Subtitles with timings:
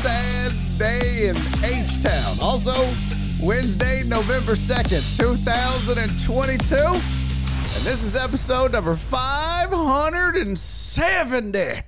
[0.00, 2.38] sad day in H Town.
[2.40, 2.72] Also,
[3.44, 6.74] Wednesday, November 2nd, 2022.
[6.74, 11.82] And this is episode number 570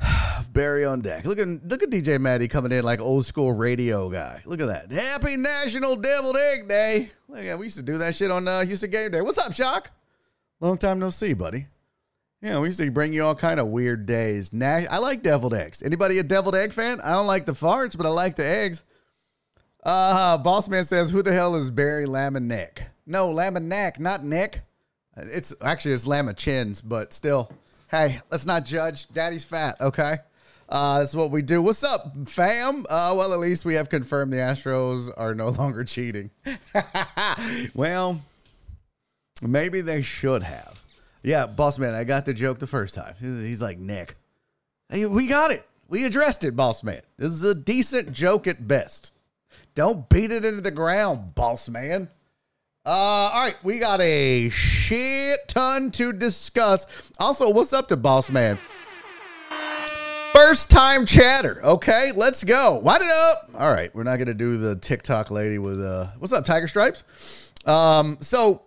[0.00, 1.24] of Barry on deck.
[1.24, 4.42] Look at look at DJ Maddie coming in like old school radio guy.
[4.44, 4.92] Look at that.
[4.92, 7.10] Happy National Deviled Egg Day.
[7.28, 9.22] Look at we used to do that shit on uh, Houston Game Day.
[9.22, 9.90] What's up, Shock?
[10.60, 11.68] Long time no see, buddy.
[12.40, 14.52] Yeah, we used to bring you all kind of weird days.
[14.52, 15.82] Nash, I like deviled eggs.
[15.82, 17.00] Anybody a deviled egg fan?
[17.00, 18.84] I don't like the farts, but I like the eggs.
[19.82, 24.60] Uh, Boss Man says, "Who the hell is Barry Laminack?" No, Laminack, not Nick.
[25.16, 27.50] It's actually it's Lamachins, but still.
[27.90, 29.08] Hey, let's not judge.
[29.08, 30.18] Daddy's fat, okay?
[30.68, 31.62] Uh, that's what we do.
[31.62, 32.84] What's up, fam?
[32.88, 36.30] Uh, well, at least we have confirmed the Astros are no longer cheating.
[37.74, 38.20] well,
[39.42, 40.77] maybe they should have.
[41.22, 43.14] Yeah, boss man, I got the joke the first time.
[43.20, 44.16] He's like, Nick,
[44.88, 45.66] hey, we got it.
[45.88, 47.00] We addressed it, boss man.
[47.16, 49.12] This is a decent joke at best.
[49.74, 52.08] Don't beat it into the ground, boss man.
[52.84, 57.10] Uh, all right, we got a shit ton to discuss.
[57.18, 58.58] Also, what's up to boss man?
[60.32, 61.60] First time chatter.
[61.64, 62.78] Okay, let's go.
[62.78, 63.60] Wind it up.
[63.60, 67.52] All right, we're not gonna do the TikTok lady with uh, what's up, Tiger Stripes?
[67.66, 68.62] Um, so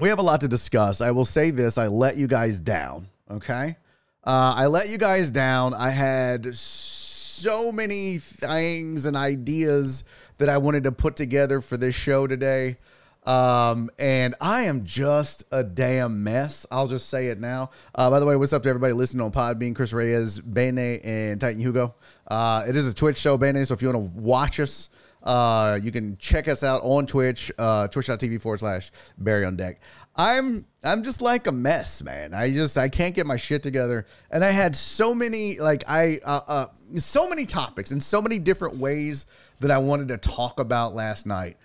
[0.00, 1.00] we have a lot to discuss.
[1.00, 3.08] I will say this: I let you guys down.
[3.30, 3.76] Okay,
[4.24, 5.74] uh, I let you guys down.
[5.74, 10.04] I had so many things and ideas
[10.38, 12.78] that I wanted to put together for this show today.
[13.26, 16.64] Um, and I am just a damn mess.
[16.70, 17.70] I'll just say it now.
[17.94, 21.38] Uh, by the way, what's up to everybody listening on Podbean, Chris Reyes, Bene, and
[21.38, 21.94] Titan Hugo.
[22.26, 23.62] Uh, it is a Twitch show, Bene.
[23.66, 24.88] So if you want to watch us,
[25.22, 29.80] uh, you can check us out on Twitch, uh, twitch.tv forward slash Barry on Deck.
[30.16, 32.34] I'm I'm just like a mess, man.
[32.34, 36.20] I just I can't get my shit together, and I had so many like I
[36.24, 39.26] uh, uh so many topics and so many different ways
[39.60, 41.58] that I wanted to talk about last night,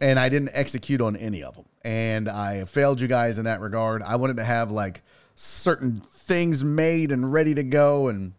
[0.00, 3.60] and I didn't execute on any of them, and I failed you guys in that
[3.60, 4.02] regard.
[4.02, 5.02] I wanted to have like
[5.34, 8.32] certain things made and ready to go, and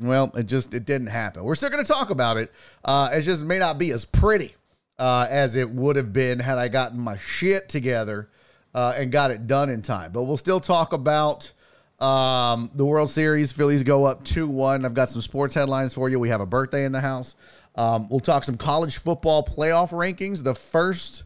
[0.00, 1.44] well, it just it didn't happen.
[1.44, 2.52] We're still going to talk about it.
[2.84, 4.54] Uh, it just may not be as pretty
[4.98, 8.30] uh, as it would have been had I gotten my shit together
[8.74, 10.12] uh, and got it done in time.
[10.12, 11.52] But we'll still talk about
[11.98, 13.52] um, the World Series.
[13.52, 14.84] Phillies go up two one.
[14.84, 16.18] I've got some sports headlines for you.
[16.18, 17.34] We have a birthday in the house.
[17.74, 20.42] Um, we'll talk some college football playoff rankings.
[20.42, 21.24] The first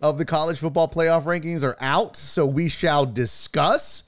[0.00, 4.04] of the college football playoff rankings are out, so we shall discuss.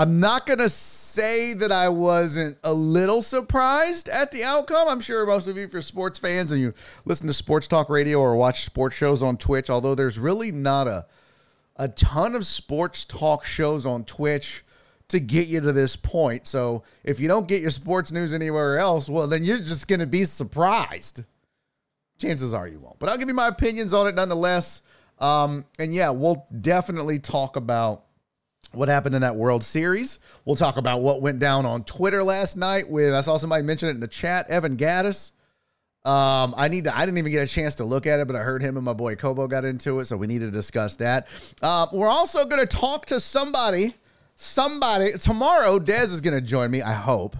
[0.00, 4.88] I'm not going to say that I wasn't a little surprised at the outcome.
[4.88, 6.72] I'm sure most of you, if you're sports fans and you
[7.04, 10.88] listen to sports talk radio or watch sports shows on Twitch, although there's really not
[10.88, 11.04] a,
[11.76, 14.64] a ton of sports talk shows on Twitch
[15.08, 16.46] to get you to this point.
[16.46, 20.00] So if you don't get your sports news anywhere else, well, then you're just going
[20.00, 21.24] to be surprised.
[22.18, 22.98] Chances are you won't.
[22.98, 24.80] But I'll give you my opinions on it nonetheless.
[25.18, 28.04] Um, and yeah, we'll definitely talk about
[28.72, 30.18] what happened in that World Series.
[30.44, 33.88] We'll talk about what went down on Twitter last night with I saw somebody mention
[33.88, 35.32] it in the chat, Evan Gattis.
[36.04, 38.34] Um, I need to I didn't even get a chance to look at it, but
[38.34, 40.96] I heard him and my boy Kobo got into it, so we need to discuss
[40.96, 41.28] that.
[41.60, 43.94] Uh, we're also gonna talk to somebody,
[44.34, 45.78] somebody tomorrow.
[45.78, 47.36] Dez is gonna join me, I hope.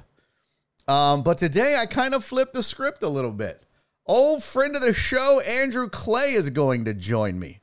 [0.88, 3.62] Um, but today I kind of flipped the script a little bit.
[4.04, 7.60] Old friend of the show, Andrew Clay, is going to join me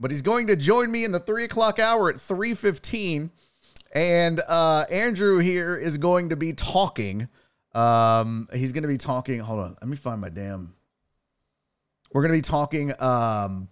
[0.00, 3.30] but he's going to join me in the three o'clock hour at 3.15
[3.94, 7.28] and uh, andrew here is going to be talking.
[7.72, 10.74] Um, he's going to be talking hold on let me find my damn
[12.12, 13.68] we're going to be talking um,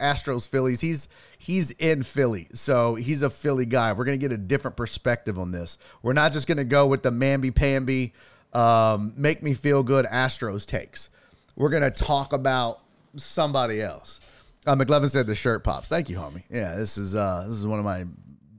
[0.00, 0.80] astros phillies.
[0.80, 3.92] He's he's in philly so he's a philly guy.
[3.92, 5.76] We're going to get a different perspective on this.
[6.02, 8.14] We're not just going to go with the mamby pamby
[8.52, 11.10] um, make me feel good astros takes.
[11.56, 12.80] We're gonna talk about
[13.16, 14.20] somebody else.
[14.68, 15.88] Uh, McLovin said the shirt pops.
[15.88, 16.42] Thank you, homie.
[16.50, 18.04] Yeah, this is uh, this is one of my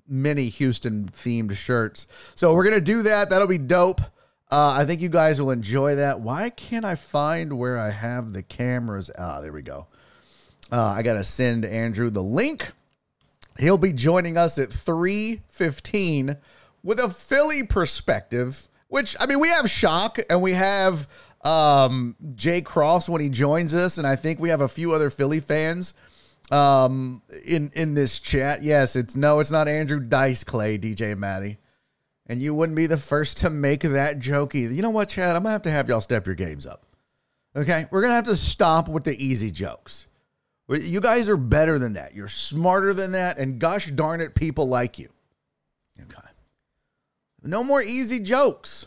[0.07, 2.07] many Houston themed shirts.
[2.33, 3.29] So we're gonna do that.
[3.29, 4.01] That'll be dope.
[4.49, 6.21] Uh, I think you guys will enjoy that.
[6.21, 9.11] Why can't I find where I have the cameras?
[9.19, 9.85] Ah, there we go.
[10.71, 12.71] Uh, I gotta send Andrew the link.
[13.59, 16.37] He'll be joining us at three fifteen
[16.81, 18.67] with a Philly perspective.
[18.87, 21.07] Which I mean, we have shock and we have
[21.41, 25.09] um, Jay Cross when he joins us, and I think we have a few other
[25.09, 25.93] Philly fans
[26.51, 28.63] um, in in this chat.
[28.63, 31.57] Yes, it's no, it's not Andrew Dice Clay, DJ Maddie.
[32.27, 34.71] And you wouldn't be the first to make that joke either.
[34.71, 35.35] You know what, Chad?
[35.35, 36.85] I'm gonna have to have y'all step your games up.
[37.55, 37.85] Okay?
[37.89, 40.07] We're gonna have to stop with the easy jokes.
[40.67, 42.13] You guys are better than that.
[42.13, 45.09] You're smarter than that, and gosh darn it, people like you.
[45.99, 46.27] Okay.
[47.41, 48.85] No more easy jokes.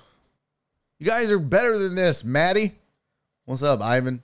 [1.03, 2.71] You guys are better than this, Maddie.
[3.45, 4.23] What's up, Ivan?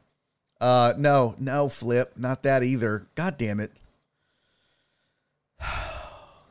[0.61, 3.05] Uh, no, no, Flip, not that either.
[3.17, 3.73] God damn it.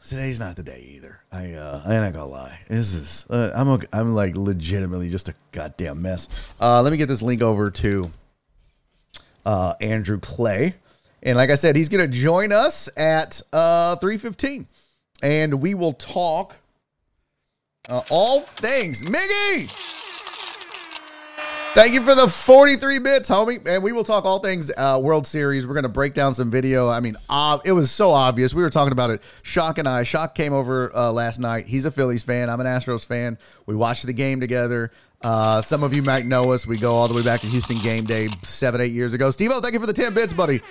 [0.05, 1.21] Today's not the day either.
[1.31, 2.59] I uh, I ain't gonna lie.
[2.67, 6.27] This is uh, I'm I'm like legitimately just a goddamn mess.
[6.59, 8.11] Uh, let me get this link over to
[9.45, 10.75] uh, Andrew Clay,
[11.23, 14.65] and like I said, he's gonna join us at uh 3:15,
[15.23, 16.57] and we will talk
[17.87, 19.96] uh, all things Miggy.
[21.73, 23.65] Thank you for the 43 bits, homie.
[23.67, 25.67] And we will talk all things uh, World Series.
[25.67, 26.89] We're going to break down some video.
[26.89, 28.53] I mean, uh, it was so obvious.
[28.53, 29.21] We were talking about it.
[29.43, 30.01] Shock and I.
[30.01, 31.67] Shock came over uh, last night.
[31.67, 32.49] He's a Phillies fan.
[32.49, 33.37] I'm an Astros fan.
[33.67, 34.91] We watched the game together.
[35.21, 36.65] Uh, some of you might know us.
[36.65, 39.29] We go all the way back to Houston game day seven, eight years ago.
[39.29, 40.61] Steve thank you for the 10 bits, buddy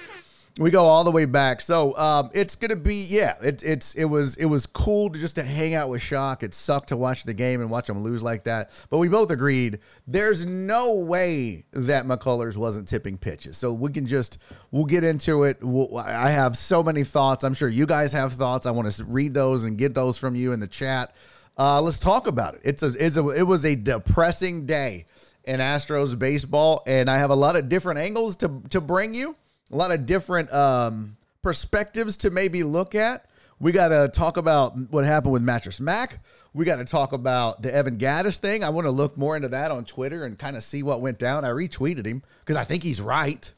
[0.58, 1.60] we go all the way back.
[1.60, 3.34] So um, it's gonna be yeah.
[3.42, 6.42] It, it's it was it was cool to just to hang out with Shock.
[6.42, 8.70] It sucked to watch the game and watch them lose like that.
[8.88, 13.56] But we both agreed there's no way that McCullers wasn't tipping pitches.
[13.58, 14.38] So we can just
[14.70, 15.58] we'll get into it.
[15.62, 17.44] We'll, I have so many thoughts.
[17.44, 18.66] I'm sure you guys have thoughts.
[18.66, 21.14] I want to read those and get those from you in the chat.
[21.58, 22.60] Uh, let's talk about it.
[22.64, 25.04] It's a, it's a it was a depressing day
[25.44, 29.36] in Astros baseball, and I have a lot of different angles to to bring you
[29.72, 33.26] a lot of different um, perspectives to maybe look at.
[33.58, 36.20] We got to talk about what happened with Mattress Mac.
[36.52, 38.64] We got to talk about the Evan Gattis thing.
[38.64, 41.18] I want to look more into that on Twitter and kind of see what went
[41.18, 41.44] down.
[41.44, 43.52] I retweeted him because I think he's right.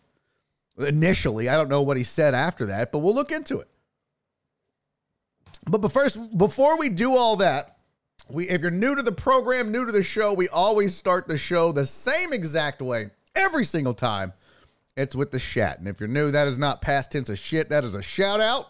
[0.78, 3.68] Initially, I don't know what he said after that, but we'll look into it.
[5.70, 7.78] But first, before we do all that,
[8.30, 11.36] we if you're new to the program, new to the show, we always start the
[11.36, 14.32] show the same exact way every single time.
[14.98, 15.78] It's with the chat.
[15.78, 17.68] And if you're new, that is not past tense of shit.
[17.68, 18.66] That is a shout out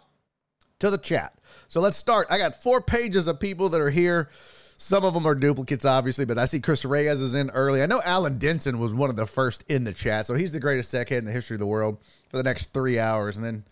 [0.81, 1.35] to the chat.
[1.69, 2.27] So let's start.
[2.31, 4.29] I got four pages of people that are here.
[4.77, 7.83] Some of them are duplicates, obviously, but I see Chris Reyes is in early.
[7.83, 10.61] I know Alan Denson was one of the first in the chat, so he's the
[10.61, 11.99] greatest head in the history of the world
[12.29, 13.65] for the next three hours, and then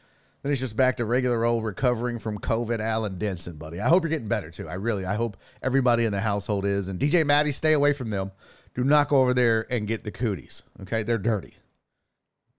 [0.43, 2.79] then he's just back to regular old recovering from COVID.
[2.81, 3.81] Alan Denson, buddy.
[3.81, 4.69] I hope you're getting better too.
[4.69, 6.89] I really, I hope everybody in the household is.
[6.89, 8.31] And DJ Maddie, stay away from them.
[8.75, 10.63] Do not go over there and get the cooties.
[10.83, 11.57] Okay, they're dirty.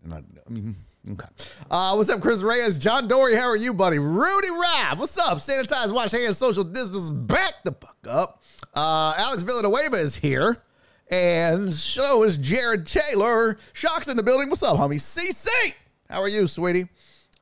[0.08, 0.76] Not, I mean,
[1.12, 1.28] okay.
[1.70, 2.78] Uh, what's up, Chris Reyes?
[2.78, 4.00] John Dory, how are you, buddy?
[4.00, 5.38] Rudy Rob, what's up?
[5.40, 8.44] Sanitize, wash hands, social distance, back the fuck up.
[8.74, 10.64] Uh, Alex Villanueva is here.
[11.10, 13.58] And so is Jared Taylor.
[13.74, 14.50] Shock's in the building.
[14.50, 14.96] What's up, homie?
[14.96, 15.48] CC,
[16.10, 16.88] how are you, sweetie?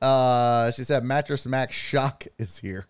[0.00, 2.86] Uh, she said Mattress Max Shock is here.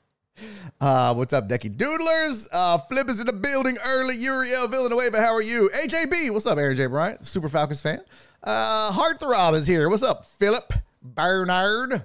[0.80, 2.46] Uh, what's up, Decky Doodlers?
[2.52, 4.16] Uh, Flip is in the building early.
[4.16, 5.70] Uriel Villanueva, how are you?
[5.74, 6.86] AJB, what's up, Aaron J.
[6.86, 7.24] Bryant?
[7.26, 8.00] Super Falcons fan.
[8.46, 9.88] Uh, Heartthrob is here.
[9.88, 10.72] What's up, Philip
[11.02, 12.04] Bernard?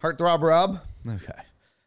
[0.00, 0.78] Heartthrob Rob.
[1.04, 1.32] Okay.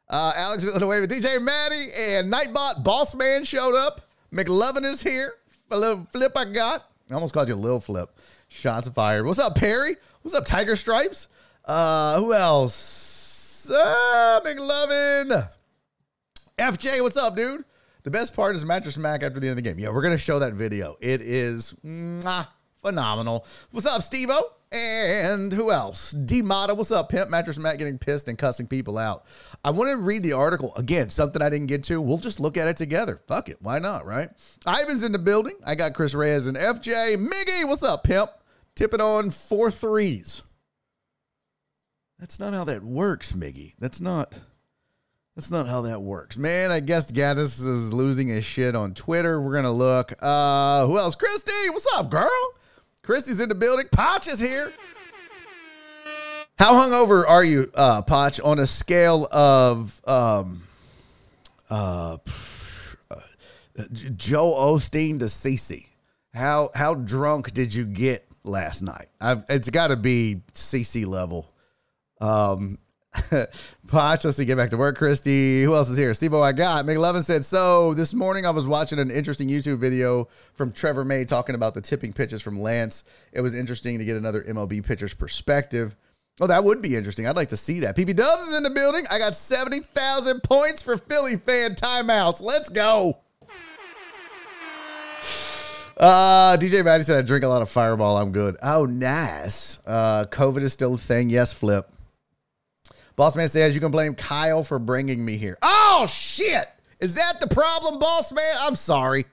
[0.10, 4.01] Uh, Alex Villanueva, DJ Maddie, and Nightbot Boss Man showed up.
[4.33, 5.36] McLovin is here.
[5.72, 6.83] A little flip I got.
[7.10, 8.10] I almost called you Lil Flip.
[8.50, 9.25] Shots fired.
[9.25, 9.95] What's up, Perry?
[10.22, 11.29] What's up, Tiger Stripes?
[11.63, 13.72] Uh, who else?
[13.72, 15.50] Uh, McLovin.
[16.60, 17.63] FJ, what's up, dude?
[18.03, 19.79] The best part is Mattress Mac after the end of the game.
[19.79, 20.98] Yeah, we're to show that video.
[21.00, 22.48] It is mwah,
[22.83, 23.45] phenomenal.
[23.71, 24.41] What's up, Stevo?
[24.71, 26.11] And who else?
[26.11, 27.29] D Mata, what's up, Pimp?
[27.29, 29.25] Mattress Mac getting pissed and cussing people out.
[29.63, 30.75] I want to read the article.
[30.75, 32.01] Again, something I didn't get to.
[32.01, 33.21] We'll just look at it together.
[33.27, 33.57] Fuck it.
[33.61, 34.29] Why not, right?
[34.67, 35.55] Ivan's in the building.
[35.65, 37.15] I got Chris Reyes and FJ.
[37.17, 38.31] Miggy, what's up, Pimp?
[38.75, 40.41] Tipping on four threes.
[42.19, 43.75] That's not how that works, Miggy.
[43.79, 44.33] That's not.
[45.35, 46.37] That's not how that works.
[46.37, 49.41] Man, I guess Gattis is losing his shit on Twitter.
[49.41, 50.13] We're going to look.
[50.19, 51.15] Uh, who else?
[51.15, 52.29] Christy, what's up, girl?
[53.03, 53.88] Christy's in the building.
[53.91, 54.72] Potch is here.
[56.57, 60.63] How hungover are you, uh, Potch, on a scale of um,
[61.69, 62.17] uh,
[64.15, 65.88] Joel Osteen to Cece?
[66.33, 69.07] How how drunk did you get last night.
[69.19, 71.51] I've, it's got to be CC level.
[72.22, 72.77] Um,
[73.88, 75.63] Potch, let's see, get back to work, Christy.
[75.63, 76.13] Who else is here?
[76.13, 76.86] Steve, I got.
[76.86, 81.24] McLovin said, So this morning I was watching an interesting YouTube video from Trevor May
[81.25, 83.03] talking about the tipping pitches from Lance.
[83.32, 85.96] It was interesting to get another MLB pitcher's perspective.
[86.41, 87.27] Oh, that would be interesting.
[87.27, 87.96] I'd like to see that.
[87.96, 89.05] PP Dubs is in the building.
[89.12, 92.41] I got 70,000 points for Philly fan timeouts.
[92.41, 93.20] Let's go.
[95.96, 98.17] Uh, DJ Maddie said I drink a lot of Fireball.
[98.17, 98.58] I'm good.
[98.63, 99.77] Oh, nice.
[99.86, 101.29] Uh, COVID is still a thing.
[101.29, 101.88] Yes, Flip.
[103.15, 105.58] Boss man says you can blame Kyle for bringing me here.
[105.62, 106.67] Oh shit!
[107.00, 108.55] Is that the problem, boss man?
[108.60, 109.25] I'm sorry.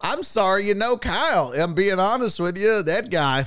[0.00, 0.64] I'm sorry.
[0.64, 1.52] You know Kyle.
[1.52, 2.82] I'm being honest with you.
[2.82, 3.44] That guy.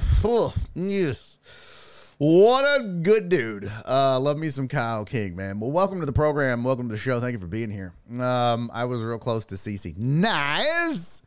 [0.75, 2.15] yes.
[2.17, 3.71] What a good dude.
[3.87, 5.61] Uh, love me some Kyle King, man.
[5.61, 6.65] Well, welcome to the program.
[6.65, 7.21] Welcome to the show.
[7.21, 7.93] Thank you for being here.
[8.19, 9.95] Um, I was real close to CC.
[9.95, 11.21] Nice.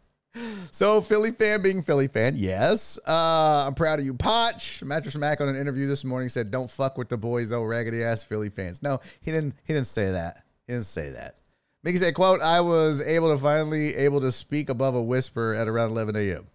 [0.70, 2.98] So Philly fan being Philly fan, yes.
[3.06, 4.82] Uh, I'm proud of you, Potch.
[4.82, 8.02] Mattress Mac on an interview this morning said, "Don't fuck with the boys, oh raggedy
[8.02, 9.54] ass Philly fans." No, he didn't.
[9.64, 10.44] He didn't say that.
[10.66, 11.36] He didn't say that.
[11.82, 15.68] Mickey said, "Quote: I was able to finally able to speak above a whisper at
[15.68, 16.46] around 11 a.m."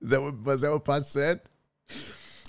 [0.00, 1.40] Is that what was that what Potch said?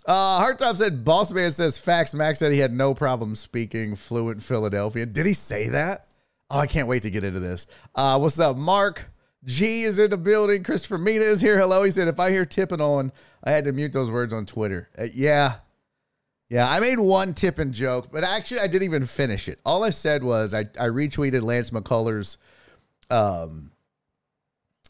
[0.06, 4.44] Uh, Hearttop said, "Boss man says facts." Max said he had no problem speaking fluent
[4.44, 5.12] Philadelphian.
[5.12, 6.08] Did he say that?
[6.50, 7.66] Oh, I can't wait to get into this.
[7.96, 9.11] Uh, what's up, Mark?
[9.46, 10.64] G is in the building.
[10.64, 11.60] Christopher Mina is here.
[11.60, 11.84] Hello.
[11.84, 13.12] He said, if I hear tipping on,
[13.44, 14.90] I had to mute those words on Twitter.
[14.98, 15.56] Uh, yeah.
[16.50, 16.70] Yeah.
[16.70, 19.60] I made one tipping joke, but actually, I didn't even finish it.
[19.66, 22.38] All I said was I, I retweeted Lance McCullers'
[23.10, 23.72] um,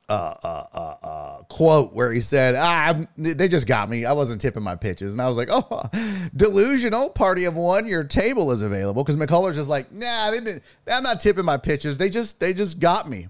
[0.09, 4.03] uh, uh, uh, uh, quote where he said, ah, they just got me.
[4.03, 5.13] I wasn't tipping my pitches.
[5.13, 5.83] And I was like, oh,
[6.35, 7.87] delusional party of one.
[7.87, 9.05] Your table is available.
[9.05, 10.33] Because McCullers is like, nah,
[10.91, 11.97] I'm not tipping my pitches.
[11.97, 13.29] They just, they just got me.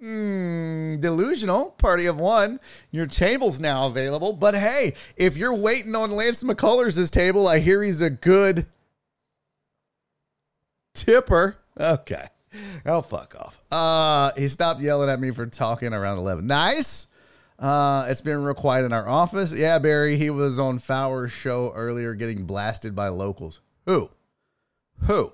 [0.00, 1.72] Hmm, delusional.
[1.72, 2.58] Party of one.
[2.90, 4.32] Your table's now available.
[4.32, 8.66] But hey, if you're waiting on Lance McCullers' table, I hear he's a good
[10.94, 11.58] tipper.
[11.78, 12.26] Okay.
[12.86, 13.60] Oh, fuck off.
[13.70, 16.46] Uh, he stopped yelling at me for talking around 11.
[16.46, 17.06] Nice.
[17.58, 19.54] Uh, it's been real quiet in our office.
[19.54, 23.60] Yeah, Barry, he was on Fowler's show earlier getting blasted by locals.
[23.86, 24.10] Who?
[25.00, 25.32] Who?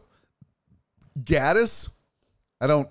[1.22, 1.88] Gattis?
[2.60, 2.88] I don't.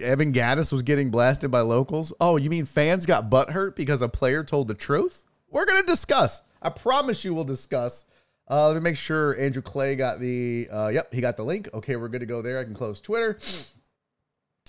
[0.00, 2.12] Evan Gattis was getting blasted by locals.
[2.20, 5.24] Oh, you mean fans got butt hurt because a player told the truth?
[5.48, 6.42] We're going to discuss.
[6.62, 8.04] I promise you we'll discuss.
[8.50, 10.68] Uh, let me make sure Andrew Clay got the.
[10.70, 11.68] Uh, yep, he got the link.
[11.72, 12.58] Okay, we're good to go there.
[12.58, 13.38] I can close Twitter.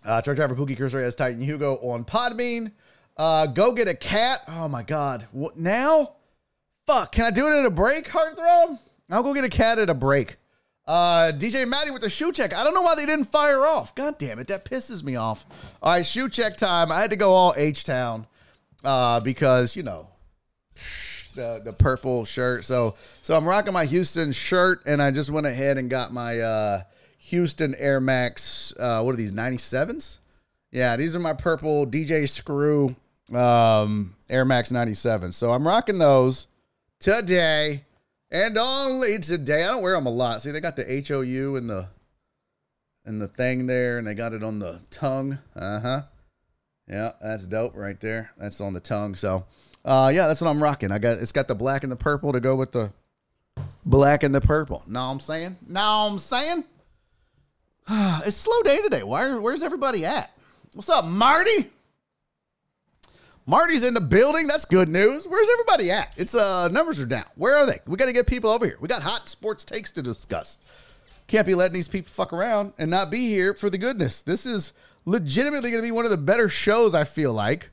[0.05, 2.71] Uh, truck driver Pookie Cursor has Titan Hugo on Podbean.
[3.17, 4.41] Uh, go get a cat.
[4.47, 5.27] Oh my God.
[5.31, 6.13] What now?
[6.85, 7.11] Fuck.
[7.11, 8.79] Can I do it at a break, Heartthrob?
[9.09, 10.37] I'll go get a cat at a break.
[10.91, 12.53] Uh, DJ Maddie with the shoe check.
[12.53, 13.95] I don't know why they didn't fire off.
[13.95, 15.45] God damn it, that pisses me off.
[15.81, 16.91] All right, shoe check time.
[16.91, 18.27] I had to go all H Town
[18.83, 20.09] uh, because you know
[21.33, 22.65] the the purple shirt.
[22.65, 26.41] So so I'm rocking my Houston shirt, and I just went ahead and got my
[26.41, 26.81] uh,
[27.19, 28.73] Houston Air Max.
[28.77, 30.17] Uh, what are these 97s?
[30.73, 32.93] Yeah, these are my purple DJ Screw
[33.33, 35.31] um, Air Max 97.
[35.31, 36.47] So I'm rocking those
[36.99, 37.85] today.
[38.31, 40.41] And only today, I don't wear them a lot.
[40.41, 41.89] See, they got the H O U and the
[43.03, 45.37] and the thing there, and they got it on the tongue.
[45.55, 46.01] Uh huh.
[46.87, 48.31] Yeah, that's dope right there.
[48.37, 49.15] That's on the tongue.
[49.15, 49.45] So,
[49.83, 50.91] uh, yeah, that's what I'm rocking.
[50.91, 52.93] I got it's got the black and the purple to go with the
[53.85, 54.83] black and the purple.
[54.85, 55.57] What I'm saying?
[55.67, 56.63] What I'm saying?
[57.89, 59.03] it's slow day today.
[59.03, 59.35] Why?
[59.35, 60.31] Where's everybody at?
[60.73, 61.69] What's up, Marty?
[63.45, 64.47] Marty's in the building.
[64.47, 65.27] That's good news.
[65.27, 66.13] Where's everybody at?
[66.17, 67.25] It's uh numbers are down.
[67.35, 67.79] Where are they?
[67.87, 68.77] We got to get people over here.
[68.79, 70.57] We got hot sports takes to discuss.
[71.27, 74.21] Can't be letting these people fuck around and not be here for the goodness.
[74.21, 74.73] This is
[75.05, 77.69] legitimately going to be one of the better shows I feel like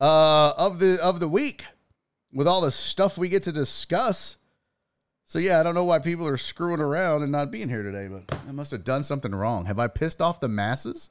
[0.00, 1.64] uh of the of the week
[2.32, 4.36] with all the stuff we get to discuss.
[5.24, 8.06] So yeah, I don't know why people are screwing around and not being here today,
[8.06, 9.66] but I must have done something wrong.
[9.66, 11.10] Have I pissed off the masses?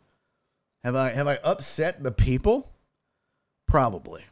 [0.84, 2.75] Have I have I upset the people?
[3.68, 4.24] Probably.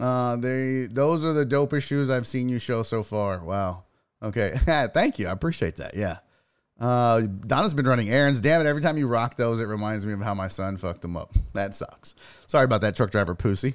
[0.00, 3.42] Uh, they those are the dopest shoes I've seen you show so far.
[3.44, 3.84] Wow.
[4.22, 4.52] Okay.
[4.58, 5.28] Thank you.
[5.28, 5.94] I appreciate that.
[5.94, 6.18] Yeah.
[6.80, 8.40] Uh, Donna's been running errands.
[8.40, 8.66] Damn it!
[8.68, 11.32] Every time you rock those, it reminds me of how my son fucked them up.
[11.52, 12.14] That sucks.
[12.46, 13.74] Sorry about that, truck driver pussy.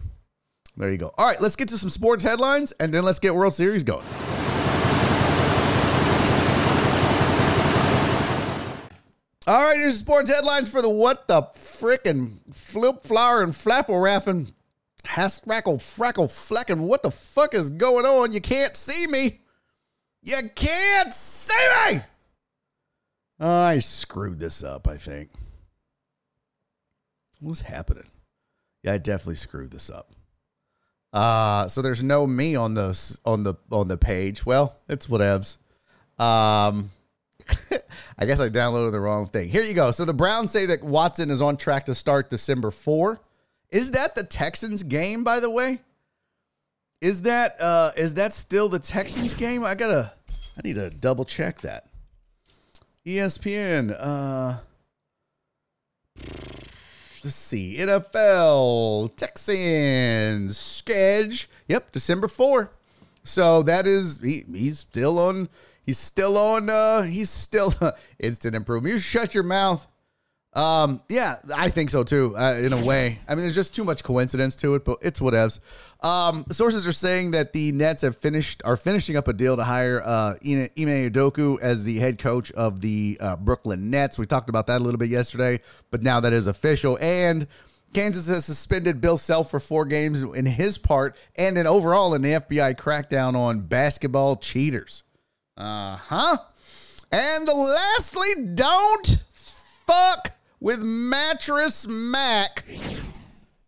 [0.77, 1.13] There you go.
[1.17, 4.05] All right, let's get to some sports headlines, and then let's get World Series going.
[9.45, 14.47] All right, here's sports headlines for the what the frickin' flip flower and flaffle raffin'
[15.03, 18.33] Hascrackle, frackle, fleckin', what the fuck is going on?
[18.33, 19.41] You can't see me.
[20.21, 22.01] You can't see me.
[23.39, 25.29] I screwed this up, I think.
[27.39, 28.07] What's happening?
[28.83, 30.11] Yeah, I definitely screwed this up.
[31.11, 34.45] Uh, so there's no me on the on the on the page.
[34.45, 35.57] Well, it's whatevs.
[36.17, 36.89] Um,
[38.17, 39.49] I guess I downloaded the wrong thing.
[39.49, 39.91] Here you go.
[39.91, 43.21] So the Browns say that Watson is on track to start December 4.
[43.73, 45.79] Is that the Texans game, by the way?
[47.01, 49.65] Is that uh is that still the Texans game?
[49.65, 51.87] I gotta I need to double check that.
[53.05, 54.59] ESPN, uh
[57.23, 57.77] let's see.
[57.79, 61.49] NFL Texans sketch.
[61.67, 62.71] Yep, December 4.
[63.23, 65.49] So that is he, he's still on
[65.83, 67.73] he's still on uh he's still
[68.19, 68.93] instant improvement.
[68.93, 69.87] You shut your mouth.
[70.55, 72.37] Um, yeah, I think so too.
[72.37, 75.19] Uh, in a way, I mean, there's just too much coincidence to it, but it's
[75.19, 75.59] whatevs.
[76.05, 79.63] Um, sources are saying that the Nets have finished are finishing up a deal to
[79.63, 84.19] hire uh, Ime Udoka as the head coach of the uh, Brooklyn Nets.
[84.19, 86.99] We talked about that a little bit yesterday, but now that is official.
[87.01, 87.47] And
[87.93, 92.21] Kansas has suspended Bill Self for four games in his part, and an overall in
[92.21, 95.01] the FBI crackdown on basketball cheaters.
[95.57, 96.37] Uh huh.
[97.11, 100.31] And lastly, don't fuck
[100.63, 102.63] with Mattress Mac.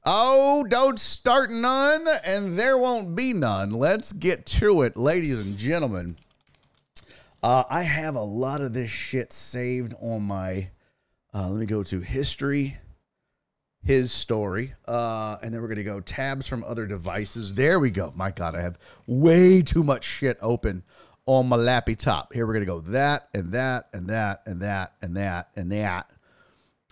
[0.05, 3.71] Oh, don't start none, and there won't be none.
[3.71, 6.15] Let's get to it, ladies and gentlemen.
[7.43, 10.69] Uh, I have a lot of this shit saved on my.
[11.33, 12.77] Uh, let me go to history,
[13.83, 17.55] his story, uh, and then we're gonna go tabs from other devices.
[17.55, 18.13] There we go.
[18.15, 20.83] My God, I have way too much shit open
[21.25, 22.31] on my lappy top.
[22.31, 26.14] Here we're gonna go that and that and that and that and that and that.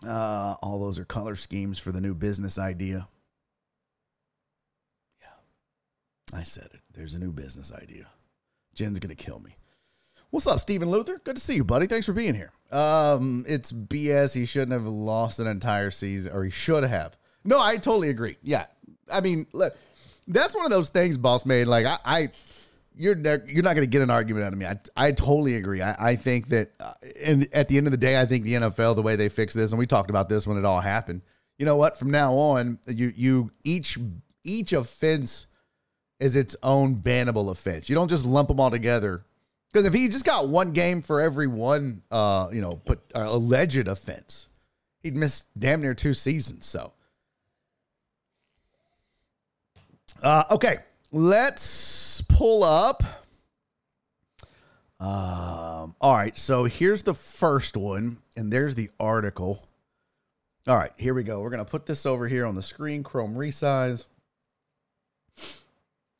[0.05, 3.07] Uh, all those are color schemes for the new business idea.
[5.22, 6.81] Yeah, I said it.
[6.93, 8.07] There's a new business idea.
[8.74, 9.55] Jen's gonna kill me.
[10.29, 11.19] What's up, Stephen Luther?
[11.24, 11.86] Good to see you, buddy.
[11.86, 12.51] Thanks for being here.
[12.72, 14.33] Um, it's BS.
[14.33, 17.18] He shouldn't have lost an entire season, or he should have.
[17.44, 18.37] No, I totally agree.
[18.42, 18.66] Yeah,
[19.11, 19.75] I mean, look,
[20.27, 21.68] that's one of those things, boss made.
[21.68, 22.29] Like I, I
[22.96, 24.66] you're ne- you're not going to get an argument out of me.
[24.66, 25.82] I, I totally agree.
[25.82, 28.53] I, I think that, uh, and at the end of the day, I think the
[28.53, 31.22] NFL, the way they fix this, and we talked about this when it all happened.
[31.58, 31.98] You know what?
[31.98, 33.98] From now on, you you each
[34.44, 35.48] each offense
[36.20, 37.90] is its own bannable offense.
[37.90, 39.25] You don't just lump them all together.
[39.72, 43.25] Because if he just got one game for every one, uh, you know, put uh,
[43.27, 44.48] alleged offense,
[45.01, 46.68] he'd miss damn near two seasons.
[46.68, 46.94] So,
[50.22, 50.77] uh, okay,
[51.12, 51.64] let's
[52.21, 53.03] pull up.
[54.99, 59.67] Um, all right, so here's the first one, and there's the article.
[60.67, 61.41] All right, here we go.
[61.41, 64.05] We're gonna put this over here on the screen, Chrome resize.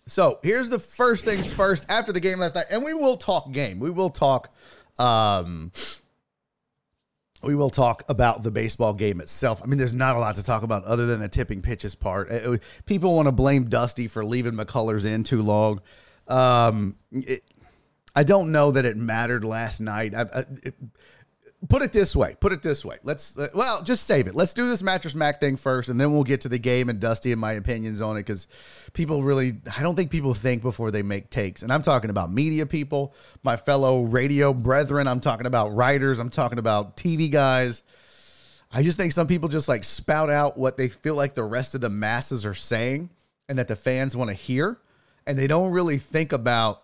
[0.06, 3.52] So here's the first things first after the game last night, and we will talk
[3.52, 3.80] game.
[3.80, 4.54] We will talk.
[5.00, 5.72] Um,
[7.44, 9.62] we will talk about the baseball game itself.
[9.64, 12.32] I mean, there's not a lot to talk about other than the tipping pitches part.
[12.32, 15.82] It- people want to blame Dusty for leaving McCullers in too long.
[16.28, 17.42] Um, it,
[18.16, 20.14] I don't know that it mattered last night.
[20.16, 20.76] I, I, it,
[21.70, 22.36] put it this way.
[22.40, 22.98] Put it this way.
[23.04, 24.36] Let's uh, well, just save it.
[24.36, 27.00] Let's do this mattress Mac thing first, and then we'll get to the game and
[27.00, 28.48] Dusty and my opinions on it because
[28.94, 32.32] people really, I don't think people think before they make takes, and I'm talking about
[32.32, 35.08] media people, my fellow radio brethren.
[35.08, 36.20] I'm talking about writers.
[36.20, 37.84] I'm talking about TV guys.
[38.72, 41.76] I just think some people just like spout out what they feel like the rest
[41.76, 43.10] of the masses are saying
[43.48, 44.80] and that the fans want to hear,
[45.28, 46.83] and they don't really think about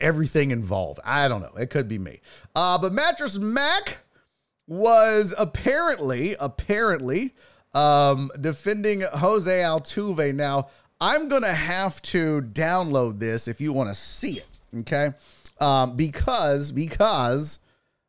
[0.00, 1.00] everything involved.
[1.04, 1.54] I don't know.
[1.56, 2.20] It could be me.
[2.54, 3.98] Uh, but Mattress Mac
[4.66, 7.34] was apparently, apparently,
[7.74, 10.34] um, defending Jose Altuve.
[10.34, 10.68] Now,
[11.00, 14.48] I'm going to have to download this if you want to see it.
[14.78, 15.12] Okay.
[15.60, 17.60] Um, because, because,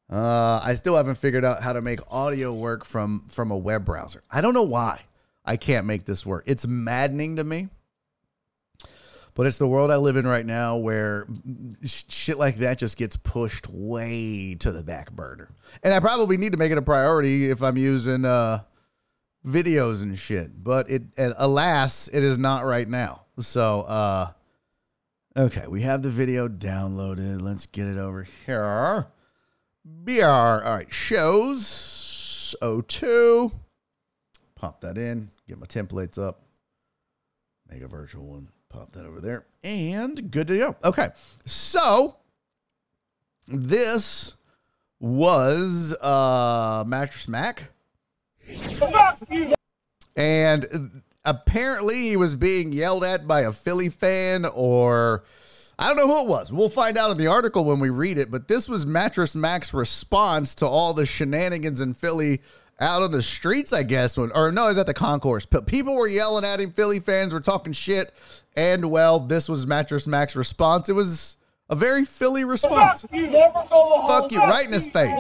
[0.10, 3.86] uh, I still haven't figured out how to make audio work from, from a web
[3.86, 4.24] browser.
[4.32, 5.02] I don't know why
[5.46, 6.44] I can't make this work.
[6.48, 7.70] It's maddening to me.
[9.38, 11.28] But it's the world I live in right now where
[11.86, 15.52] shit like that just gets pushed way to the back burner.
[15.84, 18.64] And I probably need to make it a priority if I'm using uh,
[19.46, 20.64] videos and shit.
[20.64, 23.26] But it, alas, it is not right now.
[23.38, 24.32] So, uh,
[25.38, 27.40] okay, we have the video downloaded.
[27.40, 29.06] Let's get it over here.
[29.86, 30.24] BR.
[30.26, 33.52] All right, shows 02.
[34.56, 36.42] Pop that in, get my templates up,
[37.70, 38.48] make a virtual one
[38.78, 39.46] pop that over there.
[39.64, 40.76] And good to go.
[40.84, 41.10] Okay.
[41.46, 42.18] So
[43.48, 44.36] this
[45.00, 47.72] was uh mattress mac.
[50.16, 55.24] And apparently he was being yelled at by a philly fan or
[55.80, 56.52] I don't know who it was.
[56.52, 59.76] We'll find out in the article when we read it, but this was Mattress Mac's
[59.76, 62.42] response to all the shenanigans in Philly
[62.80, 65.46] out on the streets, I guess, when, or no, he's at the concourse.
[65.46, 66.72] But people were yelling at him.
[66.72, 68.14] Philly fans were talking shit.
[68.56, 70.90] And well, this was Mattress Mac's response.
[70.90, 71.38] It was
[71.70, 73.02] a very Philly response.
[73.02, 73.30] Fuck you,
[74.08, 75.20] Fuck you right in his face.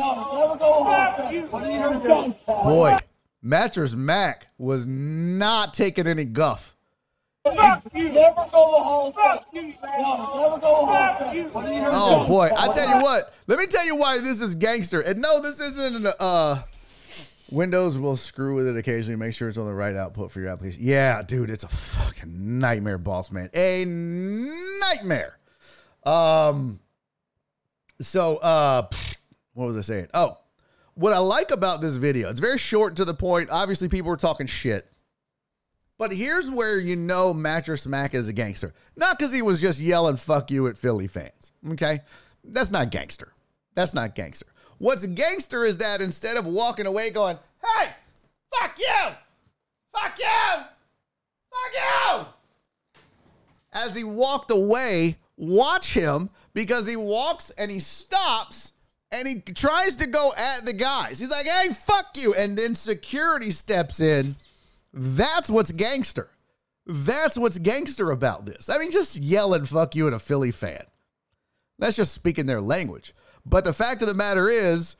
[2.45, 2.97] Boy,
[3.41, 6.75] Mattress Mac was not taking any guff.
[11.89, 13.33] Oh boy, I tell you what.
[13.47, 14.99] Let me tell you why this is gangster.
[14.99, 16.61] And no, this isn't an uh
[17.51, 19.17] Windows will screw with it occasionally.
[19.17, 20.81] Make sure it's on the right output for your application.
[20.83, 23.49] Yeah, dude, it's a fucking nightmare, boss man.
[23.53, 25.37] A nightmare.
[26.03, 26.79] Um.
[27.99, 28.87] So, uh,
[29.53, 30.07] what was I saying?
[30.13, 30.37] Oh,
[30.93, 33.49] what I like about this video, it's very short to the point.
[33.49, 34.91] Obviously, people were talking shit.
[35.97, 38.73] But here's where you know Mattress Mac is a gangster.
[38.95, 41.51] Not because he was just yelling fuck you at Philly fans.
[41.71, 42.01] Okay?
[42.43, 43.33] That's not gangster.
[43.73, 44.45] That's not gangster.
[44.79, 47.89] What's gangster is that instead of walking away going, hey,
[48.53, 49.11] fuck you,
[49.93, 50.63] fuck you,
[51.49, 52.25] fuck you,
[53.73, 58.73] as he walked away, watch him because he walks and he stops
[59.11, 61.19] and he tries to go at the guys.
[61.19, 62.33] He's like, hey, fuck you.
[62.33, 64.35] And then security steps in.
[64.93, 66.29] That's what's gangster.
[66.85, 68.69] That's what's gangster about this.
[68.69, 70.83] I mean, just yelling fuck you at a Philly fan.
[71.79, 73.13] That's just speaking their language.
[73.49, 74.95] But the fact of the matter is,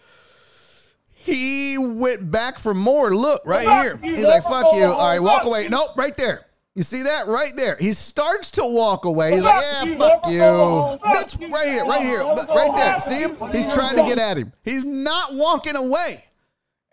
[1.14, 3.14] he went back for more.
[3.16, 3.98] Look right here.
[3.98, 4.86] He's like, fuck you.
[4.86, 5.68] All right, walk away.
[5.68, 6.46] Nope, right there.
[6.76, 7.76] You see that right there?
[7.78, 9.34] He starts to walk away.
[9.34, 10.40] He's like, yeah, fuck you.
[10.40, 13.00] Bitch, right here, right here, right there.
[13.00, 13.36] See him?
[13.52, 14.54] He's trying to get at him.
[14.64, 16.24] He's not walking away.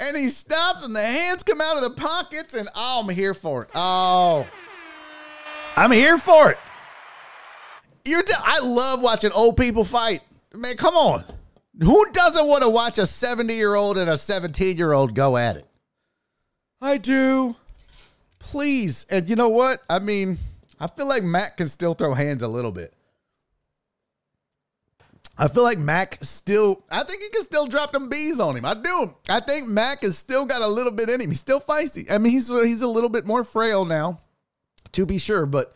[0.01, 3.35] And he stops and the hands come out of the pockets and oh, I'm here
[3.35, 3.71] for it.
[3.75, 4.47] Oh.
[5.77, 6.59] I'm here for it.
[8.05, 10.23] You're t- I love watching old people fight.
[10.55, 11.25] Man, come on.
[11.81, 15.37] Who doesn't want to watch a 70 year old and a 17 year old go
[15.37, 15.67] at it?
[16.81, 17.57] I do.
[18.39, 19.07] Please.
[19.11, 19.83] And you know what?
[19.89, 20.39] I mean,
[20.79, 22.95] I feel like Mac can still throw hands a little bit.
[25.37, 28.65] I feel like Mac still, I think he can still drop them bees on him.
[28.65, 29.15] I do.
[29.29, 31.31] I think Mac has still got a little bit in him.
[31.31, 32.09] He's still feisty.
[32.11, 34.21] I mean, he's he's a little bit more frail now,
[34.93, 35.73] to be sure, but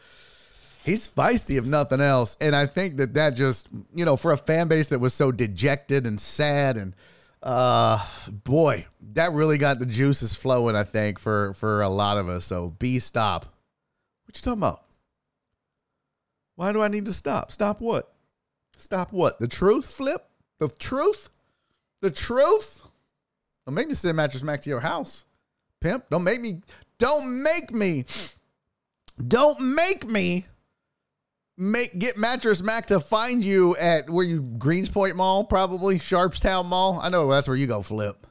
[0.85, 2.37] he's feisty if nothing else.
[2.41, 5.33] And I think that that just, you know, for a fan base that was so
[5.33, 6.95] dejected and sad and
[7.43, 8.05] uh
[8.45, 12.45] boy, that really got the juices flowing, I think, for for a lot of us.
[12.45, 13.45] So B stop.
[14.25, 14.85] What you talking about?
[16.57, 17.53] Why do I need to stop?
[17.53, 18.13] Stop what?
[18.77, 19.39] Stop what?
[19.39, 20.29] The truth flip?
[20.59, 21.31] The truth?
[22.01, 22.83] The truth?
[23.65, 25.25] Don't make me send mattress Mac to your house.
[25.81, 26.09] Pimp.
[26.11, 26.63] Don't make me
[26.99, 28.05] don't make me
[29.27, 30.47] don't make me
[31.59, 37.01] make get mattress Mac to find you at where you Greenspoint Mall, probably Sharpstown Mall.
[37.03, 38.27] I know that's where you go flip.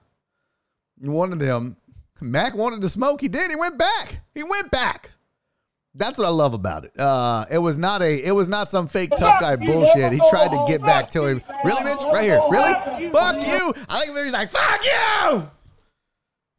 [1.00, 1.78] One of them,
[2.22, 3.22] Mac wanted to smoke.
[3.22, 3.52] He did.
[3.52, 4.22] He went back.
[4.34, 5.12] He went back.
[5.94, 6.98] That's what I love about it.
[7.00, 10.14] Uh, it was not a, it was not some fake tough guy bullshit.
[10.14, 11.42] He tried to get back to him.
[11.66, 12.12] Really, bitch?
[12.12, 12.42] Right here.
[12.50, 13.10] Really?
[13.10, 13.74] Fuck you.
[13.90, 15.52] I think he's like, fuck you.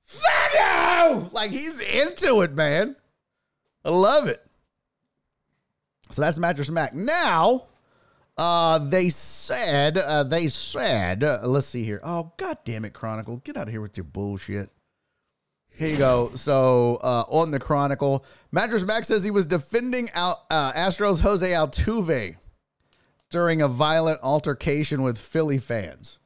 [0.05, 1.31] Fuck you.
[1.33, 2.97] Like he's into it, man.
[3.85, 4.45] I love it.
[6.11, 6.95] So that's Mattress Mac.
[6.95, 7.67] Now,
[8.37, 12.01] uh, they said, uh, they said, uh, let's see here.
[12.03, 13.39] Oh, god damn it, Chronicle.
[13.39, 14.71] Get out of here with your bullshit.
[15.71, 16.33] Here you go.
[16.35, 21.49] So, uh, on the Chronicle, Mattress Mac says he was defending out, uh, Astros Jose
[21.49, 22.37] Altuve
[23.31, 26.19] during a violent altercation with Philly fans.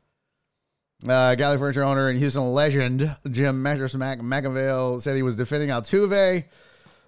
[1.07, 5.71] Uh, Gallery Furniture owner and Houston legend Jim Mattress Mac McIngvale said he was defending
[5.71, 6.45] Altuve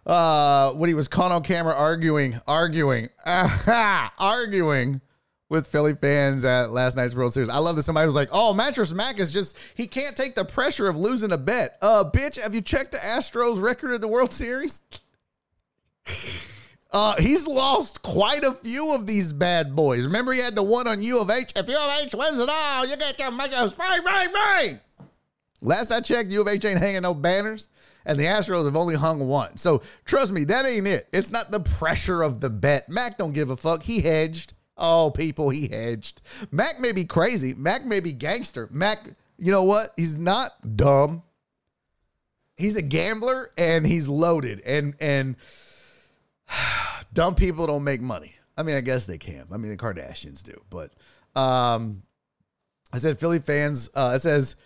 [0.07, 5.01] uh, when he was caught on camera arguing, arguing, arguing
[5.49, 7.49] with Philly fans at last night's World Series.
[7.49, 10.45] I love that somebody was like, "Oh, Mattress Mac is just he can't take the
[10.45, 14.09] pressure of losing a bet." Uh, bitch, have you checked the Astros record in the
[14.09, 14.83] World Series?
[16.95, 20.05] Uh, he's lost quite a few of these bad boys.
[20.07, 21.53] Remember, he had the one on U of H.
[21.57, 24.79] If U of H wins it all, you get your Mattress free, free, free.
[25.61, 27.67] Last I checked, U of H ain't hanging no banners
[28.07, 29.57] and the Astros have only hung one.
[29.57, 31.09] So trust me, that ain't it.
[31.13, 32.89] It's not the pressure of the bet.
[32.89, 33.83] Mac don't give a fuck.
[33.83, 34.55] He hedged.
[34.77, 36.23] Oh, people, he hedged.
[36.51, 37.55] Mac may be crazy.
[37.55, 38.69] Mac may be gangster.
[38.73, 39.01] Mac,
[39.39, 39.91] you know what?
[39.97, 41.23] He's not dumb.
[42.57, 44.61] He's a gambler and he's loaded.
[44.61, 45.37] And and
[47.13, 48.35] dumb people don't make money.
[48.57, 49.47] I mean, I guess they can.
[49.53, 50.61] I mean, the Kardashians do.
[50.71, 50.93] But
[51.35, 52.03] um,
[52.93, 53.91] I said Philly fans.
[53.95, 54.57] Uh, it says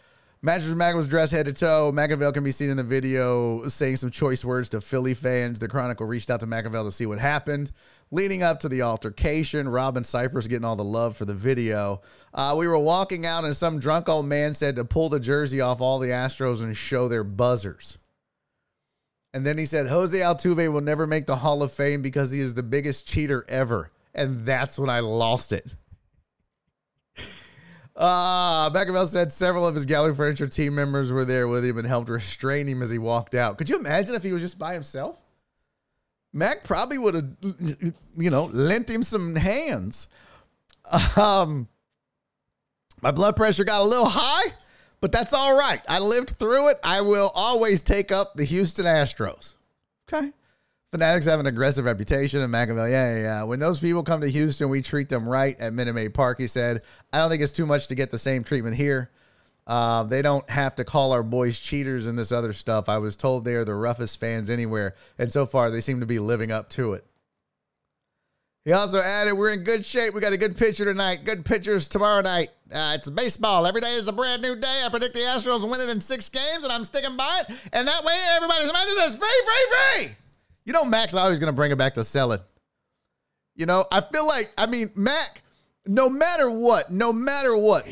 [0.41, 1.91] Mattress Mac was dressed head to toe.
[1.93, 5.59] McIngvale can be seen in the video saying some choice words to Philly fans.
[5.59, 7.73] The Chronicle reached out to McIngvale to see what happened.
[8.13, 12.03] Leading up to the altercation, Robin Cypress getting all the love for the video.
[12.33, 15.61] Uh, we were walking out, and some drunk old man said to pull the jersey
[15.61, 17.99] off all the Astros and show their buzzers.
[19.35, 22.41] And then he said, Jose Altuve will never make the Hall of Fame because he
[22.41, 23.91] is the biggest cheater ever.
[24.15, 25.75] And that's when I lost it.
[28.01, 31.87] Ah, uh, said several of his gallery furniture team members were there with him and
[31.87, 33.59] helped restrain him as he walked out.
[33.59, 35.19] Could you imagine if he was just by himself?
[36.33, 37.29] Mac probably would have,
[38.17, 40.09] you know, lent him some hands.
[41.17, 41.69] Um,
[43.03, 44.53] my blood pressure got a little high,
[45.01, 45.81] but that's all right.
[45.89, 46.79] I lived through it.
[46.85, 49.55] I will always take up the Houston Astros.
[50.11, 50.33] Okay.
[50.91, 53.43] Fanatics have an aggressive reputation, and McIngvale, yeah, yeah, yeah.
[53.43, 56.47] When those people come to Houston, we treat them right at Minute Maid Park, he
[56.47, 56.81] said.
[57.13, 59.11] I don't think it's too much to get the same treatment here.
[59.67, 62.89] Uh, they don't have to call our boys cheaters and this other stuff.
[62.89, 66.07] I was told they are the roughest fans anywhere, and so far they seem to
[66.07, 67.05] be living up to it.
[68.65, 70.15] He also added, We're in good shape.
[70.15, 71.25] We got a good pitcher tonight.
[71.25, 72.49] Good pitchers tomorrow night.
[72.73, 73.67] Uh, it's baseball.
[73.67, 74.83] Every day is a brand new day.
[74.87, 77.55] I predict the Astros win it in six games, and I'm sticking by it.
[77.75, 80.17] And that way, everybody's mind is free, free, free.
[80.69, 82.41] You know, Mac's always going to bring it back to selling.
[83.57, 85.41] You know, I feel like, I mean, Mac,
[85.87, 87.89] no matter what, no matter what,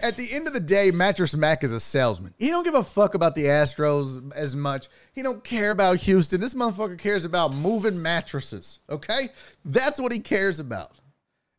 [0.00, 2.32] at the end of the day, Mattress Mac is a salesman.
[2.38, 4.86] He don't give a fuck about the Astros as much.
[5.14, 6.40] He don't care about Houston.
[6.40, 8.78] This motherfucker cares about moving mattresses.
[8.88, 9.30] Okay,
[9.64, 10.92] that's what he cares about,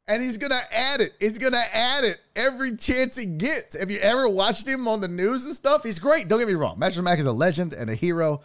[0.07, 1.11] and he's gonna add it.
[1.19, 3.77] He's gonna add it every chance he gets.
[3.77, 5.83] Have you ever watched him on the news and stuff?
[5.83, 6.29] He's great.
[6.29, 6.79] Don't get me wrong.
[6.79, 8.41] Mattress Mac is a legend and a hero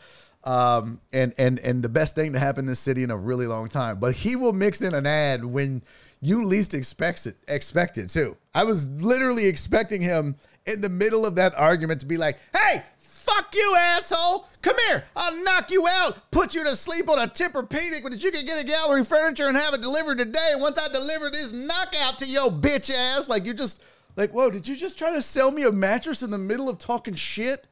[0.48, 3.46] um, and and and the best thing to happen in this city in a really
[3.46, 3.98] long time.
[4.00, 5.82] But he will mix in an ad when
[6.22, 7.36] you least expect it.
[7.46, 8.34] Expect it too.
[8.54, 12.82] I was literally expecting him in the middle of that argument to be like, "Hey,
[12.96, 14.48] fuck you, asshole!
[14.62, 18.30] Come here, I'll knock you out, put you to sleep on a Tempur-Pedic, but you
[18.30, 20.52] can get a gallery furniture and have it delivered today.
[20.56, 23.82] Once I deliver this knockout to your bitch ass, like you just."
[24.16, 26.78] Like, whoa, did you just try to sell me a mattress in the middle of
[26.78, 27.68] talking shit?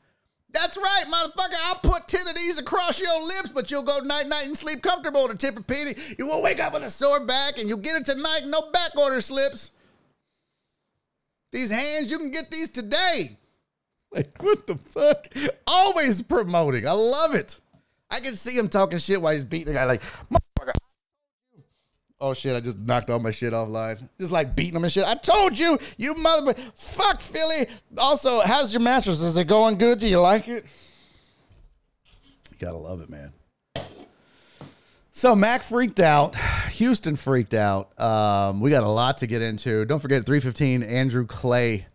[0.57, 1.55] That's right, motherfucker.
[1.65, 4.83] I'll put 10 of these across your lips, but you'll go night night and sleep
[4.83, 6.19] comfortable on a Tempur-Pedic.
[6.19, 8.97] You will wake up with a sore back and you'll get it tonight, no back
[8.97, 9.73] order slips.
[11.53, 13.37] These hands, you can get these today.
[14.11, 15.27] Like, what the fuck?
[15.67, 16.89] Always promoting.
[16.89, 17.61] I love it.
[18.11, 20.01] I can see him talking shit while he's beating a guy like,
[22.19, 24.09] Oh shit, I just knocked all my shit offline.
[24.19, 25.05] Just like beating them and shit.
[25.05, 27.67] I told you, you mother fuck Philly.
[27.99, 29.21] Also, how's your mattress?
[29.21, 29.99] Is it going good?
[29.99, 30.65] Do you like it?
[32.51, 33.33] You gotta love it, man.
[35.13, 36.37] So Mac freaked out.
[36.73, 37.99] Houston freaked out.
[38.01, 39.85] Um, we got a lot to get into.
[39.85, 41.87] Don't forget, 315, Andrew Clay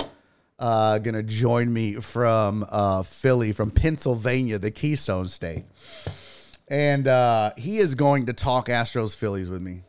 [0.60, 5.65] uh, gonna join me from uh, Philly, from Pennsylvania, the Keystone State.
[6.67, 9.81] And uh, he is going to talk Astros Phillies with me.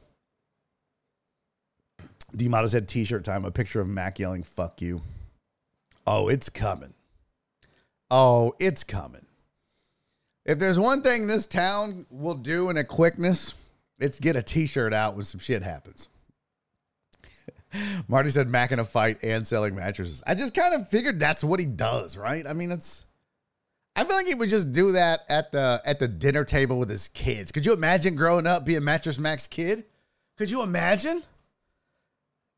[2.36, 5.02] D Mata said t-shirt time, a picture of Mac yelling, fuck you.
[6.06, 6.94] Oh, it's coming.
[8.10, 9.26] Oh, it's coming.
[10.44, 13.54] If there's one thing this town will do in a quickness,
[13.98, 16.08] it's get a t-shirt out when some shit happens.
[18.08, 20.22] Marty said Mac in a fight and selling mattresses.
[20.26, 22.46] I just kind of figured that's what he does, right?
[22.46, 23.04] I mean, it's
[23.94, 26.88] I feel like he would just do that at the at the dinner table with
[26.88, 27.52] his kids.
[27.52, 29.84] Could you imagine growing up being Mattress Mac's kid?
[30.38, 31.22] Could you imagine?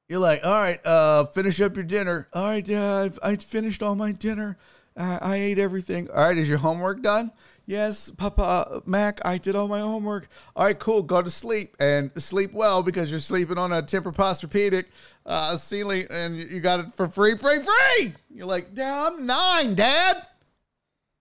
[0.08, 2.28] You're like, all right, uh, finish up your dinner.
[2.32, 4.58] All right, uh, I've, I finished all my dinner.
[4.96, 6.10] Uh, I ate everything.
[6.10, 7.32] All right, is your homework done?
[7.66, 10.28] Yes, Papa Mac, I did all my homework.
[10.54, 11.02] All right, cool.
[11.02, 14.84] Go to sleep and sleep well because you're sleeping on a Tempur-Posturepedic
[15.24, 18.12] uh, ceiling and you got it for free, free, free.
[18.28, 20.26] You're like, yeah, I'm nine, Dad.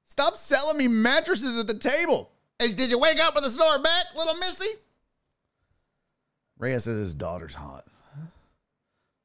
[0.05, 2.29] Stop selling me mattresses at the table.
[2.59, 4.67] Hey, did you wake up with a sore back, little Missy?
[6.59, 7.85] Reyes said his daughter's hot.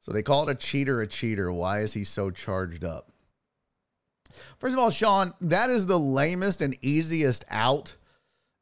[0.08, 1.52] So they call it a cheater a cheater.
[1.52, 3.12] Why is he so charged up?
[4.56, 7.94] First of all, Sean, that is the lamest and easiest out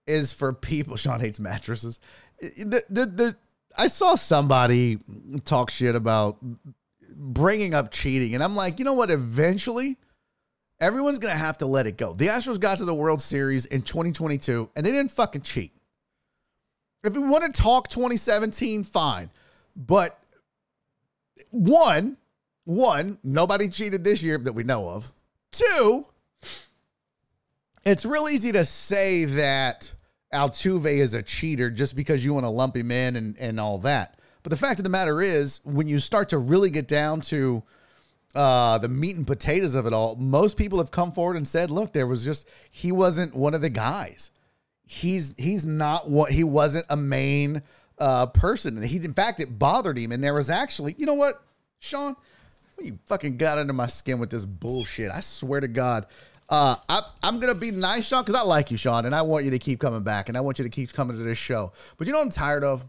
[0.08, 0.96] is for people.
[0.96, 2.00] Sean hates mattresses.
[2.40, 3.36] The, the, the,
[3.78, 4.98] I saw somebody
[5.44, 6.38] talk shit about
[7.14, 9.12] bringing up cheating, and I'm like, you know what?
[9.12, 9.98] Eventually,
[10.80, 12.12] everyone's going to have to let it go.
[12.12, 15.70] The Astros got to the World Series in 2022, and they didn't fucking cheat.
[17.04, 19.30] If we want to talk 2017, fine.
[19.76, 20.18] But
[21.50, 22.16] one,
[22.64, 25.12] one, nobody cheated this year that we know of.
[25.52, 26.06] Two,
[27.84, 29.94] it's real easy to say that
[30.32, 33.78] Altuve is a cheater just because you want to lump him in and, and all
[33.78, 34.18] that.
[34.42, 37.62] But the fact of the matter is, when you start to really get down to
[38.34, 41.70] uh, the meat and potatoes of it all, most people have come forward and said,
[41.70, 44.30] look, there was just he wasn't one of the guys.
[44.84, 47.62] He's he's not what he wasn't a main
[47.98, 48.76] uh, person.
[48.76, 50.12] And he in fact it bothered him.
[50.12, 51.42] And there was actually, you know what,
[51.78, 52.16] Sean?
[52.78, 55.10] You fucking got under my skin with this bullshit.
[55.10, 56.06] I swear to God.
[56.48, 59.44] Uh, I, I'm gonna be nice, Sean, because I like you, Sean, and I want
[59.44, 61.72] you to keep coming back, and I want you to keep coming to this show.
[61.96, 62.86] But you know what I'm tired of?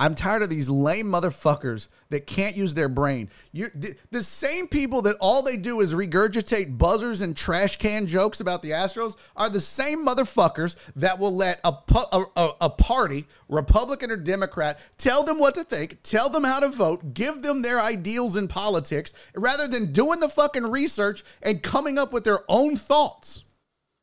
[0.00, 3.30] I'm tired of these lame motherfuckers that can't use their brain.
[3.52, 8.06] You, the, the same people that all they do is regurgitate buzzers and trash can
[8.06, 11.72] jokes about the Astros are the same motherfuckers that will let a,
[12.12, 16.58] a, a, a party, Republican or Democrat, tell them what to think, tell them how
[16.58, 21.62] to vote, give them their ideals in politics, rather than doing the fucking research and
[21.62, 23.43] coming up with their own thoughts.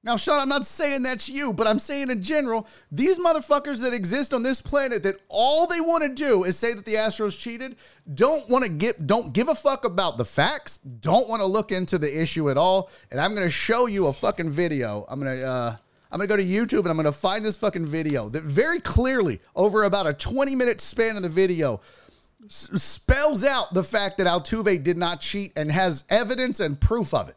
[0.03, 3.93] Now, Sean, I'm not saying that's you, but I'm saying in general, these motherfuckers that
[3.93, 7.39] exist on this planet that all they want to do is say that the Astros
[7.39, 7.75] cheated,
[8.15, 11.71] don't want to get don't give a fuck about the facts, don't want to look
[11.71, 12.89] into the issue at all.
[13.11, 15.05] And I'm gonna show you a fucking video.
[15.07, 15.75] I'm gonna uh
[16.11, 19.39] I'm gonna go to YouTube and I'm gonna find this fucking video that very clearly,
[19.55, 21.79] over about a 20 minute span of the video,
[22.45, 27.13] s- spells out the fact that Altuve did not cheat and has evidence and proof
[27.13, 27.35] of it.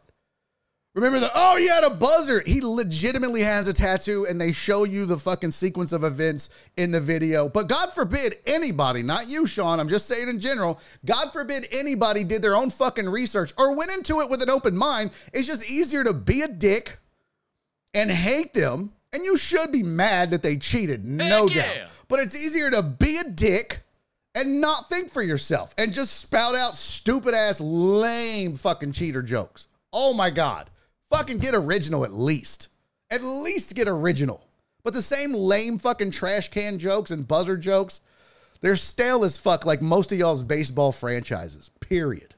[0.95, 2.41] Remember the oh he had a buzzer.
[2.45, 6.91] He legitimately has a tattoo, and they show you the fucking sequence of events in
[6.91, 7.49] the video.
[7.49, 12.23] But God forbid anybody, not you, Sean, I'm just saying in general, God forbid anybody
[12.23, 15.11] did their own fucking research or went into it with an open mind.
[15.33, 16.97] It's just easier to be a dick
[17.93, 18.93] and hate them.
[19.11, 21.61] And you should be mad that they cheated, no yeah.
[21.61, 21.89] doubt.
[22.07, 23.81] But it's easier to be a dick
[24.33, 29.67] and not think for yourself and just spout out stupid ass, lame fucking cheater jokes.
[29.91, 30.69] Oh my God.
[31.09, 32.69] Fucking get original at least.
[33.09, 34.47] At least get original.
[34.83, 38.01] But the same lame fucking trash can jokes and buzzer jokes,
[38.61, 41.71] they're stale as fuck like most of y'all's baseball franchises.
[41.79, 42.35] Period.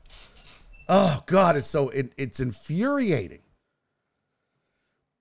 [0.89, 3.41] Oh God, it's so it, it's infuriating.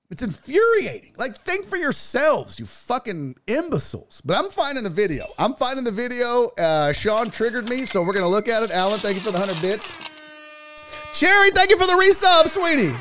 [0.09, 1.14] It's infuriating.
[1.18, 4.22] Like, think for yourselves, you fucking imbeciles.
[4.24, 5.26] But I'm finding the video.
[5.37, 6.50] I'm finding the video.
[6.56, 8.70] Uh, Sean triggered me, so we're gonna look at it.
[8.70, 9.92] Alan, thank you for the hundred bits.
[11.12, 12.94] Cherry, thank you for the resub, sweetie.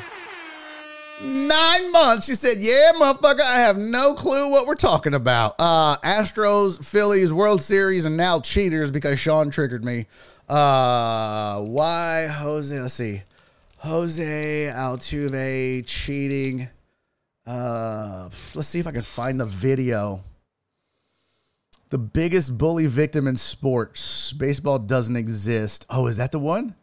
[1.22, 2.26] Nine months.
[2.26, 5.54] She said, Yeah, motherfucker, I have no clue what we're talking about.
[5.58, 10.06] Uh Astros, Phillies, World Series, and now cheaters because Sean triggered me.
[10.48, 12.78] Uh why Jose?
[12.78, 13.22] Let's see.
[13.78, 16.68] Jose Altuve cheating.
[17.46, 20.22] Uh let's see if I can find the video.
[21.88, 24.34] The biggest bully victim in sports.
[24.34, 25.86] Baseball doesn't exist.
[25.88, 26.74] Oh, is that the one?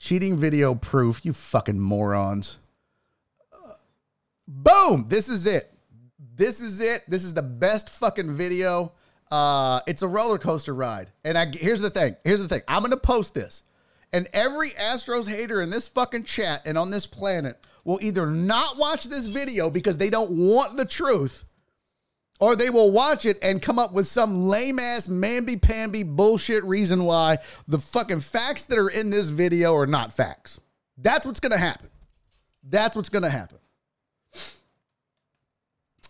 [0.00, 2.56] Cheating video proof, you fucking morons.
[4.48, 5.06] Boom!
[5.08, 5.72] This is it.
[6.36, 7.02] This is it.
[7.08, 8.92] This is the best fucking video.
[9.30, 11.10] Uh, it's a roller coaster ride.
[11.24, 12.16] And I here's the thing.
[12.24, 12.62] Here's the thing.
[12.68, 13.62] I'm gonna post this,
[14.12, 18.78] and every Astros hater in this fucking chat and on this planet will either not
[18.78, 21.44] watch this video because they don't want the truth,
[22.38, 26.62] or they will watch it and come up with some lame ass mamby pamby bullshit
[26.64, 30.60] reason why the fucking facts that are in this video are not facts.
[30.98, 31.88] That's what's gonna happen.
[32.62, 33.58] That's what's gonna happen.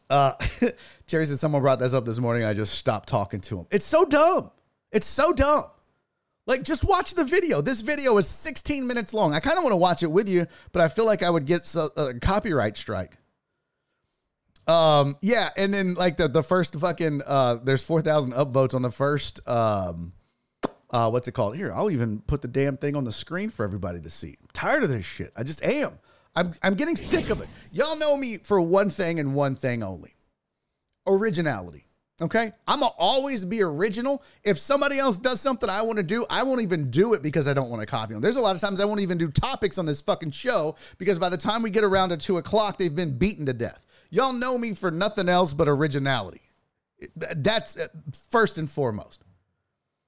[0.08, 0.32] Uh,
[1.06, 2.44] Jerry said someone brought this up this morning.
[2.44, 3.66] I just stopped talking to him.
[3.70, 4.50] It's so dumb.
[4.92, 5.64] It's so dumb.
[6.46, 7.60] Like, just watch the video.
[7.60, 9.34] This video is 16 minutes long.
[9.34, 11.44] I kind of want to watch it with you, but I feel like I would
[11.44, 13.18] get a copyright strike.
[14.68, 18.90] Um, yeah, and then like the the first fucking uh, there's 4,000 upvotes on the
[18.90, 20.12] first um,
[20.90, 21.56] uh, what's it called?
[21.56, 24.36] Here, I'll even put the damn thing on the screen for everybody to see.
[24.40, 25.32] I'm tired of this shit.
[25.36, 25.98] I just am.
[26.36, 27.48] I'm I'm getting sick of it.
[27.72, 30.14] Y'all know me for one thing and one thing only.
[31.06, 31.86] Originality.
[32.22, 32.52] Okay?
[32.66, 34.22] I'm gonna always be original.
[34.42, 37.48] If somebody else does something I want to do, I won't even do it because
[37.48, 38.22] I don't want to copy them.
[38.22, 41.18] There's a lot of times I won't even do topics on this fucking show because
[41.18, 43.84] by the time we get around to two o'clock, they've been beaten to death.
[44.10, 46.42] Y'all know me for nothing else but originality.
[47.16, 47.88] That's uh,
[48.30, 49.22] first and foremost.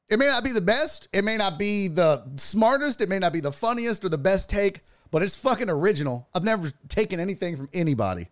[0.08, 3.32] It may not be the best, it may not be the smartest, it may not
[3.32, 6.28] be the funniest or the best take, but it's fucking original.
[6.34, 8.28] I've never taken anything from anybody.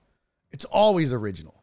[0.51, 1.63] It's always original.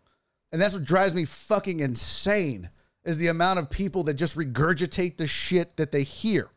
[0.52, 2.70] And that's what drives me fucking insane
[3.04, 6.50] is the amount of people that just regurgitate the shit that they hear.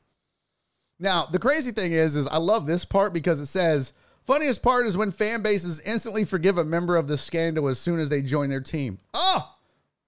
[0.99, 3.93] Now, the crazy thing is is I love this part because it says
[4.25, 8.01] funniest part is when fan bases instantly forgive a member of the scandal as soon
[8.01, 8.99] as they join their team.
[9.15, 9.53] Oh.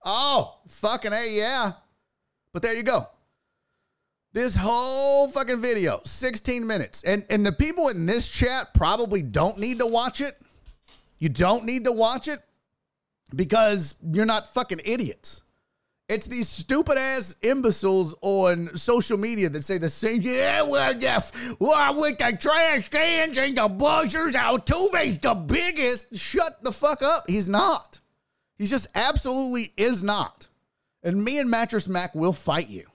[0.05, 1.72] Oh, fucking A, yeah.
[2.53, 3.07] But there you go.
[4.33, 7.03] This whole fucking video, 16 minutes.
[7.05, 10.37] And and the people in this chat probably don't need to watch it.
[11.18, 12.39] You don't need to watch it
[13.35, 15.43] because you're not fucking idiots.
[16.09, 20.22] It's these stupid ass imbeciles on social media that say the same.
[20.22, 20.95] Yeah, well,
[21.61, 26.16] well, with the trash cans and the buzzers, Altuve's the biggest.
[26.16, 27.24] Shut the fuck up.
[27.29, 28.01] He's not.
[28.57, 30.49] He just absolutely is not.
[31.03, 32.88] And me and Mattress Mac will fight you.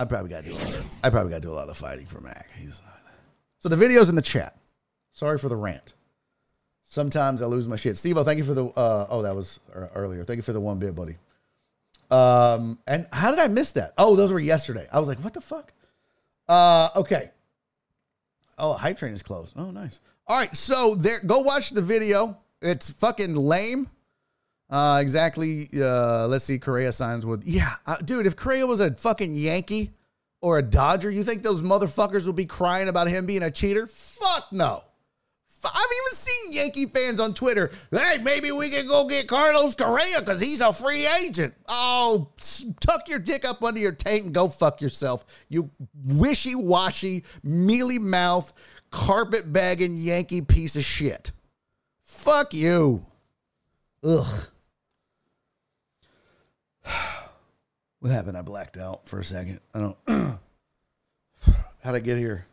[0.00, 0.56] I probably got to do.
[0.56, 2.48] A lot of, I probably got to do a lot of fighting for Mac.
[2.56, 2.80] He's
[3.58, 4.56] so the video's in the chat.
[5.12, 5.92] Sorry for the rant.
[6.82, 7.98] Sometimes I lose my shit.
[7.98, 8.64] Steve, thank you for the.
[8.64, 9.60] Uh, oh, that was
[9.94, 10.24] earlier.
[10.24, 11.16] Thank you for the one bit, buddy.
[12.10, 13.92] Um, and how did I miss that?
[13.98, 14.88] Oh, those were yesterday.
[14.90, 15.70] I was like, what the fuck?
[16.48, 17.30] Uh, okay.
[18.58, 19.52] Oh, hype train is closed.
[19.56, 20.00] Oh, nice.
[20.26, 21.20] All right, so there.
[21.20, 22.38] Go watch the video.
[22.62, 23.90] It's fucking lame.
[24.70, 25.68] Uh, exactly.
[25.76, 26.58] Uh, let's see.
[26.58, 27.44] Correa signs with.
[27.44, 28.26] Yeah, uh, dude.
[28.26, 29.90] If Correa was a fucking Yankee
[30.40, 33.86] or a Dodger, you think those motherfuckers would be crying about him being a cheater?
[33.86, 34.84] Fuck no.
[35.62, 37.70] I've even seen Yankee fans on Twitter.
[37.90, 41.54] Hey, maybe we can go get Carlos Correa because he's a free agent.
[41.68, 42.30] Oh,
[42.80, 45.24] tuck your dick up under your taint and go fuck yourself.
[45.48, 45.70] You
[46.06, 48.52] wishy washy, mealy mouth,
[48.90, 51.32] carpet bagging Yankee piece of shit.
[52.04, 53.04] Fuck you.
[54.02, 54.46] Ugh.
[58.00, 58.38] What happened?
[58.38, 59.60] I blacked out for a second.
[59.74, 59.98] I don't.
[61.82, 62.46] How'd I get here?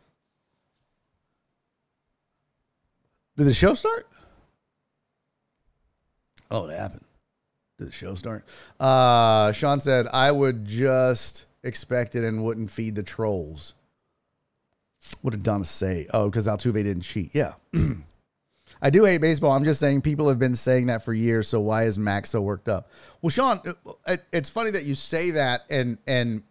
[3.38, 4.06] Did the show start?
[6.50, 7.04] Oh, it happened.
[7.78, 8.44] Did the show start?
[8.80, 13.74] Uh, Sean said, I would just expect it and wouldn't feed the trolls.
[15.22, 16.08] What did Donna say?
[16.12, 17.34] Oh, because Altuve didn't cheat.
[17.34, 17.54] Yeah.
[18.80, 19.52] I do hate baseball.
[19.52, 21.48] I'm just saying people have been saying that for years.
[21.48, 22.90] So why is Max so worked up?
[23.22, 23.60] Well, Sean,
[24.06, 26.42] uh, it's funny that you say that and and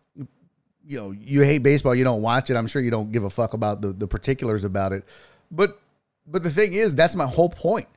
[0.85, 1.95] you know you hate baseball.
[1.95, 2.55] You don't watch it.
[2.55, 5.05] I'm sure you don't give a fuck about the the particulars about it.
[5.51, 5.79] But
[6.25, 7.87] but the thing is, that's my whole point.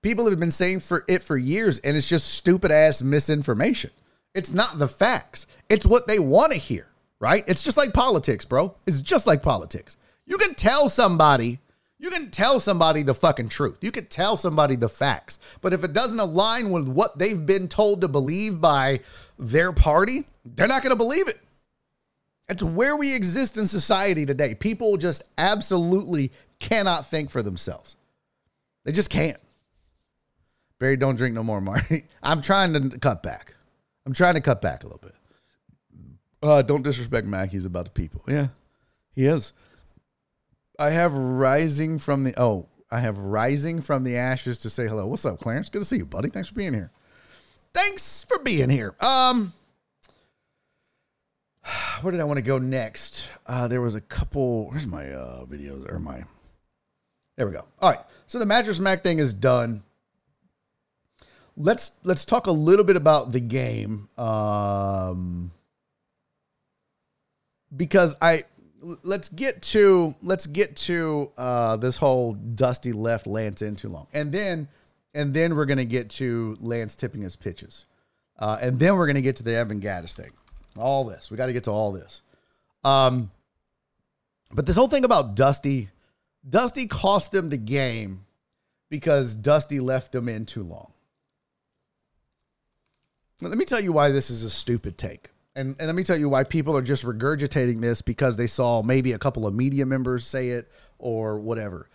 [0.00, 3.90] People have been saying for it for years, and it's just stupid ass misinformation.
[4.34, 5.46] It's not the facts.
[5.68, 6.86] It's what they want to hear,
[7.18, 7.44] right?
[7.46, 8.74] It's just like politics, bro.
[8.86, 9.96] It's just like politics.
[10.26, 11.58] You can tell somebody
[11.98, 13.76] you can tell somebody the fucking truth.
[13.80, 15.38] You can tell somebody the facts.
[15.60, 19.00] But if it doesn't align with what they've been told to believe by
[19.38, 21.40] their party, they're not going to believe it.
[22.48, 24.54] It's where we exist in society today.
[24.54, 27.96] People just absolutely cannot think for themselves.
[28.84, 29.36] They just can't.
[30.78, 32.04] Barry, don't drink no more, Marty.
[32.22, 33.54] I'm trying to cut back.
[34.06, 35.14] I'm trying to cut back a little bit.
[36.40, 37.50] Uh, don't disrespect Mac.
[37.50, 38.22] He's about the people.
[38.28, 38.48] Yeah,
[39.10, 39.52] he is.
[40.78, 45.06] I have rising from the oh, I have rising from the ashes to say hello.
[45.06, 45.68] What's up, Clarence?
[45.68, 46.30] Good to see you, buddy.
[46.30, 46.92] Thanks for being here.
[47.74, 48.94] Thanks for being here.
[49.00, 49.52] Um,
[52.00, 53.28] where did I want to go next?
[53.46, 54.70] Uh, there was a couple.
[54.70, 56.24] Where's my uh videos or my?
[57.36, 57.64] There we go.
[57.80, 58.00] All right.
[58.26, 59.82] So the mattress mac thing is done.
[61.56, 64.08] Let's let's talk a little bit about the game.
[64.16, 65.50] Um,
[67.76, 68.44] because I
[68.80, 74.06] let's get to let's get to uh, this whole Dusty left Lance in too long,
[74.12, 74.68] and then
[75.14, 77.86] and then we're gonna get to Lance tipping his pitches,
[78.38, 80.30] uh, and then we're gonna get to the Evan Gattis thing.
[80.76, 82.22] All this we got to get to all this.
[82.84, 83.30] Um,
[84.52, 85.88] but this whole thing about Dusty,
[86.48, 88.24] Dusty cost them the game
[88.88, 90.92] because Dusty left them in too long.
[93.40, 96.16] Let me tell you why this is a stupid take and, and let me tell
[96.16, 99.84] you why people are just regurgitating this because they saw maybe a couple of media
[99.84, 101.88] members say it or whatever.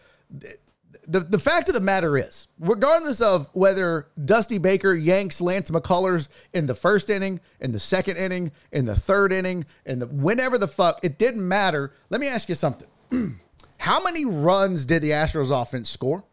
[1.08, 6.28] The, the fact of the matter is, regardless of whether Dusty Baker yanks Lance McCullers
[6.54, 10.68] in the first inning, in the second inning, in the third inning, in whenever the
[10.68, 11.94] fuck, it didn't matter.
[12.10, 12.88] Let me ask you something.
[13.78, 16.24] How many runs did the Astros offense score?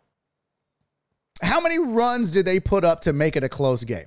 [1.43, 4.07] How many runs did they put up to make it a close game?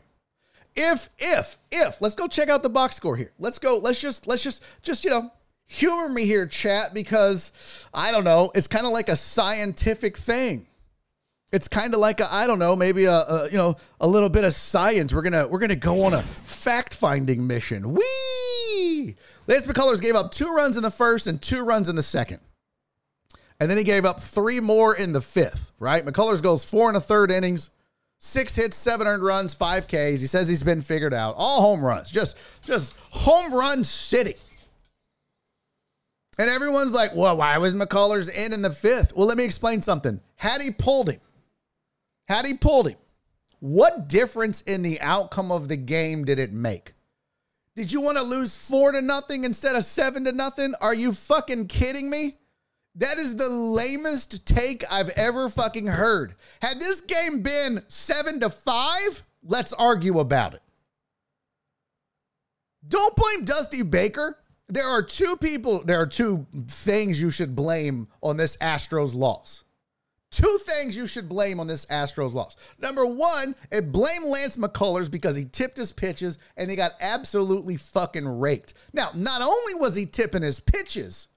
[0.75, 3.31] If if if let's go check out the box score here.
[3.39, 3.77] Let's go.
[3.77, 5.31] Let's just let's just just you know
[5.67, 7.51] humor me here, chat, because
[7.93, 8.51] I don't know.
[8.55, 10.67] It's kind of like a scientific thing.
[11.51, 14.29] It's kind of like a I don't know, maybe a, a, you know a little
[14.29, 15.13] bit of science.
[15.13, 17.93] We're gonna we're gonna go on a fact finding mission.
[17.93, 19.15] Wee!
[19.45, 22.39] Lance McCullers gave up two runs in the first and two runs in the second.
[23.59, 26.03] And then he gave up three more in the fifth, right?
[26.03, 27.69] McCullers goes four and a third innings,
[28.25, 29.91] Six hits, seven earned runs, five Ks.
[30.21, 31.35] He says he's been figured out.
[31.37, 34.35] All home runs, just just home run city.
[36.39, 39.13] And everyone's like, well, why was McCullers in in the fifth?
[39.13, 40.21] Well, let me explain something.
[40.37, 41.19] Had he pulled him,
[42.29, 42.97] had he pulled him,
[43.59, 46.93] what difference in the outcome of the game did it make?
[47.75, 50.75] Did you want to lose four to nothing instead of seven to nothing?
[50.79, 52.37] Are you fucking kidding me?
[52.95, 56.35] That is the lamest take I've ever fucking heard.
[56.61, 60.61] Had this game been seven to five, let's argue about it.
[62.87, 64.37] Don't blame Dusty Baker.
[64.67, 69.63] There are two people, there are two things you should blame on this Astros loss.
[70.31, 72.55] Two things you should blame on this Astros loss.
[72.79, 77.77] Number one, it blame Lance McCullers because he tipped his pitches and he got absolutely
[77.77, 78.73] fucking raked.
[78.93, 81.27] Now, not only was he tipping his pitches,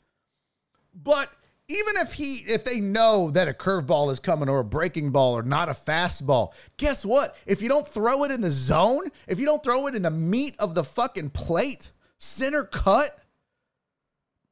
[0.94, 1.30] but
[1.68, 5.36] even if he if they know that a curveball is coming or a breaking ball
[5.36, 7.36] or not a fastball, guess what?
[7.46, 10.10] If you don't throw it in the zone, if you don't throw it in the
[10.10, 13.10] meat of the fucking plate, center cut,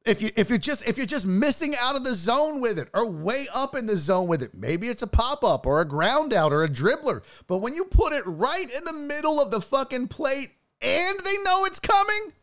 [0.05, 2.89] if you if you're just if you're just missing out of the zone with it
[2.93, 5.85] or way up in the zone with it, maybe it's a pop up or a
[5.85, 7.23] ground out or a dribbler.
[7.47, 10.51] But when you put it right in the middle of the fucking plate
[10.81, 12.33] and they know it's coming,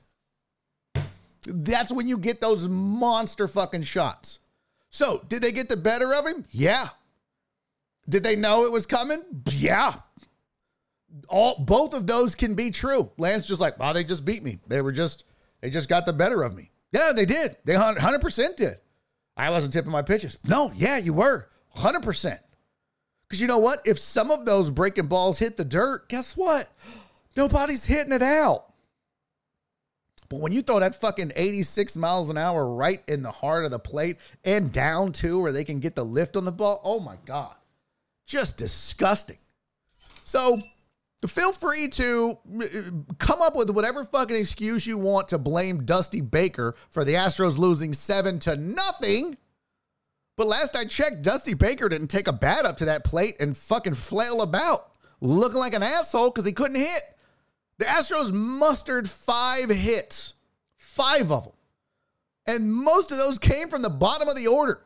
[1.46, 4.38] that's when you get those monster fucking shots.
[4.92, 6.44] So, did they get the better of him?
[6.50, 6.86] Yeah.
[8.08, 9.22] Did they know it was coming?
[9.50, 9.94] Yeah.
[11.28, 13.10] All both of those can be true.
[13.16, 14.60] Lance just like, "Wow, they just beat me.
[14.66, 15.24] They were just
[15.60, 17.56] they just got the better of me." Yeah, they did.
[17.64, 18.78] They 100% did.
[19.34, 20.38] I wasn't tipping my pitches.
[20.46, 21.48] No, yeah, you were.
[21.76, 22.38] 100%.
[23.30, 23.80] Cuz you know what?
[23.86, 26.70] If some of those breaking balls hit the dirt, guess what?
[27.34, 28.71] Nobody's hitting it out.
[30.32, 33.70] But when you throw that fucking 86 miles an hour right in the heart of
[33.70, 34.16] the plate
[34.46, 37.54] and down too, where they can get the lift on the ball, oh my God.
[38.26, 39.36] Just disgusting.
[40.24, 40.58] So
[41.26, 42.66] feel free to uh,
[43.18, 47.58] come up with whatever fucking excuse you want to blame Dusty Baker for the Astros
[47.58, 49.36] losing seven to nothing.
[50.38, 53.54] But last I checked, Dusty Baker didn't take a bat up to that plate and
[53.54, 57.02] fucking flail about, looking like an asshole because he couldn't hit.
[57.78, 60.34] The Astros mustered five hits,
[60.76, 61.52] five of them.
[62.46, 64.84] And most of those came from the bottom of the order.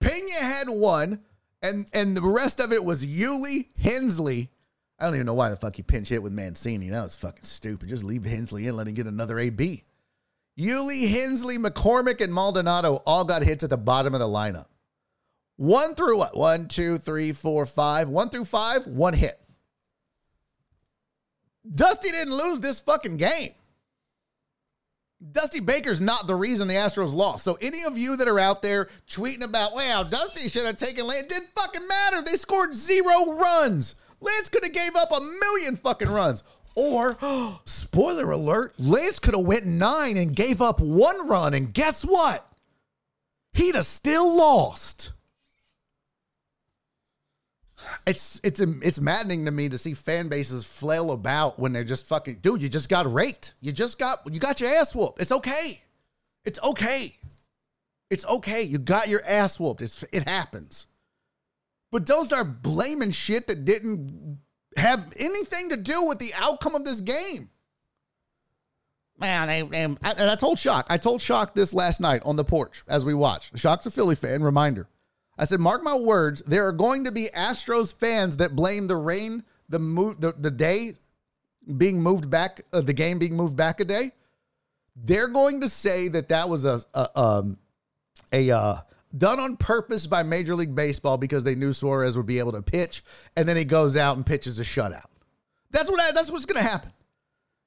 [0.00, 1.20] Pena had one,
[1.62, 4.50] and, and the rest of it was Yuli, Hensley.
[4.98, 6.88] I don't even know why the fuck he pinch hit with Mancini.
[6.88, 7.88] That was fucking stupid.
[7.88, 9.84] Just leave Hensley in, let him get another AB.
[10.58, 14.66] Yuli, Hensley, McCormick, and Maldonado all got hits at the bottom of the lineup.
[15.56, 16.36] One through what?
[16.36, 18.08] One, two, three, four, five.
[18.08, 19.38] One through five, one hit.
[21.74, 23.52] Dusty didn't lose this fucking game.
[25.32, 27.44] Dusty Baker's not the reason the Astros lost.
[27.44, 31.06] So any of you that are out there tweeting about, wow, Dusty should have taken
[31.06, 32.22] Lance, didn't fucking matter.
[32.22, 33.96] They scored zero runs.
[34.20, 36.42] Lance could have gave up a million fucking runs.
[36.74, 37.18] Or,
[37.66, 41.52] spoiler alert, Lance could have went nine and gave up one run.
[41.52, 42.46] And guess what?
[43.52, 45.12] He'd have still lost
[48.06, 52.06] it's it's it's maddening to me to see fan bases flail about when they're just
[52.06, 52.62] fucking dude.
[52.62, 53.54] You just got raked.
[53.60, 55.20] You just got you got your ass whooped.
[55.20, 55.82] It's okay.
[56.44, 57.16] It's okay.
[58.10, 58.62] It's okay.
[58.62, 59.82] You got your ass whooped.
[59.82, 60.86] It's it happens.
[61.90, 64.38] But don't start blaming shit that didn't
[64.76, 67.50] have anything to do with the outcome of this game.
[69.18, 72.82] Man, I, and I told Shock, I told Shock this last night on the porch
[72.88, 73.58] as we watched.
[73.58, 74.42] Shock's a Philly fan.
[74.42, 74.88] Reminder.
[75.40, 78.96] I said, mark my words, there are going to be Astros fans that blame the
[78.96, 80.96] rain, the move, the, the day
[81.78, 84.12] being moved back, uh, the game being moved back a day.
[84.94, 87.56] They're going to say that that was a a, um,
[88.34, 88.76] a uh,
[89.16, 92.60] done on purpose by Major League Baseball because they knew Suarez would be able to
[92.60, 93.02] pitch,
[93.34, 95.06] and then he goes out and pitches a shutout.
[95.70, 96.92] That's what I, that's what's going to happen.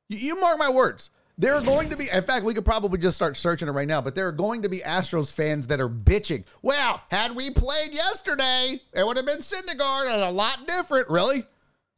[0.09, 1.09] You, you mark my words.
[1.37, 3.87] There are going to be, in fact, we could probably just start searching it right
[3.87, 6.43] now, but there are going to be Astros fans that are bitching.
[6.61, 11.43] Well, had we played yesterday, it would have been Syndergaard and a lot different, really,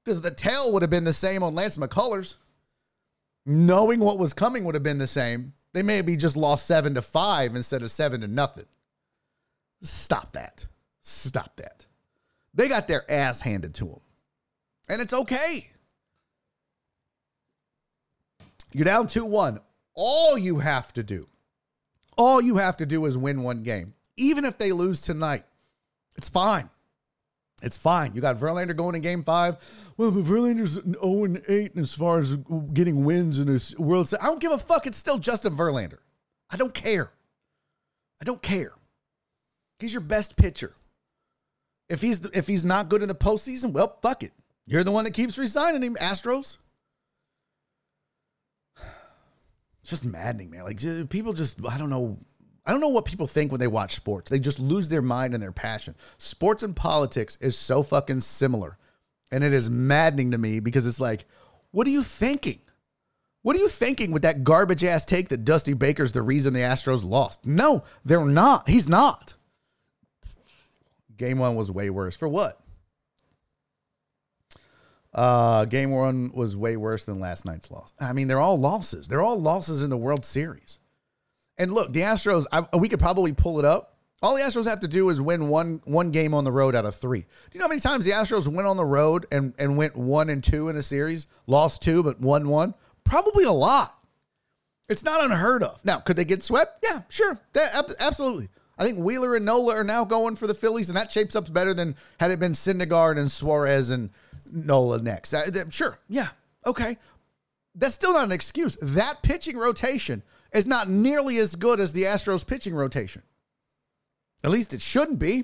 [0.03, 2.37] because the tail would have been the same on Lance McCullers.
[3.45, 5.53] Knowing what was coming would have been the same.
[5.73, 8.65] They maybe just lost seven to five instead of seven to nothing.
[9.81, 10.65] Stop that.
[11.01, 11.85] Stop that.
[12.53, 13.99] They got their ass handed to them.
[14.87, 15.69] And it's okay.
[18.75, 19.59] You're down 2 1.
[19.93, 21.29] All you have to do,
[22.17, 23.93] all you have to do is win one game.
[24.17, 25.45] Even if they lose tonight,
[26.17, 26.69] it's fine.
[27.63, 28.13] It's fine.
[28.13, 29.55] You got Verlander going in game five.
[29.95, 32.35] Well, but Verlander's 0 8 as far as
[32.73, 34.21] getting wins in this World Series.
[34.21, 34.85] I don't give a fuck.
[34.85, 35.99] It's still Justin Verlander.
[36.49, 37.11] I don't care.
[38.21, 38.73] I don't care.
[39.79, 40.75] He's your best pitcher.
[41.87, 44.33] If he's if he's not good in the postseason, well, fuck it.
[44.65, 46.57] You're the one that keeps resigning him, Astros.
[49.85, 50.63] It's just maddening, man.
[50.63, 50.79] Like
[51.11, 52.17] people just I don't know
[52.65, 54.31] I don't know what people think when they watch sports.
[54.31, 55.93] They just lose their mind and their passion.
[56.17, 58.79] Sports and politics is so fucking similar.
[59.31, 61.25] And it is maddening to me because it's like,
[61.69, 62.61] what are you thinking?
[63.43, 66.61] What are you thinking with that garbage ass take that Dusty Baker's the reason the
[66.61, 67.45] Astros lost?
[67.45, 68.67] No, they're not.
[68.67, 69.35] He's not.
[71.15, 72.17] Game one was way worse.
[72.17, 72.59] For what?
[75.15, 77.93] Uh, game one was way worse than last night's loss.
[78.01, 79.07] I mean, they're all losses.
[79.07, 80.79] They're all losses in the World Series.
[81.57, 83.93] And look, the Astros, I, we could probably pull it up.
[84.21, 86.85] All the Astros have to do is win one one game on the road out
[86.85, 87.21] of three.
[87.21, 89.95] Do you know how many times the Astros went on the road and, and went
[89.95, 91.27] one and two in a series?
[91.47, 92.73] Lost two, but won one?
[93.05, 93.93] Probably a lot.
[94.89, 95.83] It's not unheard of.
[95.85, 96.83] Now, could they get swept?
[96.83, 97.39] Yeah, sure.
[97.53, 98.49] That, absolutely.
[98.77, 101.51] I think Wheeler and Nola are now going for the Phillies, and that shapes up
[101.53, 104.09] better than had it been Syndergaard and Suarez and
[104.55, 105.33] Nola next.
[105.69, 105.99] Sure.
[106.07, 106.29] Yeah.
[106.65, 106.97] Okay.
[107.75, 108.77] That's still not an excuse.
[108.81, 113.21] That pitching rotation is not nearly as good as the Astros pitching rotation.
[114.43, 115.43] At least it shouldn't be.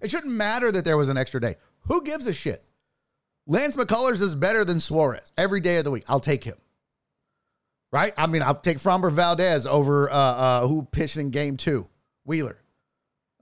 [0.00, 1.56] It shouldn't matter that there was an extra day.
[1.88, 2.64] Who gives a shit?
[3.46, 6.04] Lance McCullers is better than Suarez every day of the week.
[6.08, 6.56] I'll take him.
[7.92, 8.14] Right?
[8.16, 11.88] I mean, I'll take Framber Valdez over uh, uh, who pitched in game two,
[12.24, 12.56] Wheeler.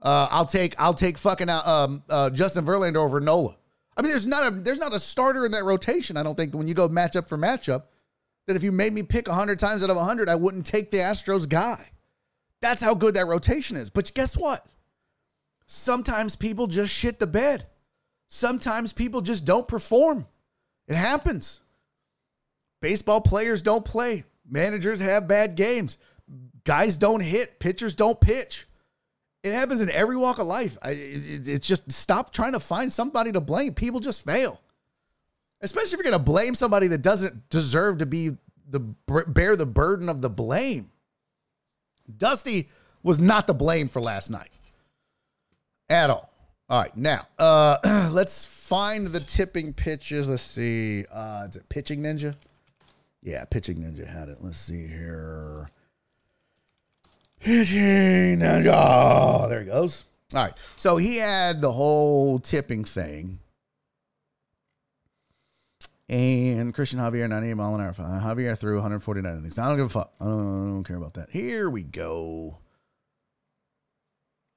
[0.01, 3.57] Uh, I'll take I'll take fucking uh, um, uh, Justin Verlander over Nola.
[3.99, 6.15] I mean, there's not a there's not a starter in that rotation.
[6.15, 7.83] I don't think when you go matchup for matchup,
[8.47, 10.99] that if you made me pick hundred times out of hundred, I wouldn't take the
[10.99, 11.85] Astros guy.
[12.61, 13.89] That's how good that rotation is.
[13.89, 14.65] But guess what?
[15.67, 17.65] Sometimes people just shit the bed.
[18.29, 20.25] Sometimes people just don't perform.
[20.87, 21.59] It happens.
[22.81, 24.23] Baseball players don't play.
[24.49, 25.97] Managers have bad games.
[26.63, 27.59] Guys don't hit.
[27.59, 28.65] Pitchers don't pitch.
[29.43, 30.77] It happens in every walk of life.
[30.81, 33.73] I, it, it's just stop trying to find somebody to blame.
[33.73, 34.59] People just fail.
[35.61, 38.37] Especially if you're going to blame somebody that doesn't deserve to be
[38.69, 40.91] the bear the burden of the blame.
[42.17, 42.69] Dusty
[43.03, 44.51] was not the blame for last night
[45.89, 46.29] at all.
[46.69, 47.77] All right, now uh,
[48.11, 50.29] let's find the tipping pitches.
[50.29, 51.05] Let's see.
[51.11, 52.35] Uh, is it Pitching Ninja?
[53.23, 54.37] Yeah, Pitching Ninja had it.
[54.41, 55.71] Let's see here.
[57.39, 58.73] Pitching Ninja.
[58.73, 60.05] Oh, there he goes.
[60.33, 60.53] All right.
[60.75, 63.39] So he had the whole tipping thing.
[66.09, 67.93] And Cristian Javier, 98 mile an hour.
[67.93, 69.59] Javier threw 149 innings.
[69.59, 70.11] I don't give a fuck.
[70.19, 71.29] I don't, I don't care about that.
[71.29, 72.57] Here we go.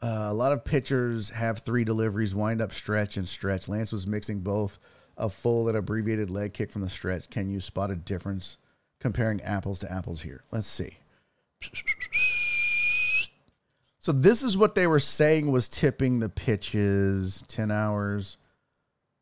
[0.03, 3.69] Uh, a lot of pitchers have three deliveries, wind up, stretch, and stretch.
[3.69, 4.79] Lance was mixing both
[5.17, 7.31] a full and abbreviated leg kick from the stretch.
[7.31, 8.57] Can you spot a difference
[8.99, 10.43] comparing apples to apples here?
[10.51, 10.99] Let's see.
[14.03, 18.37] So this is what they were saying was tipping the pitches 10 hours.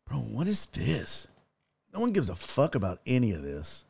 [0.06, 1.28] Bro, what is this?
[1.92, 3.84] No one gives a fuck about any of this.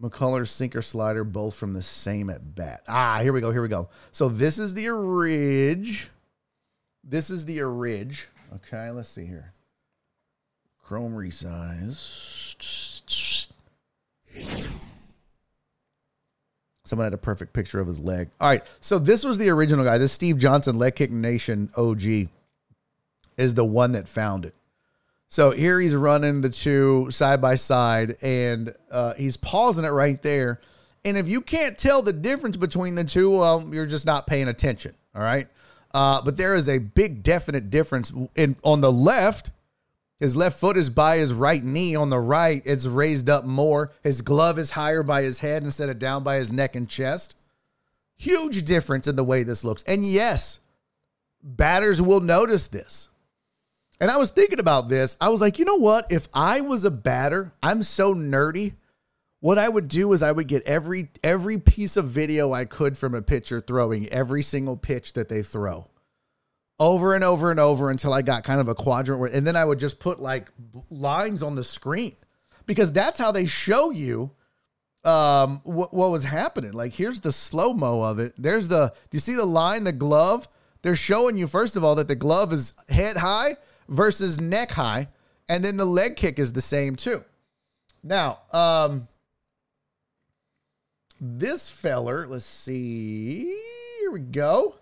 [0.00, 2.84] McCullers sinker slider, both from the same at bat.
[2.86, 3.50] Ah, here we go.
[3.50, 3.88] Here we go.
[4.12, 6.08] So this is the Ridge.
[7.02, 8.28] This is the Ridge.
[8.54, 9.52] Okay, let's see here.
[10.78, 11.98] Chrome resize.
[16.90, 18.28] Someone had a perfect picture of his leg.
[18.40, 19.96] All right, so this was the original guy.
[19.96, 22.28] This Steve Johnson Leg Kick Nation OG
[23.36, 24.54] is the one that found it.
[25.28, 30.20] So here he's running the two side by side, and uh, he's pausing it right
[30.20, 30.60] there.
[31.04, 34.48] And if you can't tell the difference between the two, well, you're just not paying
[34.48, 34.94] attention.
[35.14, 35.46] All right.
[35.94, 39.50] Uh, but there is a big definite difference in on the left.
[40.20, 41.96] His left foot is by his right knee.
[41.96, 43.90] On the right, it's raised up more.
[44.02, 47.36] His glove is higher by his head instead of down by his neck and chest.
[48.16, 49.82] Huge difference in the way this looks.
[49.84, 50.60] And yes,
[51.42, 53.08] batters will notice this.
[53.98, 55.16] And I was thinking about this.
[55.20, 56.12] I was like, you know what?
[56.12, 58.74] If I was a batter, I'm so nerdy.
[59.40, 62.98] What I would do is I would get every every piece of video I could
[62.98, 65.89] from a pitcher throwing every single pitch that they throw.
[66.80, 69.54] Over and over and over until I got kind of a quadrant where and then
[69.54, 70.48] I would just put like
[70.90, 72.16] lines on the screen.
[72.66, 74.32] Because that's how they show you
[75.04, 76.72] um what, what was happening.
[76.72, 78.32] Like here's the slow-mo of it.
[78.36, 80.48] There's the do you see the line, the glove?
[80.82, 83.58] They're showing you first of all that the glove is head high
[83.88, 85.08] versus neck high.
[85.50, 87.24] And then the leg kick is the same too.
[88.02, 89.08] Now, um,
[91.20, 93.54] this feller, let's see.
[93.98, 94.76] Here we go.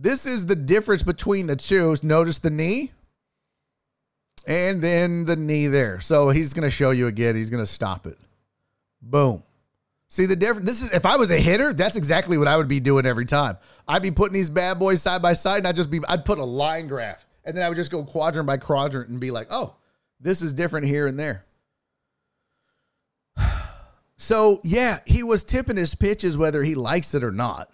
[0.00, 1.94] This is the difference between the two.
[2.02, 2.92] Notice the knee
[4.46, 6.00] and then the knee there.
[6.00, 7.36] So he's going to show you again.
[7.36, 8.18] He's going to stop it.
[9.02, 9.42] Boom.
[10.08, 10.66] See the difference?
[10.66, 13.26] This is if I was a hitter, that's exactly what I would be doing every
[13.26, 13.58] time.
[13.86, 16.38] I'd be putting these bad boys side by side, and I'd just be I'd put
[16.38, 19.48] a line graph and then I would just go quadrant by quadrant and be like,
[19.50, 19.74] oh,
[20.20, 21.44] this is different here and there.
[24.16, 27.70] So, yeah, he was tipping his pitches whether he likes it or not.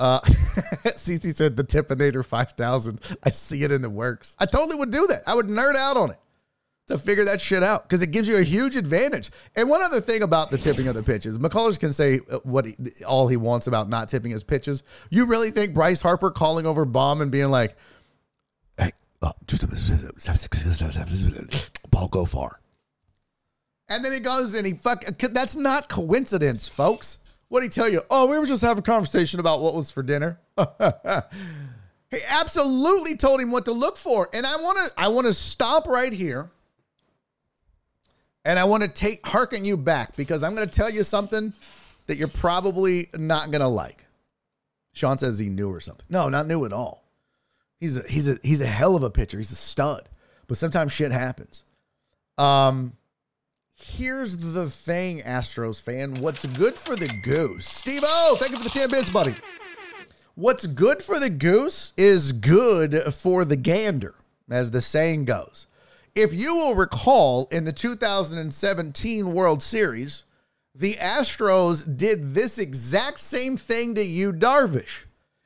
[0.00, 3.16] Uh, CC said the Tippinator 5000.
[3.22, 4.34] I see it in the works.
[4.38, 5.22] I totally would do that.
[5.26, 6.18] I would nerd out on it
[6.86, 9.30] to figure that shit out because it gives you a huge advantage.
[9.54, 12.64] And one other thing about the tipping of the pitches, McCullers can say uh, what
[12.64, 12.74] he,
[13.06, 14.82] all he wants about not tipping his pitches.
[15.10, 17.76] You really think Bryce Harper calling over Bohm and being like,
[18.78, 19.32] Hey, uh,
[21.90, 22.58] ball go far.
[23.90, 25.04] And then he goes and he fuck.
[25.18, 27.18] That's not coincidence, folks.
[27.50, 28.02] What did he tell you?
[28.08, 30.38] Oh, we were just having a conversation about what was for dinner.
[30.56, 34.30] he absolutely told him what to look for.
[34.32, 36.48] And I want to I want to stop right here.
[38.44, 41.52] And I want to take harken you back because I'm going to tell you something
[42.06, 44.06] that you're probably not going to like.
[44.92, 46.06] Sean says he knew or something.
[46.08, 47.04] No, not new at all.
[47.80, 49.38] He's a, he's a he's a hell of a pitcher.
[49.38, 50.08] He's a stud.
[50.46, 51.64] But sometimes shit happens.
[52.38, 52.92] Um
[53.82, 56.14] here's the thing, Astros fan.
[56.16, 57.66] What's good for the goose?
[57.66, 59.34] Steve O, thank you for the 10 bits, buddy.
[60.34, 64.14] What's good for the goose is good for the gander,
[64.50, 65.66] as the saying goes.
[66.14, 70.24] If you will recall, in the 2017 World Series,
[70.74, 75.04] the Astros did this exact same thing to Yu Darvish.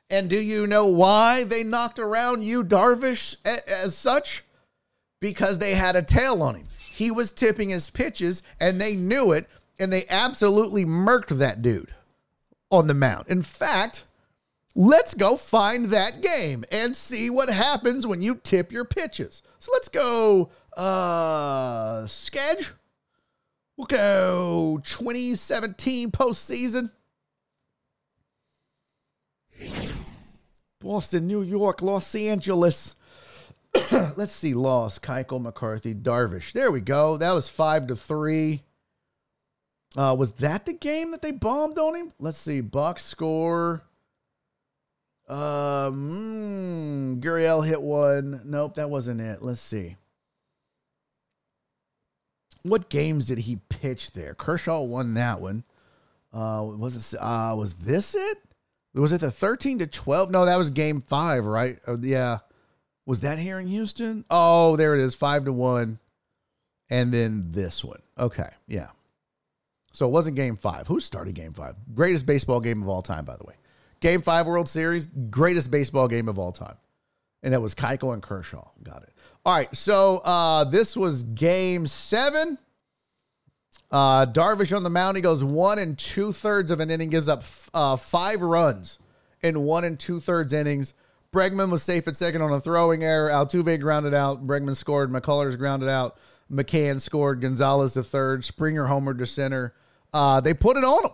[0.09, 4.43] And do you know why they knocked around Yu Darvish as such?
[5.19, 6.67] Because they had a tail on him.
[6.95, 11.93] He was tipping his pitches and they knew it and they absolutely murked that dude
[12.71, 13.27] on the mound.
[13.27, 14.05] In fact,
[14.75, 19.41] let's go find that game and see what happens when you tip your pitches.
[19.59, 22.71] So let's go uh sketch.
[23.75, 26.91] We'll go 2017 postseason.
[30.79, 32.94] Boston, New York, Los Angeles.
[34.17, 34.99] let's see, loss.
[34.99, 36.51] Keuchel, McCarthy, Darvish.
[36.53, 37.17] There we go.
[37.17, 38.63] That was five to three.
[39.97, 42.13] Uh, was that the game that they bombed on him?
[42.19, 42.61] Let's see.
[42.61, 43.83] Box score.
[45.27, 48.41] Um, mm, Gurriel hit one.
[48.45, 49.41] Nope, that wasn't it.
[49.41, 49.95] Let's see.
[52.63, 54.33] What games did he pitch there?
[54.33, 55.63] Kershaw won that one.
[56.33, 57.19] Uh, was it?
[57.19, 58.39] Uh, was this it?
[58.93, 60.31] Was it the thirteen to twelve?
[60.31, 61.77] No, that was game five, right?
[61.87, 62.39] Uh, yeah.
[63.05, 64.25] Was that here in Houston?
[64.29, 65.99] Oh, there it is, five to one.
[66.89, 68.01] And then this one.
[68.17, 68.89] Okay, yeah.
[69.93, 70.87] So it wasn't game five.
[70.87, 71.75] Who started game five?
[71.93, 73.55] Greatest baseball game of all time, by the way.
[74.01, 76.75] Game five World Series, greatest baseball game of all time.
[77.43, 78.67] And it was Keuchel and Kershaw.
[78.83, 79.13] Got it.
[79.45, 82.57] All right, so uh, this was game seven.
[83.91, 85.15] Uh, Darvish on the mound.
[85.15, 87.43] He goes one and two thirds of an inning, gives up
[87.73, 88.99] uh, five runs
[89.41, 90.93] in one and two thirds innings.
[91.35, 93.29] Bregman was safe at second on a throwing error.
[93.29, 94.47] Altuve grounded out.
[94.47, 95.11] Bregman scored.
[95.11, 96.17] McCullers grounded out.
[96.49, 97.41] McCann scored.
[97.41, 98.45] Gonzalez the third.
[98.45, 99.73] Springer homered to center.
[100.13, 101.11] Uh, they put it on him.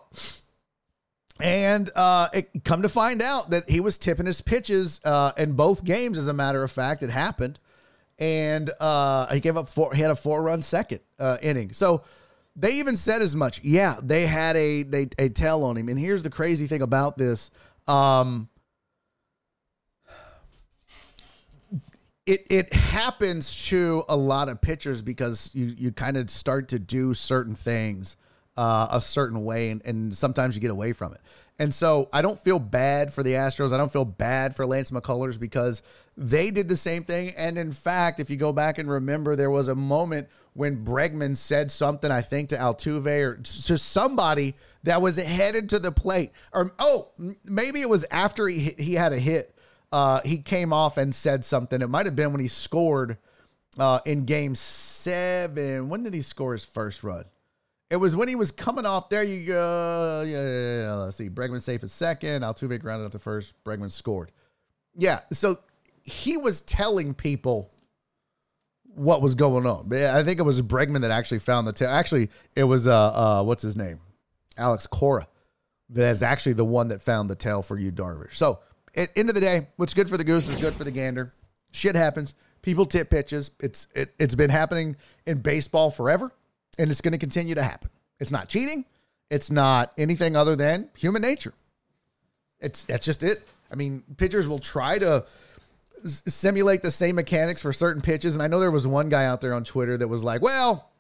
[1.41, 5.53] And uh, it come to find out that he was tipping his pitches uh, in
[5.53, 6.19] both games.
[6.19, 7.57] As a matter of fact, it happened,
[8.19, 9.91] and uh, he gave up four.
[9.95, 11.73] He had a four-run second uh, inning.
[11.73, 12.03] So
[12.55, 13.63] they even said as much.
[13.63, 15.89] Yeah, they had a they a tell on him.
[15.89, 17.49] And here's the crazy thing about this.
[17.87, 18.47] Um,
[22.25, 26.79] it it happens to a lot of pitchers because you you kind of start to
[26.79, 28.17] do certain things
[28.57, 31.21] uh, a certain way, and, and sometimes you get away from it.
[31.59, 33.71] And so I don't feel bad for the Astros.
[33.71, 35.83] I don't feel bad for Lance McCullers because
[36.17, 37.33] they did the same thing.
[37.37, 41.37] And in fact, if you go back and remember, there was a moment when Bregman
[41.37, 46.31] said something, I think, to Altuve or to somebody that was headed to the plate.
[46.51, 47.09] Or oh,
[47.45, 49.55] maybe it was after he he had a hit
[49.91, 51.81] uh, he came off and said something.
[51.81, 53.17] It might have been when he scored
[53.77, 55.89] uh, in game seven.
[55.89, 57.25] When did he score his first run?
[57.89, 59.09] It was when he was coming off.
[59.09, 60.23] There you go.
[60.25, 60.93] Yeah, yeah, yeah.
[60.93, 61.29] Let's see.
[61.29, 62.43] Bregman safe at second.
[62.43, 63.53] Altuve grounded out to first.
[63.65, 64.31] Bregman scored.
[64.95, 65.19] Yeah.
[65.33, 65.57] So
[66.03, 67.69] he was telling people
[68.95, 69.93] what was going on.
[69.93, 71.89] I think it was Bregman that actually found the tail.
[71.89, 73.99] Actually, it was uh, uh what's his name,
[74.57, 75.27] Alex Cora,
[75.89, 78.35] that is actually the one that found the tail for Yu Darvish.
[78.35, 78.59] So
[78.95, 81.33] at end of the day, what's good for the goose is good for the gander.
[81.71, 82.33] Shit happens.
[82.61, 83.51] People tip pitches.
[83.59, 86.31] It's it, it's been happening in baseball forever,
[86.77, 87.89] and it's going to continue to happen.
[88.19, 88.85] It's not cheating.
[89.29, 91.53] It's not anything other than human nature.
[92.59, 93.43] It's that's just it.
[93.71, 95.25] I mean, pitchers will try to
[96.03, 99.25] s- simulate the same mechanics for certain pitches, and I know there was one guy
[99.25, 100.91] out there on Twitter that was like, "Well,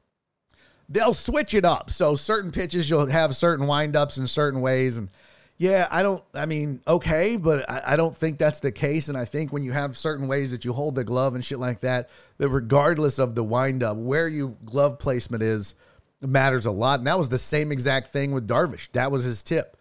[0.89, 1.89] they'll switch it up.
[1.89, 5.09] So certain pitches you'll have certain windups in certain ways, and
[5.61, 9.09] yeah, I don't, I mean, okay, but I, I, don't think that's the case.
[9.09, 11.59] And I think when you have certain ways that you hold the glove and shit
[11.59, 12.09] like that,
[12.39, 15.75] that regardless of the windup, where you glove placement is
[16.19, 16.99] matters a lot.
[16.99, 18.91] And that was the same exact thing with Darvish.
[18.93, 19.77] That was his tip.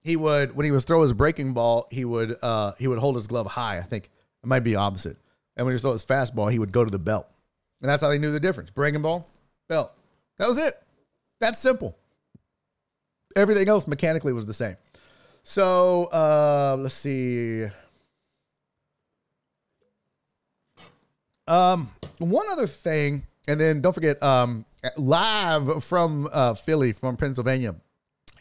[0.00, 3.14] He would, when he was throw his breaking ball, he would, uh, he would hold
[3.14, 3.78] his glove high.
[3.78, 4.06] I think
[4.42, 5.18] it might be opposite.
[5.56, 7.28] And when he throw his fastball, he would go to the belt.
[7.80, 8.70] And that's how they knew the difference.
[8.70, 9.28] Breaking ball,
[9.68, 9.92] belt.
[10.38, 10.74] That was it.
[11.38, 11.96] That's simple.
[13.36, 14.74] Everything else mechanically was the same.
[15.42, 17.66] So uh, let's see.
[21.46, 24.64] Um, one other thing, and then don't forget, um,
[24.96, 27.74] live from uh, Philly, from Pennsylvania,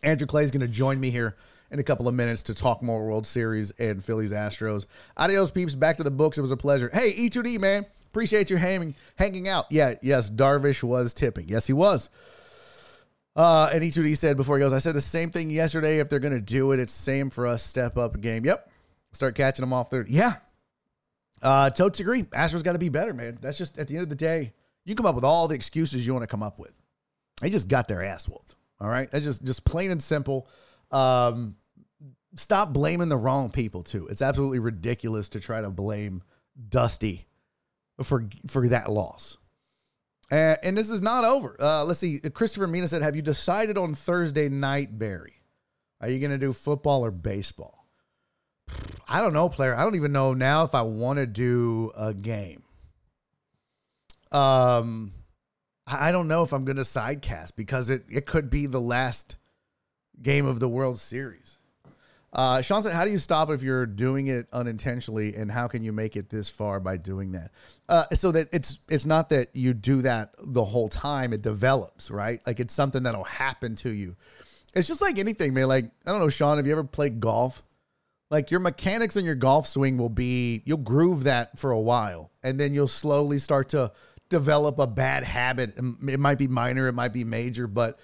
[0.03, 1.35] Andrew Clay is going to join me here
[1.71, 4.85] in a couple of minutes to talk more World Series and Phillies Astros.
[5.17, 5.75] Adios, peeps.
[5.75, 6.37] Back to the books.
[6.37, 6.89] It was a pleasure.
[6.93, 7.85] Hey, E2D, man.
[8.07, 9.65] Appreciate you hanging hanging out.
[9.69, 11.47] Yeah, yes, Darvish was tipping.
[11.47, 12.09] Yes, he was.
[13.35, 15.99] Uh, and E2D said before he goes, I said the same thing yesterday.
[15.99, 17.63] If they're going to do it, it's same for us.
[17.63, 18.45] Step up a game.
[18.45, 18.69] Yep.
[19.13, 20.05] Start catching them off there.
[20.07, 20.35] Yeah.
[21.41, 22.23] Uh, totes agree.
[22.23, 23.37] Astros got to be better, man.
[23.41, 24.53] That's just at the end of the day,
[24.85, 26.73] you come up with all the excuses you want to come up with.
[27.41, 28.55] They just got their ass whooped.
[28.79, 29.09] All right.
[29.09, 30.47] That's just, just plain and simple.
[30.91, 31.55] Um,
[32.35, 34.07] stop blaming the wrong people too.
[34.07, 36.21] It's absolutely ridiculous to try to blame
[36.69, 37.27] Dusty
[38.03, 39.37] for for that loss.
[40.31, 41.57] And, and this is not over.
[41.59, 42.19] Uh, let's see.
[42.19, 45.41] Christopher Mina said, "Have you decided on Thursday night, Barry?
[45.99, 47.85] Are you going to do football or baseball?"
[49.07, 49.75] I don't know, player.
[49.75, 52.63] I don't even know now if I want to do a game.
[54.31, 55.11] Um,
[55.85, 59.35] I don't know if I'm going to sidecast because it it could be the last
[60.21, 61.57] game of the World Series.
[62.33, 65.83] Uh, Sean said, "How do you stop if you're doing it unintentionally, and how can
[65.83, 67.51] you make it this far by doing that?
[67.89, 72.09] Uh, so that it's it's not that you do that the whole time; it develops,
[72.09, 72.39] right?
[72.47, 74.15] Like it's something that'll happen to you.
[74.73, 75.67] It's just like anything, man.
[75.67, 77.63] Like I don't know, Sean, have you ever played golf?
[78.29, 82.31] Like your mechanics on your golf swing will be you'll groove that for a while,
[82.43, 83.91] and then you'll slowly start to
[84.29, 85.77] develop a bad habit.
[85.77, 87.99] It might be minor, it might be major, but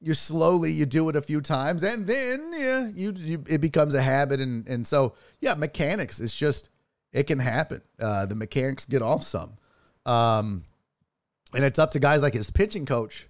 [0.00, 3.94] you slowly you do it a few times and then yeah you, you it becomes
[3.94, 6.70] a habit and and so yeah mechanics it's just
[7.12, 7.80] it can happen.
[7.98, 9.56] Uh the mechanics get off some.
[10.06, 10.64] Um
[11.54, 13.28] and it's up to guys like his pitching coach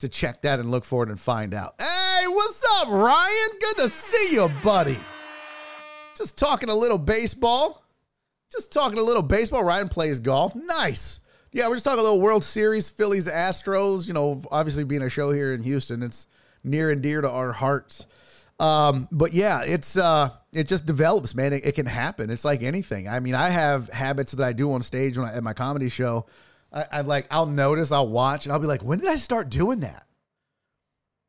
[0.00, 1.74] to check that and look for it and find out.
[1.78, 3.48] Hey what's up ryan?
[3.60, 4.98] Good to see you buddy.
[6.16, 7.82] Just talking a little baseball.
[8.52, 9.64] Just talking a little baseball.
[9.64, 10.54] Ryan plays golf.
[10.54, 11.20] Nice
[11.52, 14.08] yeah, we're just talking a little World Series, Phillies, Astros.
[14.08, 16.26] You know, obviously being a show here in Houston, it's
[16.64, 18.06] near and dear to our hearts.
[18.58, 21.52] Um, but yeah, it's uh, it just develops, man.
[21.52, 22.30] It, it, can happen.
[22.30, 23.08] It's like anything.
[23.08, 25.88] I mean, I have habits that I do on stage when I, at my comedy
[25.88, 26.26] show.
[26.72, 29.50] I, I like, I'll notice, I'll watch, and I'll be like, when did I start
[29.50, 30.06] doing that?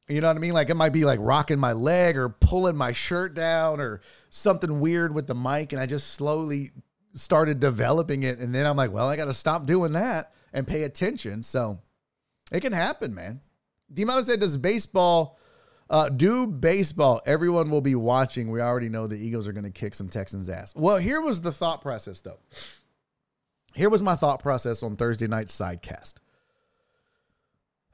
[0.07, 0.53] You know what I mean?
[0.53, 3.99] Like it might be like rocking my leg or pulling my shirt down or
[4.29, 6.71] something weird with the mic, and I just slowly
[7.17, 8.39] started developing it.
[8.39, 11.43] And then I'm like, well, I got to stop doing that and pay attention.
[11.43, 11.79] So
[12.51, 13.41] it can happen, man.
[13.93, 15.37] Dimano said, does baseball,
[15.89, 18.51] uh, do baseball, everyone will be watching.
[18.51, 20.73] We already know the Eagles are going to kick some Texans' ass.
[20.75, 22.39] Well, here was the thought process, though.
[23.73, 26.15] Here was my thought process on Thursday night sidecast.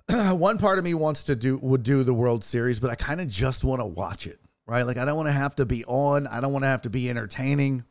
[0.38, 3.22] One part of me wants to do would do the World Series, but I kind
[3.22, 4.84] of just want to watch it, right?
[4.84, 6.28] Like I don't want to have to be on.
[6.28, 7.84] I don't want to have to be entertaining.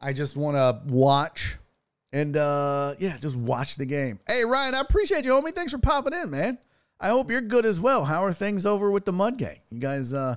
[0.00, 1.58] I just want to watch
[2.12, 4.18] and uh yeah, just watch the game.
[4.26, 5.52] Hey Ryan, I appreciate you, homie.
[5.52, 6.58] Thanks for popping in, man.
[7.00, 8.04] I hope you're good as well.
[8.04, 9.58] How are things over with the Mud Gang?
[9.70, 10.34] You guys, uh,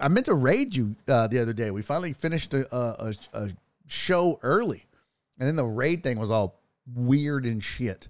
[0.00, 1.70] I meant to raid you uh, the other day.
[1.70, 3.50] We finally finished a, a, a
[3.86, 4.86] show early,
[5.38, 6.60] and then the raid thing was all
[6.94, 8.08] weird and shit.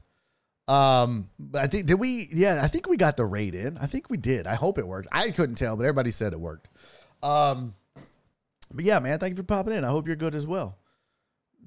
[0.69, 2.29] Um, I think did we?
[2.33, 3.79] Yeah, I think we got the raid in.
[3.79, 4.47] I think we did.
[4.47, 5.09] I hope it worked.
[5.11, 6.69] I couldn't tell, but everybody said it worked.
[7.21, 7.75] Um,
[8.75, 9.85] but yeah, man, thank you for popping in.
[9.85, 10.79] I hope you're good as well.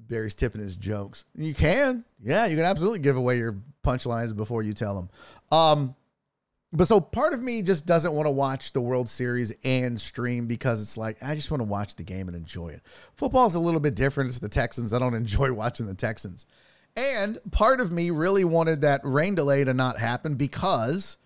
[0.08, 1.24] Barry's tipping his jokes.
[1.34, 2.04] You can.
[2.22, 5.10] Yeah, you can absolutely give away your punchlines before you tell them.
[5.58, 5.96] Um,
[6.72, 10.46] but so part of me just doesn't want to watch the World Series and stream
[10.46, 12.82] because it's like I just want to watch the game and enjoy it.
[13.14, 14.28] Football is a little bit different.
[14.28, 14.92] It's the Texans.
[14.92, 16.46] I don't enjoy watching the Texans.
[16.96, 21.18] And part of me really wanted that rain delay to not happen because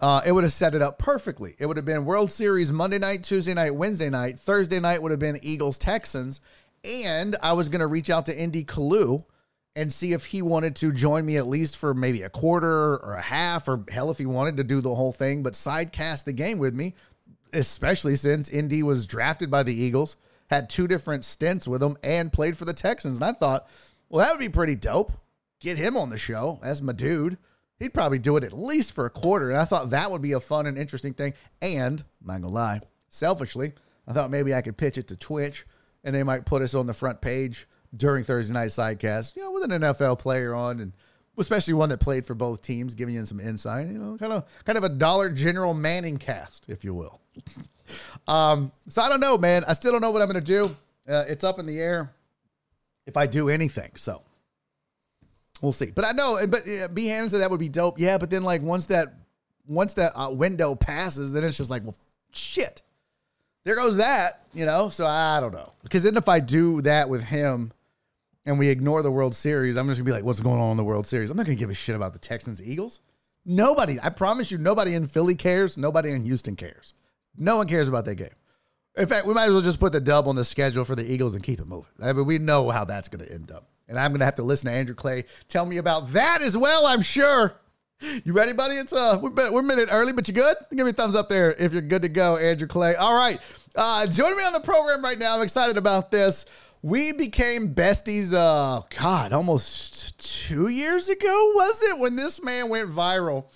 [0.00, 1.54] uh, it would have set it up perfectly.
[1.58, 4.38] It would have been World Series Monday night, Tuesday night, Wednesday night.
[4.38, 6.40] Thursday night would have been Eagles Texans.
[6.84, 8.64] And I was going to reach out to N.D.
[8.64, 9.24] Kalu
[9.74, 13.14] and see if he wanted to join me at least for maybe a quarter or
[13.14, 16.32] a half, or hell, if he wanted to do the whole thing, but sidecast the
[16.32, 16.94] game with me,
[17.52, 18.82] especially since N.D.
[18.82, 20.16] was drafted by the Eagles,
[20.48, 23.16] had two different stints with them, and played for the Texans.
[23.16, 23.68] And I thought,
[24.08, 25.12] well, that would be pretty dope.
[25.60, 26.60] Get him on the show.
[26.62, 27.38] That's my dude
[27.78, 29.50] he'd probably do it at least for a quarter.
[29.50, 31.34] And I thought that would be a fun and interesting thing.
[31.60, 33.74] And I'm not gonna lie, selfishly,
[34.06, 35.66] I thought maybe I could pitch it to Twitch
[36.04, 37.66] and they might put us on the front page
[37.96, 40.92] during Thursday night sidecast, you know, with an NFL player on and
[41.38, 44.44] especially one that played for both teams, giving you some insight, you know, kind of
[44.64, 47.20] kind of a Dollar General Manning cast, if you will.
[48.28, 49.64] um, so I don't know, man.
[49.66, 50.74] I still don't know what I'm gonna do.
[51.08, 52.12] Uh, it's up in the air
[53.06, 53.92] if I do anything.
[53.96, 54.22] So
[55.62, 55.90] We'll see.
[55.94, 57.06] But I know, but uh, B.
[57.06, 57.98] Hannon said that would be dope.
[57.98, 59.14] Yeah, but then like once that
[59.66, 61.96] once that uh, window passes, then it's just like, well,
[62.32, 62.82] shit.
[63.64, 64.90] There goes that, you know.
[64.90, 67.72] So I don't know because then if I do that with him,
[68.44, 70.76] and we ignore the World Series, I'm just gonna be like, what's going on in
[70.76, 71.30] the World Series?
[71.30, 73.00] I'm not gonna give a shit about the Texans Eagles.
[73.44, 75.76] Nobody, I promise you, nobody in Philly cares.
[75.76, 76.94] Nobody in Houston cares.
[77.36, 78.34] No one cares about that game.
[78.96, 81.04] In fact, we might as well just put the dub on the schedule for the
[81.10, 81.90] Eagles and keep it moving.
[82.02, 83.68] I mean, we know how that's to end up.
[83.88, 86.56] And I'm going to have to listen to Andrew Clay tell me about that as
[86.56, 87.56] well, I'm sure.
[88.24, 88.74] You ready, buddy?
[88.74, 90.56] It's uh, we're, we're a minute early, but you good?
[90.70, 92.94] Give me a thumbs up there if you're good to go, Andrew Clay.
[92.94, 93.40] All right,
[93.74, 95.34] uh, joining me on the program right now.
[95.34, 96.44] I'm excited about this.
[96.82, 98.34] We became besties.
[98.34, 103.46] Uh, God, almost two years ago was it when this man went viral?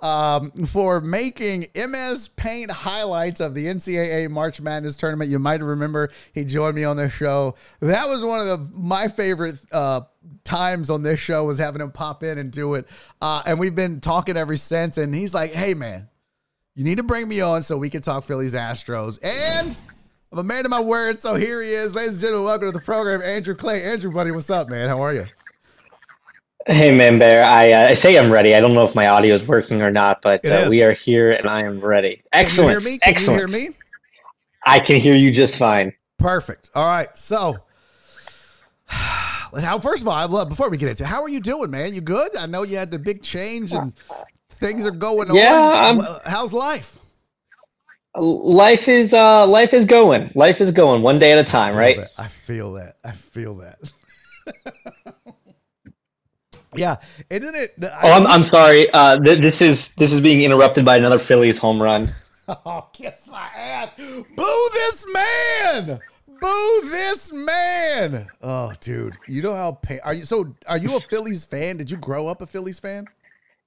[0.00, 5.30] Um, for making MS Paint highlights of the NCAA March Madness tournament.
[5.30, 7.56] You might remember he joined me on this show.
[7.80, 10.02] That was one of the my favorite uh,
[10.44, 12.88] times on this show was having him pop in and do it.
[13.20, 14.98] Uh, and we've been talking ever since.
[14.98, 16.08] And he's like, "Hey, man,
[16.74, 19.76] you need to bring me on so we can talk Phillies Astros." And
[20.30, 22.44] I'm a man of my word, so here he is, ladies and gentlemen.
[22.44, 23.82] Welcome to the program, Andrew Clay.
[23.82, 24.88] Andrew, buddy, what's up, man?
[24.88, 25.26] How are you?
[26.68, 27.42] Hey, man, Bear.
[27.44, 28.54] I, uh, I say I'm ready.
[28.54, 31.32] I don't know if my audio is working or not, but uh, we are here
[31.32, 32.20] and I am ready.
[32.32, 32.74] Excellent.
[32.78, 32.98] Can you hear me?
[32.98, 33.40] Can Excellent.
[33.50, 33.74] you hear me?
[34.66, 35.94] I can hear you just fine.
[36.18, 36.70] Perfect.
[36.74, 37.08] All right.
[37.16, 37.56] So,
[38.90, 41.70] how first of all, I love before we get into it, how are you doing,
[41.70, 41.94] man?
[41.94, 42.36] You good?
[42.36, 43.94] I know you had the big change and
[44.50, 46.00] things are going Yeah, on.
[46.00, 46.98] I'm- How's life?
[48.14, 50.32] Life is uh, life is going.
[50.34, 51.98] Life is going one day at a time, right?
[52.18, 52.96] I feel that.
[53.04, 53.78] I feel that.
[56.78, 56.96] yeah,
[57.30, 57.74] isn't it?
[58.02, 58.88] Oh, I'm, I'm sorry.
[58.90, 62.08] Uh, th- this is this is being interrupted by another Phillies home run.
[62.64, 63.90] Oh, kiss my ass.
[63.98, 66.00] Boo this man.
[66.40, 68.26] Boo this man.
[68.40, 69.16] Oh, dude.
[69.26, 71.76] You know how pain are you so are you a Phillies fan?
[71.76, 73.06] Did you grow up a Phillies fan?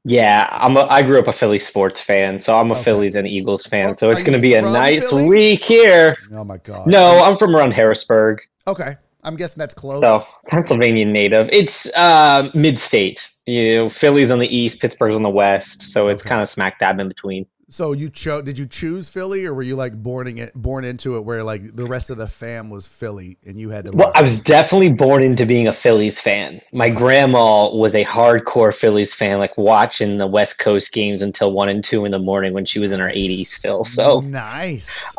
[0.03, 0.77] Yeah, I'm.
[0.77, 2.81] A, I grew up a Phillies sports fan, so I'm a Okay.
[2.85, 3.95] Phillies and Eagles fan.
[3.99, 5.29] So it's going to be a nice Philly?
[5.29, 6.15] week here.
[6.33, 6.87] Oh my god.
[6.87, 8.95] No, I'm from around Harrisburg, Okay.
[9.23, 9.99] I'm guessing that's close.
[10.01, 11.49] so Pennsylvania native.
[11.51, 13.31] It's uh, mid-state.
[13.45, 16.29] You know, Philly's on the east, Pittsburgh's on the west, so it's Okay.
[16.29, 17.45] kind of smack dab in between.
[17.69, 18.43] So you chose?
[18.43, 21.73] Did you choose Philly, or were you like born it, born into it, where like
[21.73, 23.91] the rest of the fam was Philly, and you had to?
[23.91, 26.59] Well, I was definitely born into being a Phillies fan.
[26.73, 31.69] My grandma was a hardcore Phillies fan, like watching the West Coast games until one
[31.69, 33.85] and two in the morning when she was in her 80s still.
[33.85, 35.15] So, nice.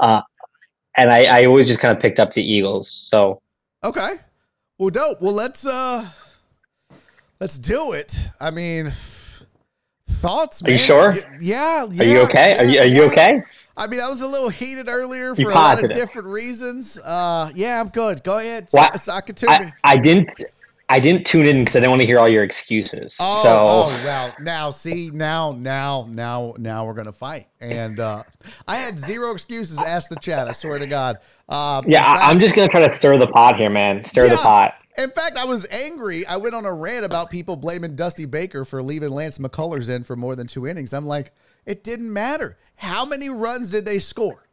[0.96, 2.90] and I, I always just kind of picked up the Eagles.
[2.90, 3.40] So,
[3.84, 4.14] Okay.
[4.78, 5.20] Well, dope.
[5.20, 6.08] Well, let's uh,
[7.40, 8.30] let's do it.
[8.40, 8.92] I mean,
[10.08, 10.62] thoughts.
[10.62, 11.16] Are you sure?
[11.40, 11.86] Yeah.
[11.90, 12.58] yeah are you okay?
[12.58, 13.10] Are you are you yeah.
[13.10, 13.42] okay?
[13.76, 16.98] I mean, I was a little heated earlier for a lot of different reasons.
[16.98, 18.22] Uh, yeah, I'm good.
[18.22, 18.68] Go ahead.
[19.28, 19.50] It to.
[19.50, 20.32] I, I didn't
[20.92, 23.16] I didn't tune in because I didn't want to hear all your excuses.
[23.18, 28.24] Oh, so oh, well, now see, now, now, now, now we're gonna fight, and uh,
[28.68, 29.78] I had zero excuses.
[29.78, 30.48] Ask the chat.
[30.48, 31.16] I swear to God.
[31.48, 34.04] Um, yeah, I, I'm just gonna try to stir the pot here, man.
[34.04, 34.74] Stir the pot.
[34.98, 36.26] In fact, I was angry.
[36.26, 40.02] I went on a rant about people blaming Dusty Baker for leaving Lance McCullers in
[40.02, 40.92] for more than two innings.
[40.92, 41.32] I'm like,
[41.64, 42.58] it didn't matter.
[42.76, 44.46] How many runs did they score?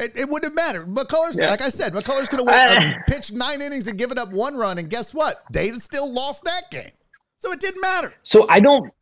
[0.00, 0.86] It, it wouldn't have mattered.
[0.88, 1.50] McCullers, Yeah.
[1.50, 4.56] like I said, McCullers could have went I- pitched nine innings and given up one
[4.56, 5.42] run, and guess what?
[5.52, 6.90] They still lost that game.
[7.38, 8.14] So it didn't matter.
[8.22, 8.92] So I don't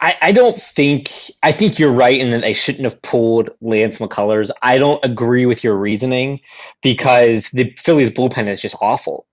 [0.00, 1.10] I, I don't think
[1.42, 4.50] I think you're right in that they shouldn't have pulled Lance McCullers.
[4.62, 6.40] I don't agree with your reasoning
[6.82, 9.26] because the Phillies bullpen is just awful.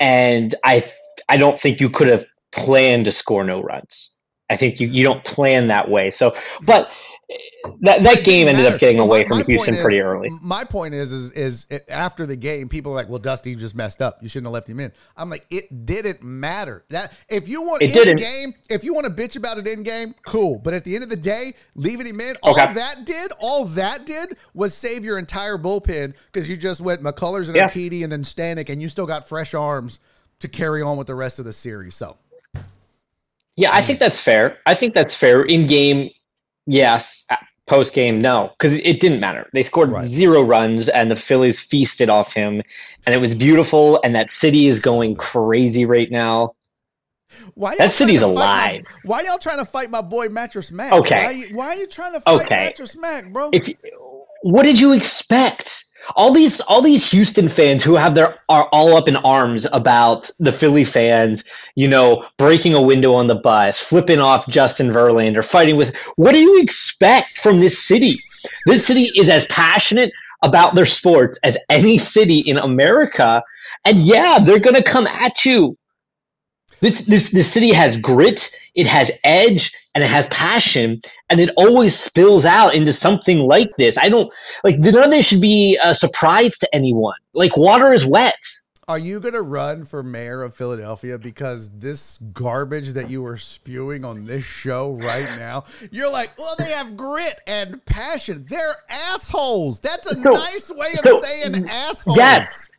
[0.00, 0.84] And I
[1.28, 4.10] I don't think you could have planned to score no runs.
[4.50, 6.10] I think you, you don't plan that way.
[6.10, 6.36] So
[6.66, 6.92] but
[7.80, 8.74] that that game ended matter.
[8.74, 10.30] up getting away my- from my Houston point pretty is- early.
[10.42, 13.74] My point is, is, is it, after the game, people are like, "Well, Dusty just
[13.74, 14.18] messed up.
[14.22, 16.84] You shouldn't have left him in." I'm like, it didn't matter.
[16.90, 19.82] That if you want It in game, if you want to bitch about it in
[19.82, 20.58] game, cool.
[20.58, 22.72] But at the end of the day, leaving him in, all Okay.
[22.74, 27.46] that did, all that did was save your entire bullpen because you just went McCullers
[27.48, 27.68] and Yeah.
[28.04, 29.98] And then Stanek, and you still got fresh arms
[30.40, 31.94] to carry on with the rest of the series.
[31.94, 32.16] So
[33.56, 34.58] Yeah, I think that's fair.
[34.66, 35.42] I think that's fair.
[35.42, 36.10] In game,
[36.66, 37.26] yes.
[37.66, 39.48] Post game, no, because it didn't matter.
[39.54, 40.04] They scored Right.
[40.04, 42.60] zero runs, and the Phillies feasted off him,
[43.06, 43.98] and it was beautiful.
[44.04, 46.54] And that city is going crazy right now.
[47.54, 48.84] why That city's fight my- alive.
[49.04, 50.92] why y'all trying to fight my boy Mattress Mac?
[50.92, 51.24] Okay.
[51.24, 52.54] Why, why are you trying to fight Okay.
[52.56, 53.48] Mattress Mac, bro?
[53.52, 53.68] If
[54.42, 55.84] what did you expect?
[56.16, 60.30] All these all these Houston fans who have their are all up in arms about
[60.38, 61.44] the Philly fans,
[61.74, 65.94] you know, breaking a window on the bus, flipping off Justin Verlander, fighting with.
[66.16, 68.18] What do you expect from this city?
[68.66, 73.42] This city is as passionate about their sports as any city in America,
[73.84, 75.76] and yeah, they're gonna come at you.
[76.80, 81.00] This this this city has grit, it has edge, and it has passion,
[81.30, 83.96] and it always spills out into something like this.
[83.98, 84.32] I don't
[84.64, 87.16] like none of this should be a surprise to anyone.
[87.32, 88.34] Like water is wet.
[88.86, 93.38] Are you going to run for mayor of Philadelphia because this garbage that you are
[93.38, 95.64] spewing on this show right now?
[95.90, 98.44] You're like, well, they have grit and passion.
[98.46, 99.80] They're assholes.
[99.80, 102.14] That's a So- nice way of so- saying asshole.
[102.14, 102.70] Yes.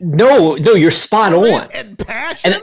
[0.00, 1.70] No, no, you're spot Grit on.
[1.70, 2.54] and passion.
[2.54, 2.62] And-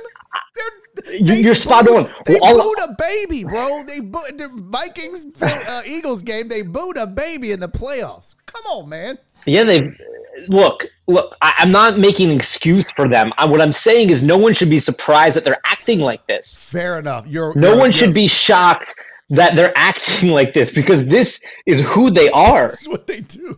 [1.26, 2.14] they you're spot booed- on.
[2.26, 3.84] They Well, booed a baby, bro.
[3.88, 6.48] They booed the Vikings uh, Eagles game.
[6.50, 8.36] They booed a baby in the playoffs.
[8.46, 9.18] Come on, man.
[9.46, 9.92] Yeah, they
[10.48, 10.86] look.
[11.08, 13.32] Look, I, I'm not making an excuse for them.
[13.38, 16.70] I, what I'm saying is, no one should be surprised that they're acting like this.
[16.70, 17.26] Fair enough.
[17.28, 18.94] You're No you're- one should you're- be shocked
[19.30, 22.70] that they're acting like this because this is who they are.
[22.72, 23.58] This is what they do.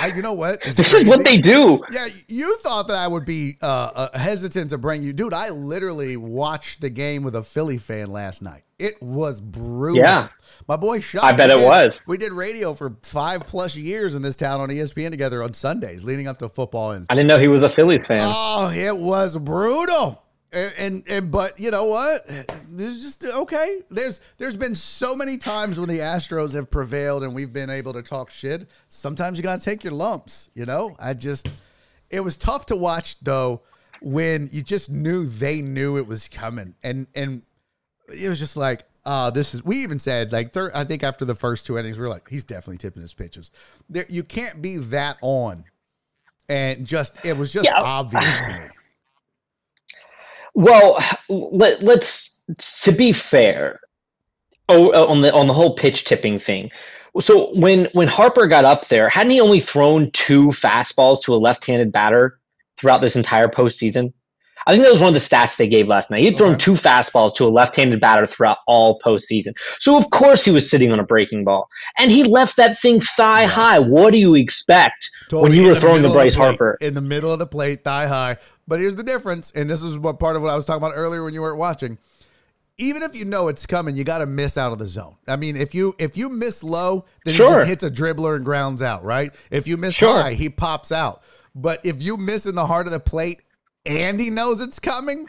[0.00, 0.56] I, you know what?
[0.66, 1.80] It's This is what they do.
[1.90, 5.34] Yeah, you thought that I would be uh, uh, hesitant to bring you, dude.
[5.34, 8.62] I literally watched the game with a Philly fan last night.
[8.78, 9.96] It was brutal.
[9.96, 10.28] Yeah.
[10.68, 11.24] my boy shot.
[11.24, 12.02] I bet it did- was.
[12.06, 16.04] We did radio for five plus years in this town on ESPN together on Sundays,
[16.04, 16.92] leading up to football.
[16.92, 18.22] And I didn't know he was a Phillies fan.
[18.32, 20.22] oh, it was brutal.
[20.52, 22.26] And, and and but you know what?
[22.70, 23.80] There's just okay.
[23.90, 27.92] There's there's been so many times when the Astros have prevailed and we've been able
[27.92, 28.66] to talk shit.
[28.88, 30.48] Sometimes you gotta take your lumps.
[30.54, 31.48] You know, I just
[32.08, 33.60] it was tough to watch though
[34.00, 37.42] when you just knew they knew it was coming and and
[38.08, 41.24] it was just like uh this is we even said like third i think after
[41.24, 43.50] the first two innings we are like he's definitely tipping his pitches
[43.90, 45.64] there, you can't be that on
[46.48, 47.80] and just it was just Yeah.
[47.82, 48.64] obvious to me
[50.58, 50.98] Well,
[51.28, 52.42] let, let's
[52.82, 53.78] to be fair.
[54.68, 56.72] Oh, on the on the whole pitch tipping thing.
[57.20, 61.36] So when when Harper got up there, hadn't he only thrown two fastballs to a
[61.36, 62.40] left-handed batter
[62.76, 64.12] throughout this entire postseason?
[64.66, 66.18] I think that was one of the stats they gave last night.
[66.20, 66.64] He had thrown Okay.
[66.64, 69.52] two fastballs to a left-handed batter throughout all postseason.
[69.78, 73.00] So of course he was sitting on a breaking ball, and he left that thing
[73.00, 73.52] thigh Yes.
[73.52, 73.78] high.
[73.78, 76.76] What do you expect when you were throwing the Bryce plate, Harper?
[76.80, 78.36] in the middle of the plate, thigh high.
[78.68, 80.92] But here's the difference, and this is what part of what I was talking about
[80.94, 81.96] earlier when you weren't watching.
[82.76, 85.16] Even if you know it's coming, you got to miss out of the zone.
[85.26, 88.44] I mean, if you if you miss low, then he just hits a dribbler and
[88.44, 89.34] grounds out, right?
[89.50, 90.22] If you miss Sure.
[90.22, 91.22] high, he pops out.
[91.56, 93.40] But if you miss in the heart of the plate
[93.84, 95.28] and he knows it's coming,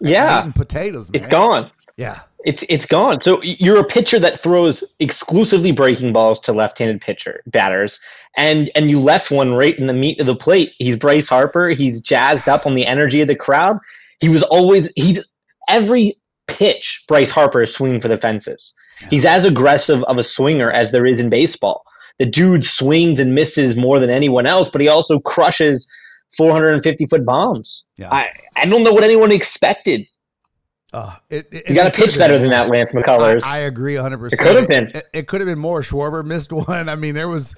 [0.00, 1.20] Yeah, potatoes, man.
[1.20, 1.70] it's gone.
[1.98, 3.20] Yeah, It's it's gone.
[3.20, 7.98] So you're a pitcher that throws exclusively breaking balls to left-handed pitcher batters,
[8.36, 10.72] and and you left one right in the meat of the plate.
[10.78, 11.70] He's Bryce Harper.
[11.70, 13.78] He's jazzed up on the energy of the crowd.
[14.20, 15.28] He was always he's
[15.68, 17.04] every pitch.
[17.08, 18.72] Bryce Harper is swinging for the fences.
[19.10, 21.82] He's as aggressive of a swinger as there is in baseball.
[22.20, 25.86] The dude swings and misses more than anyone else, but he also crushes
[26.36, 27.84] 450 foot bombs.
[27.96, 28.12] Yeah.
[28.12, 30.06] I I don't know what anyone expected.
[30.96, 32.40] Uh, it, it, You got to pitch better more.
[32.40, 33.42] than that, Lance McCullers.
[33.44, 34.32] I, I agree 100%.
[34.32, 34.88] It could have been.
[34.94, 35.82] It, it could have been more.
[35.82, 36.88] Schwarber missed one.
[36.88, 37.54] I mean, there was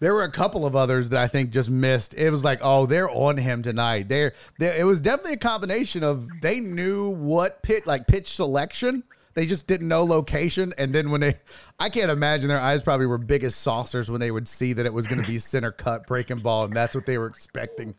[0.00, 2.14] there were a couple of others that I think just missed.
[2.14, 4.08] It was like, oh, they're on him tonight.
[4.08, 9.02] They're, it was definitely a combination of they knew what pitch like pitch selection.
[9.34, 10.72] They just didn't know location.
[10.78, 11.34] And then when they
[11.78, 14.86] I can't imagine their eyes probably were big as saucers when they would see that
[14.86, 17.94] it was gonna be center cut breaking ball, and that's what they were expecting.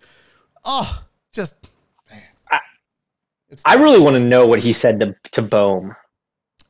[0.66, 1.70] Oh, just
[3.50, 5.96] It's I really want to know what he said to to Bohm.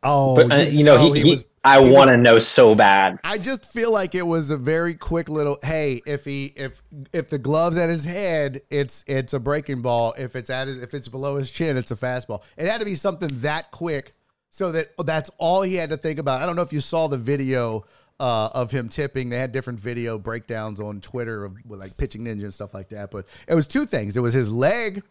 [0.04, 3.20] oh, But uh, you know, oh, he, he, was I want to know so bad.
[3.24, 6.82] I just feel like it was a very quick little hey, if he if
[7.14, 10.14] if the gloves at his head, it's it's a breaking ball.
[10.18, 12.44] If it's at his if it's below his chin, it's a fastball.
[12.58, 14.14] It had to be something that quick
[14.52, 16.42] so that that's all he had to think about.
[16.42, 17.86] I don't know if you saw the video
[18.20, 19.30] uh, of him tipping.
[19.30, 22.90] They had different video breakdowns on Twitter of with like pitching ninja and stuff like
[22.90, 23.12] that.
[23.12, 24.18] But it was two things.
[24.18, 25.04] It was his leg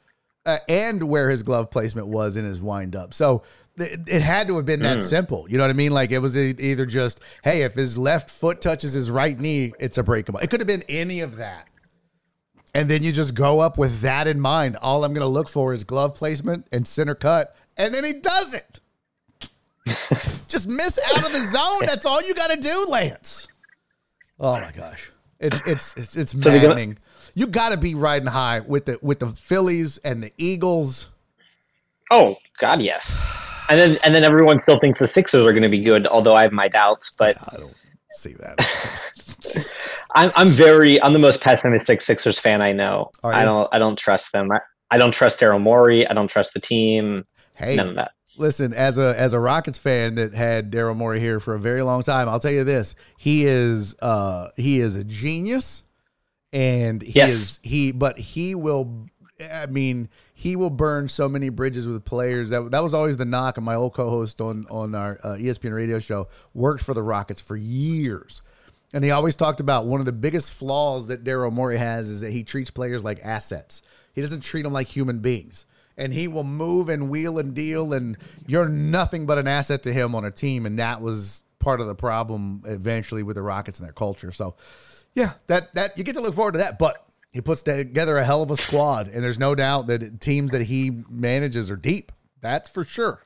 [0.47, 3.15] uh, and where his glove placement was in his windup.
[3.15, 3.43] So
[3.79, 5.47] th- it had to have been that simple.
[5.49, 5.93] You know what I mean?
[5.93, 9.73] Like it was e- either just, hey, if his left foot touches his right knee,
[9.79, 10.41] it's a breakable.
[10.41, 11.69] It could have been any of that.
[12.75, 14.77] And then you just go up with that in mind.
[14.77, 17.57] All I'm going to look for is glove placement and center cut.
[17.77, 18.81] And then he does it.
[20.49, 21.87] just miss out of the zone.
[21.87, 23.49] That's all you got to do, Lance.
[24.39, 25.11] Oh my gosh.
[25.41, 26.99] It's it's it's, it's So maddening.
[27.39, 31.11] You got to be riding high with the with the Phillies and the Eagles.
[32.11, 33.33] Oh God, yes.
[33.69, 36.35] And then and then everyone still thinks the Sixers are going to be good, although
[36.35, 37.11] I have my doubts.
[37.17, 37.77] But I don't
[38.11, 39.71] see that.
[40.17, 43.13] I'm I'm very I'm the most pessimistic Sixers fan I know.
[43.23, 44.51] I don't I don't trust them.
[44.51, 44.59] I,
[44.91, 46.09] I don't trust Daryl Morey.
[46.09, 47.25] I don't trust the team.
[47.55, 48.13] hey, None of that.
[48.37, 51.83] listen, as a as a Rockets fan that had Daryl Morey here for a very
[51.83, 55.85] long time, I'll tell you this: he is uh he is a genius,
[56.53, 57.31] and he Yes.
[57.31, 59.07] is he, but he will.
[59.53, 62.51] I mean, he will burn so many bridges with players.
[62.51, 63.57] That that was always the knock.
[63.57, 67.41] And my old co-host on on our uh, ESPN radio show worked for the Rockets
[67.41, 68.43] for years,
[68.93, 72.21] and he always talked about one of the biggest flaws that Daryl Morey has is
[72.23, 73.83] that he treats players like assets.
[74.15, 75.67] He doesn't treat them like human beings.
[75.97, 78.17] And he will move and wheel and deal, and
[78.47, 80.65] you're nothing but an asset to him on a team.
[80.65, 84.31] And that was part of the problem eventually with the Rockets and their culture.
[84.31, 84.55] So,
[85.15, 86.79] yeah, that that you get to look forward to that.
[86.79, 90.51] But he puts together a hell of a squad, and there's no doubt that teams
[90.53, 92.13] that he manages are deep.
[92.41, 93.23] That's for sure.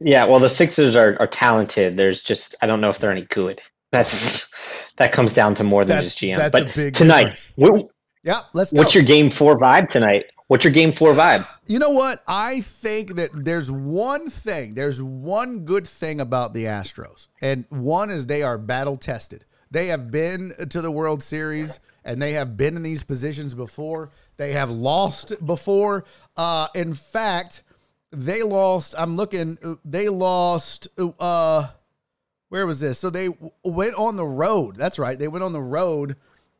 [0.00, 1.96] Yeah, well, the Sixers are, are talented.
[1.96, 3.60] There's just I don't know if they're any good.
[3.90, 4.50] That's
[4.96, 6.50] that comes down to more than That's- just GM.
[6.52, 7.88] but tonight, what,
[8.24, 8.78] Yeah, let's go.
[8.78, 10.26] what's your game four vibe tonight?
[10.48, 11.46] What's your game four vibe?
[11.66, 12.22] You know what?
[12.28, 17.28] I think that there's one thing, there's one good thing about the Astros.
[17.40, 19.44] And one is they are battle tested.
[19.72, 24.10] They have been to the World Series and they have been in these positions before.
[24.36, 26.04] They have lost before.
[26.36, 27.62] Uh, in fact,
[28.10, 31.68] they lost, I'm looking, they lost, uh,
[32.50, 32.98] where was this?
[32.98, 34.76] So they w- went on the road.
[34.76, 35.18] That's right.
[35.18, 36.16] They went on the road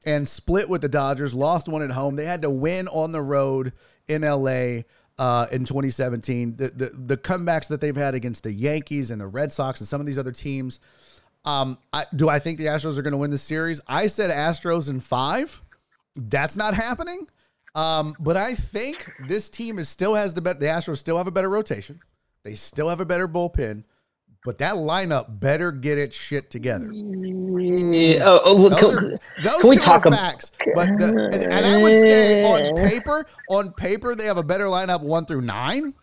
[0.06, 2.16] and split with the Dodgers, lost one at home.
[2.16, 3.74] They had to win on the road
[4.08, 4.84] in LA
[5.18, 6.56] uh, in 2017.
[6.56, 9.86] The, the the comebacks that they've had against the Yankees and the Red Sox and
[9.86, 10.80] some of these other teams.
[11.44, 13.80] Um, I, do I think the Astros are going to win the series?
[13.86, 15.60] I said Astros in five.
[16.14, 17.28] That's not happening.
[17.74, 20.58] Um, but I think this team is still has the better.
[20.58, 22.00] The Astros still have a better rotation.
[22.44, 23.84] They still have a better bullpen.
[24.44, 26.92] But that lineup better get its shit together.
[26.92, 30.50] Yeah, oh, oh, Those, can, are, those can we two talk are ab- facts.
[30.74, 34.66] But the, and, and I would say on paper, on paper, they have a better
[34.66, 35.94] lineup one through nine.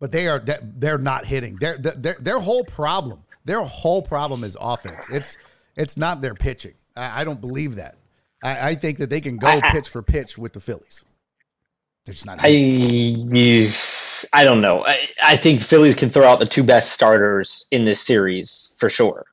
[0.00, 1.56] But they are they're not hitting.
[1.56, 5.08] Their their their whole problem, their whole problem is offense.
[5.10, 5.36] It's
[5.76, 6.74] it's not their pitching.
[6.96, 7.96] I, I don't believe that.
[8.42, 11.04] I, I think that they can go I- pitch for pitch with the Phillies.
[12.06, 12.38] They're just not.
[12.40, 13.68] I
[14.32, 14.84] I don't know.
[14.84, 18.88] I, I think Phillies can throw out the two best starters in this series for
[18.88, 19.26] sure.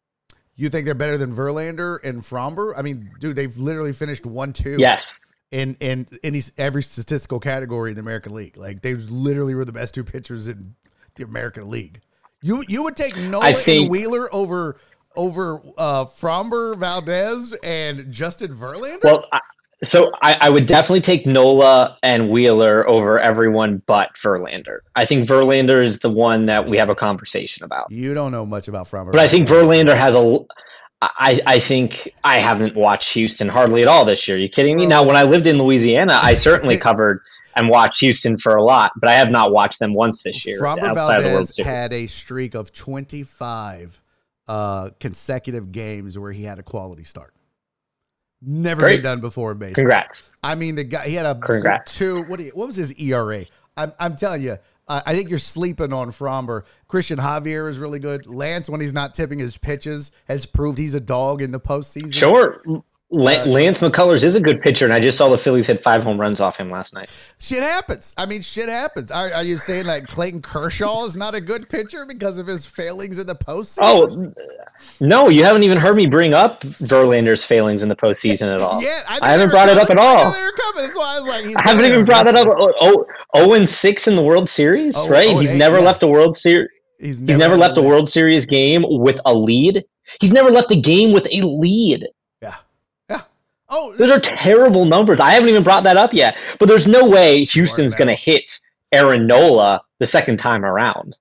[0.55, 2.73] you think they're better than Verlander and Framber?
[2.77, 4.75] I mean, dude, they've literally finished one two.
[4.79, 5.31] Yes.
[5.51, 8.57] in in any every statistical category in the American League.
[8.57, 10.75] Like they literally were the best two pitchers in
[11.15, 12.01] the American League.
[12.41, 14.77] You you would take Nola think- and Wheeler over
[15.15, 19.03] over uh Framber Valdez and Justin Verlander?
[19.03, 19.39] Well, I,
[19.83, 24.79] so I, I would definitely take Nola and Wheeler over everyone but Verlander.
[24.95, 27.91] I think Verlander is the one that we have a conversation about.
[27.91, 29.11] you don't know much about Framber.
[29.11, 30.39] But I think Verlander has a.
[30.99, 34.35] I, I think I haven't watched Houston hardly at all this year.
[34.35, 34.87] Are you kidding me?
[34.87, 37.21] Now, when I lived in Louisiana, I certainly covered
[37.57, 40.61] and watched Houston for a lot, but I have not watched them once this year
[40.61, 41.69] Framber outside of the World Valdez Series.
[41.69, 44.01] had a streak of 25
[44.47, 47.33] uh consecutive games where he had a quality start.
[48.41, 48.97] Never Great.
[48.97, 49.81] been done before in baseball.
[49.81, 50.31] Congrats.
[50.43, 51.95] I mean, the guy he had a Congrats.
[51.95, 52.23] two.
[52.23, 53.45] What you, what was his ERA?
[53.75, 54.57] I'm, I'm telling you,
[54.87, 56.63] uh, I think you're sleeping on Framber.
[56.87, 58.27] Cristian Javier is really good.
[58.27, 62.13] Lance, when he's not tipping his pitches, has proved he's a dog in the postseason.
[62.13, 62.61] Sure.
[63.09, 63.15] Uh,
[63.45, 66.19] Lance McCullers is a good pitcher, and I just saw the Phillies hit five home
[66.19, 67.09] runs off him last night.
[67.39, 68.13] Shit happens.
[68.17, 69.11] I mean, shit happens.
[69.11, 72.65] Are, are you saying like Clayton Kershaw is not a good pitcher because of his
[72.65, 74.33] failings in the postseason?
[74.33, 74.33] Oh,
[74.99, 78.81] no, you haven't even heard me bring up Verlander's failings in the postseason at all.
[78.83, 80.25] yeah, I, I haven't brought it up at all.
[80.25, 80.83] knew they were coming.
[80.83, 82.47] That's why I was like, I haven't even brought that up.
[82.49, 85.29] Oh, oh, 0 and 6 in the World Series, Oh, right?
[85.29, 85.85] oh He's eight, never yeah.
[85.85, 86.67] left a World Series.
[86.99, 87.81] He's He's never left a.
[87.81, 89.85] World Series game with a lead.
[90.19, 92.05] He's never left a game with a lead.
[93.69, 93.81] Yeah, yeah.
[93.81, 95.19] Oh, Those are terrible numbers.
[95.19, 96.37] I haven't even brought that up yet.
[96.59, 98.59] But there's no way Houston's going to hit
[98.91, 101.17] Aaron Nola the second time around.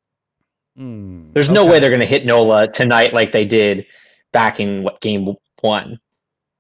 [0.79, 3.87] mm, There's no way they're going to hit Nola tonight like they did
[4.33, 5.99] back in what game one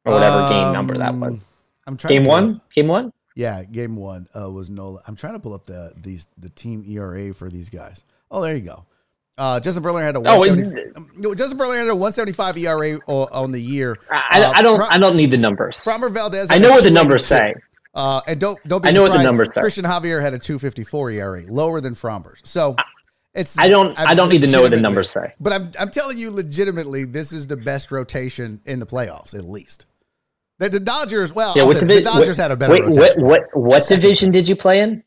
[0.04, 1.52] or whatever game number that Um, was.
[1.86, 2.08] I'm trying.
[2.08, 2.60] to Game pull up- one.
[2.74, 3.12] Game one.
[3.36, 5.02] Yeah, game one uh, was Nola.
[5.06, 8.02] I'm trying to pull up the these the team ERA for these guys.
[8.30, 8.86] Oh, there you go.
[9.38, 10.96] Uh, Justin Verlander had a Oh, 170,
[11.26, 13.96] um, Justin Verlander had a 175 ERA on the year.
[14.10, 14.76] I, Uh, I don't.
[14.78, 15.76] Fro- I don't need the numbers.
[15.84, 16.50] Framber Valdez.
[16.50, 17.60] I know what the numbers 282.
[17.60, 17.62] say.
[17.94, 19.60] Uh, and don't don't be I know what the numbers say.
[19.60, 22.40] Cristian Javier had a 254 ERA, lower than Framber's.
[22.44, 22.76] So
[23.34, 23.98] it's I don't.
[23.98, 25.32] I'm I don't need to know what the numbers say.
[25.38, 29.44] But I'm I'm telling you legitimately, this is the best rotation in the playoffs, at
[29.44, 29.84] least.
[30.58, 31.64] The, the Dodgers, well, Yeah.
[31.64, 32.84] What say divi- the Dodgers what- had a better Wait.
[32.84, 32.96] What?
[32.96, 33.22] rotation.
[33.26, 33.40] What?
[33.54, 35.02] What Second division did you play in?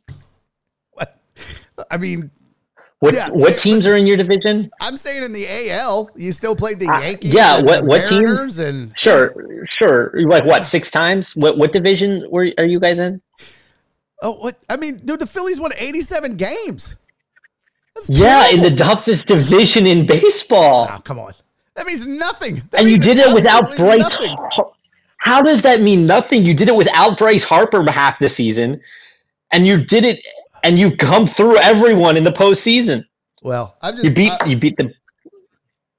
[1.91, 2.29] I mean,
[2.99, 3.13] What?
[3.13, 4.69] Yeah, what teams are in your division?
[4.81, 7.33] I'm saying in the AL, you still played the Uh, Yankees.
[7.33, 8.59] yeah, what- what teams?
[8.59, 9.33] And Sure.
[9.65, 10.11] Sure.
[10.15, 10.65] Like what?
[10.65, 11.33] Six times?
[11.35, 11.57] What?
[11.57, 13.21] What division were are you guys in?
[14.21, 14.57] oh, what?
[14.69, 16.97] I mean, dude, the Phillies won 87 games.
[18.07, 20.87] Yeah, in the toughest division in baseball.
[20.89, 21.33] Oh, come on,
[21.75, 22.61] that means nothing.
[22.71, 24.03] That and you did it without Bryce.
[24.11, 24.71] Har-
[25.17, 26.45] How does that mean nothing?
[26.45, 28.79] You did it without Bryce Harper half the season,
[29.51, 30.21] and you did it,
[30.63, 33.05] and you come through everyone in the postseason.
[33.41, 34.93] Well, I'm just You beat I- you beat the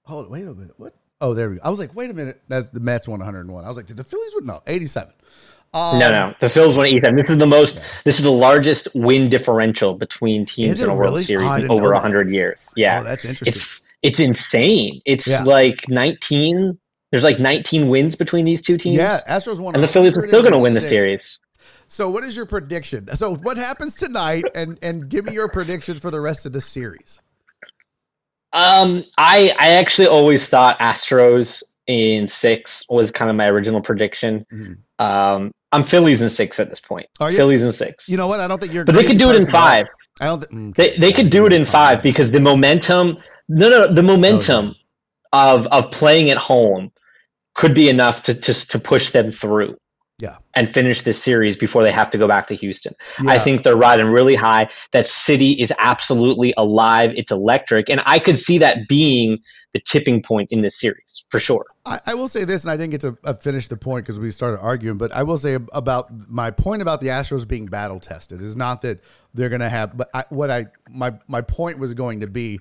[0.04, 0.74] Hold on, wait a minute.
[0.76, 0.94] What?
[1.20, 1.60] Oh, there we go.
[1.64, 2.40] I was like, wait a minute.
[2.48, 3.64] That's the Mets won 101.
[3.64, 4.46] I was like, did the Phillies win?
[4.46, 5.12] No, 87.
[5.72, 6.34] Um, no, no.
[6.40, 7.14] The Phillies won eighty seven.
[7.14, 7.78] This is the most.
[8.04, 11.22] This is the largest win differential between teams in a World really?
[11.22, 12.00] Series Oh, in over that.
[12.00, 12.68] hundred years.
[12.74, 13.52] Yeah, Oh, that's interesting.
[13.52, 15.00] it's it's insane.
[15.04, 15.44] It's Yeah.
[15.44, 16.76] like nineteen.
[17.12, 18.96] There's like nineteen wins between these two teams.
[18.96, 21.38] yeah, Astros won, and the Phillies are still going to win the series.
[21.92, 23.08] So, what is your prediction?
[23.16, 24.44] So, what happens tonight?
[24.54, 27.20] And and give me your prediction for the rest of the series.
[28.52, 34.46] Um, I I actually always thought Astros in six was kind of my original prediction.
[34.52, 34.76] Mhm.
[35.00, 37.06] Um, I'm Phillies in six at this point.
[37.18, 37.36] Are you?
[37.36, 38.08] Phillies in six.
[38.08, 38.38] You know what?
[38.38, 38.84] I don't think you're.
[38.84, 39.86] but they could do it in five.
[40.20, 40.42] I don't.
[40.42, 43.18] Th- mm, They they could do it in five because the momentum.
[43.48, 44.76] No, no, the momentum
[45.32, 46.92] of of playing at home
[47.56, 49.76] could be enough to to to push them through.
[50.60, 50.66] Yeah.
[50.66, 52.94] And finish this series before they have to go back to Houston.
[53.26, 54.68] I think they're riding really high.
[54.92, 57.12] That city is absolutely alive.
[57.16, 57.88] It's electric.
[57.88, 59.38] And I could see that being
[59.72, 61.64] the tipping point in this series for sure.
[61.86, 64.18] I, I will say this, and I didn't get to uh, finish the point because
[64.18, 64.98] we started arguing.
[64.98, 68.82] But I will say about my point about the Astros being battle tested is not
[68.82, 72.26] that they're going to have, but I, what I my my point was going to
[72.26, 72.60] be.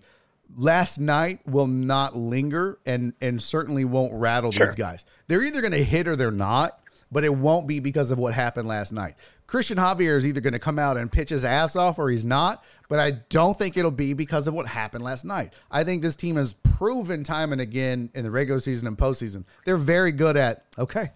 [0.57, 4.65] Last night will not linger and and certainly won't rattle Sure.
[4.65, 5.05] these guys.
[5.27, 6.78] They're either going to hit or they're not,
[7.11, 9.15] but it won't be because of what happened last night.
[9.47, 12.23] Cristian Javier is either going to come out and pitch his ass off or he's
[12.23, 15.53] not, but I don't think it'll be because of what happened last night.
[15.71, 19.43] I think this team has proven time and again in the regular season and postseason
[19.65, 21.11] they're very good at okay.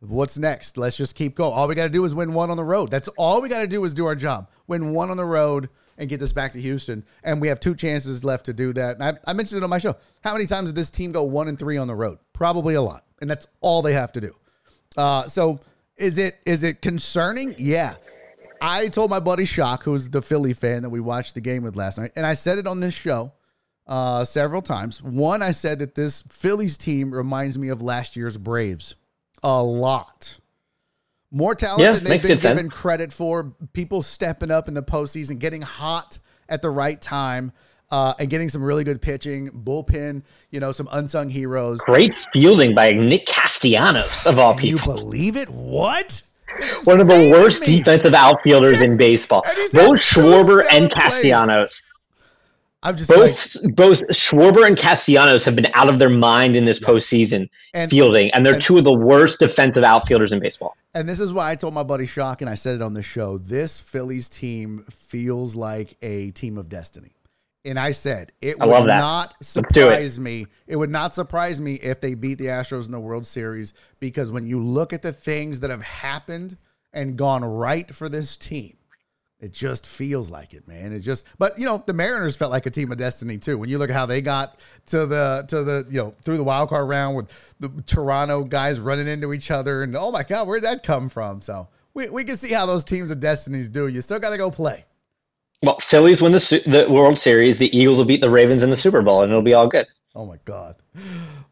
[0.00, 0.76] What's next?
[0.76, 1.52] Let's just keep going.
[1.52, 2.90] All we got to do is win one on the road.
[2.90, 4.50] That's all we got to do is do our job.
[4.66, 7.04] Win one on the road and get this back to Houston.
[7.24, 9.00] And we have two chances left to do that.
[9.00, 9.96] I, I mentioned it on my show.
[10.22, 12.18] How many times did this team go one and three on the road?
[12.34, 13.04] Probably a lot.
[13.20, 14.34] And that's all they have to do.
[14.96, 15.60] Uh, so
[15.96, 17.54] is it is it concerning?
[17.58, 17.94] Yeah.
[18.60, 21.76] I told my buddy Shock, who's the Philly fan that we watched the game with
[21.76, 23.32] last night, and I said it on this show
[23.86, 25.02] uh, several times.
[25.02, 28.94] One, I said that this Phillies team reminds me of last year's Braves
[29.42, 30.38] a lot.
[31.30, 32.72] More talent Yeah, than they've been given sense.
[32.72, 33.52] credit for.
[33.74, 36.18] People stepping up in the postseason, getting hot
[36.48, 37.52] at the right time,
[37.90, 40.22] uh, and getting some really good pitching, bullpen.
[40.50, 41.80] You know, some unsung heroes.
[41.80, 44.94] Great fielding by Nick Castellanos of all Can you people.
[44.94, 45.48] believe it?
[45.48, 46.22] What?
[46.58, 49.42] It's One of the worst defensive outfielders in baseball.
[49.46, 51.02] And he's had Both Schwarber and plays.
[51.04, 51.82] Castellanos.
[52.82, 56.64] I'm just like, Both both Schwarber and Castellanos have been out of their mind in
[56.64, 60.76] this postseason And- fielding, and they're and- two of the worst defensive outfielders in baseball.
[60.94, 63.02] And this is why I told my buddy Shock, and I said it on the
[63.02, 63.38] show.
[63.38, 67.15] This Phillies team feels like a team of destiny.
[67.66, 69.66] And I said it I would not do it.
[69.66, 70.46] surprise me.
[70.66, 74.30] It would not surprise me if they beat the Astros in the World Series because
[74.30, 76.56] when you look at the things that have happened
[76.92, 78.76] and gone right for this team,
[79.38, 80.92] it just feels like it, man.
[80.92, 83.58] It just, but you know, the Mariners felt like a team of destiny too.
[83.58, 86.44] When you look at how they got to the to the you know through the
[86.44, 90.48] wild card round with the Toronto guys running into each other, and oh my God,
[90.48, 91.42] where'd that come from?
[91.42, 93.88] So we we can see how those teams of destinies do.
[93.88, 94.86] You still got to go play.
[95.62, 97.58] Well, Phillies win the Su- the World Series.
[97.58, 99.86] The Eagles will beat the Ravens in the Super Bowl, and it'll be all good.
[100.14, 100.76] Oh my God,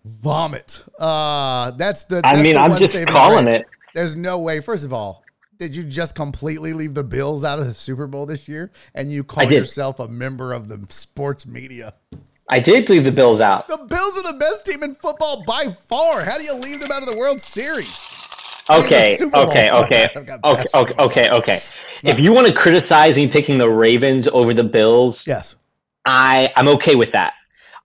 [0.05, 0.85] vomit.
[0.99, 2.19] Uh, that's the.
[2.19, 3.57] I that's mean, the I'm just calling grace.
[3.57, 3.67] it.
[3.95, 4.61] There's no way.
[4.61, 5.25] First of all,
[5.59, 8.71] did you just completely leave the Bills out of the Super Bowl this year?
[8.95, 11.95] And you call yourself a member of the sports media?
[12.49, 13.69] I did leave the Bills out.
[13.69, 16.25] The Bills are the best team in football by far.
[16.25, 18.24] How do you leave them out of the World Series?
[18.71, 19.49] Okay, the Super Bowl.
[19.51, 21.59] okay, okay, okay, okay, okay, okay.
[22.03, 25.55] If you want to criticize me picking the Ravens over the Bills, Yes,
[26.07, 27.35] I I'm okay with that.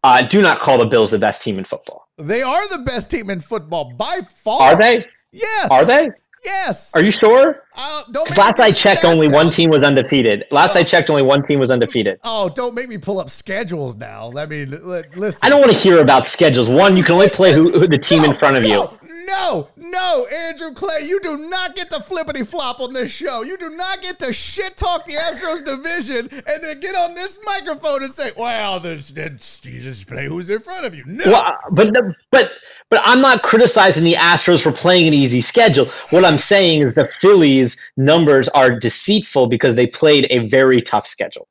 [0.03, 2.07] Uh, do not call the Bills the best team in football.
[2.17, 4.61] they are the best team in football by far.
[4.61, 5.05] Are they?
[5.31, 5.67] Yes.
[5.69, 6.09] Are they?
[6.45, 6.95] Yes.
[6.95, 7.63] Are you sure?
[7.75, 10.45] Uh, don't 'Cause make Last I checked, only one team was undefeated.
[10.51, 10.83] Last I Oh.
[10.83, 12.17] checked, only one team was undefeated.
[12.23, 14.31] Oh, don't make me pull up schedules now.
[14.37, 15.39] I mean, li- listen.
[15.43, 16.69] I don't want to hear about schedules.
[16.69, 18.89] One, you can only play who, who the team in front of you.
[19.29, 23.43] No, no, Andrew Clay, you do not get to flippity flop on this show.
[23.43, 27.39] You do not get to shit talk the Astros division and then get on this
[27.45, 31.93] microphone and say, "Well, you just play who's in front of you." No, Well, but
[32.31, 32.51] but
[32.89, 35.85] but I'm not criticizing the Astros for playing an easy schedule.
[36.09, 41.05] What I'm saying is the Phillies' numbers are deceitful because they played a very tough
[41.05, 41.47] schedule.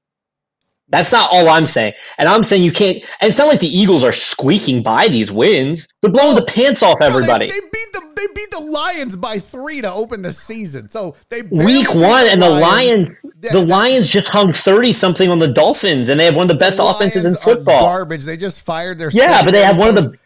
[0.90, 1.92] That's not all I'm saying.
[2.16, 2.96] And I'm saying you can't.
[3.20, 5.86] And it's not like the Eagles are squeaking by these wins.
[6.00, 7.48] They're blowing the pants off No, they- everybody.
[7.48, 10.88] They, beat the they beat the Lions by three to open the season.
[10.88, 15.38] So they Week one, and the Lions, Yeah, the Lions just hung thirty something on
[15.38, 17.80] the Dolphins, and they have one of the best the offenses in Lions football.
[17.82, 18.24] Garbage.
[18.24, 20.18] They just fired their Yeah, but they have one of the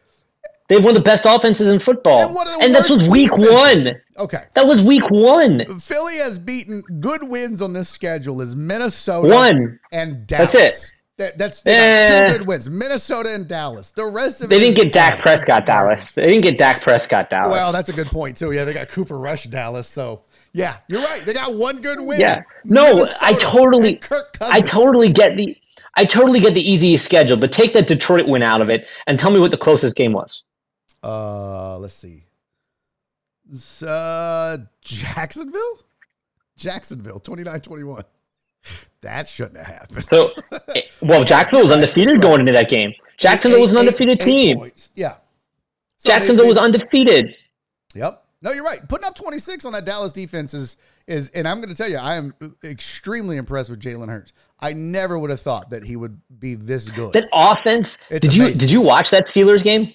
[0.72, 3.52] they have one of the best offenses in football, And and this was week defenses.
[3.86, 4.00] one.
[4.24, 4.44] Okay.
[4.54, 5.78] That was week one.
[5.80, 9.78] Philly has beaten good wins on this schedule is Minnesota One.
[9.92, 10.52] and Dallas.
[10.52, 10.96] That's it.
[11.18, 12.28] That, that's Eh.
[12.32, 12.70] two good wins.
[12.70, 13.90] Minnesota and Dallas.
[13.90, 15.20] The rest of They didn't get Dak ass.
[15.22, 16.04] Prescott Dallas.
[16.14, 17.50] They didn't get Dak Prescott Dallas.
[17.52, 18.52] Well, that's a good point too.
[18.52, 19.86] Yeah, they got Cooper Rush Dallas.
[19.88, 20.22] So
[20.54, 21.20] yeah, you're right.
[21.20, 22.18] They got one good win.
[22.18, 22.42] Yeah.
[22.64, 24.00] No, I totally,
[24.40, 25.56] I totally get the,
[25.94, 27.36] I totally get the easiest schedule.
[27.36, 30.12] But take that Detroit win out of it and tell me what the closest game
[30.12, 30.44] was.
[31.02, 32.24] Uh, let's see.
[33.86, 35.78] Uh, Jacksonville?
[36.56, 38.04] Jacksonville, 29-21.
[39.00, 40.04] That shouldn't have happened.
[40.04, 40.30] So,
[41.02, 42.92] well, Jacksonville was undefeated going into that game.
[43.16, 44.58] Jacksonville was an Eight- eight- undefeated eight team.
[44.58, 44.90] points.
[44.94, 45.14] Yeah.
[45.98, 47.34] So Jacksonville they- was undefeated.
[47.94, 48.24] Yep.
[48.42, 48.78] No, you're right.
[48.88, 50.76] Putting up 26 on that Dallas defense is
[51.08, 52.32] is and I'm going to tell you I am
[52.64, 54.32] extremely impressed with Jalen Hurts.
[54.60, 57.12] I never would have thought that he would be this good.
[57.12, 57.98] That offense.
[58.10, 59.92] It's did you did you watch that Steelers game?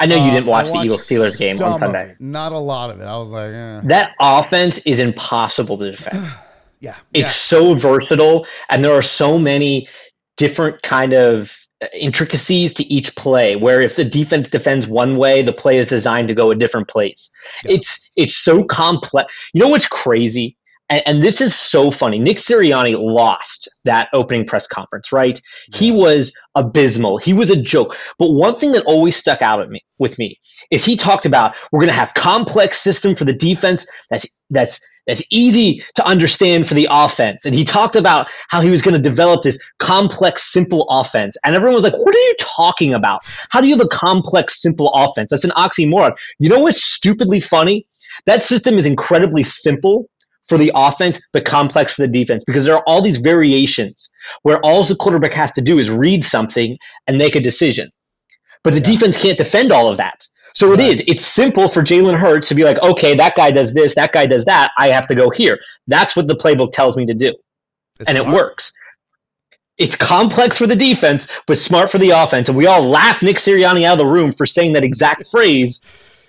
[0.00, 2.16] I know you Uh, didn't watch I the Eagles Steelers game on Sunday.
[2.18, 3.04] Not a lot of it.
[3.04, 3.80] I was like, eh.
[3.84, 6.26] That offense is impossible to defend.
[6.80, 6.96] yeah.
[7.12, 9.88] It's so versatile, and there are so many
[10.36, 11.56] different kind of
[11.92, 13.56] intricacies to each play.
[13.56, 16.88] Where if the defense defends one way, the play is designed to go a different
[16.88, 17.30] place.
[17.64, 17.72] Yeah.
[17.72, 19.32] It's it's so complex.
[19.52, 20.56] You know what's crazy?
[20.88, 22.18] And, and this is so funny.
[22.18, 25.40] Nick Sirianni lost that opening press conference, right?
[25.74, 27.18] He was abysmal.
[27.18, 27.96] He was a joke.
[28.18, 30.38] But one thing that always stuck out at me with me
[30.70, 34.80] is he talked about we're going to have complex system for the defense that's that's
[35.06, 37.44] that's easy to understand for the offense.
[37.44, 41.36] And he talked about how he was going to develop this complex, simple offense.
[41.44, 43.20] And everyone was like, What are you talking about?
[43.50, 45.30] How do you have a complex, simple offense?
[45.30, 46.16] That's an oxymoron.
[46.38, 47.86] You know what's stupidly funny?
[48.26, 50.08] That system is incredibly simple
[50.48, 54.10] for the offense, but complex for the defense because there are all these variations
[54.42, 56.76] where all the quarterback has to do is read something
[57.06, 57.90] and make a decision.
[58.62, 58.86] But the Yeah.
[58.86, 60.26] defense can't defend all of that.
[60.54, 60.92] So it Right.
[60.92, 61.04] is.
[61.06, 64.26] It's simple for Jalen Hurts to be like, okay, that guy does this, that guy
[64.26, 64.70] does that.
[64.78, 65.58] I have to go here.
[65.88, 67.34] That's what the playbook tells me to do.
[67.98, 68.72] It's and it works.
[69.76, 72.48] It's complex for the defense, but smart for the offense.
[72.48, 75.80] And we all laughed Nick Sirianni out of the room for saying that exact phrase.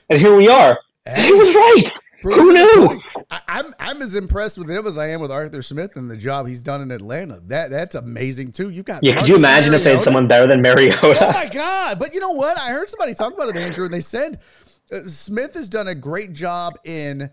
[0.10, 0.80] And here we are.
[1.06, 1.28] Hey.
[1.28, 2.00] He was right.
[2.26, 2.88] Proves Who knew?
[2.88, 3.04] point.
[3.30, 6.18] I, I'm I'm as impressed with him as I am with Arthur Smith and the
[6.18, 7.40] job he's done in Atlanta.
[7.46, 8.72] That that's amazing too.
[8.72, 10.98] You got Yeah, could you Marcus imagine if they had someone better than Mariota?
[11.22, 12.00] Oh my god!
[12.00, 12.58] But you know what?
[12.58, 14.40] I heard somebody talk about it, Andrew, and they said
[14.92, 17.30] uh, Smith has done a great job in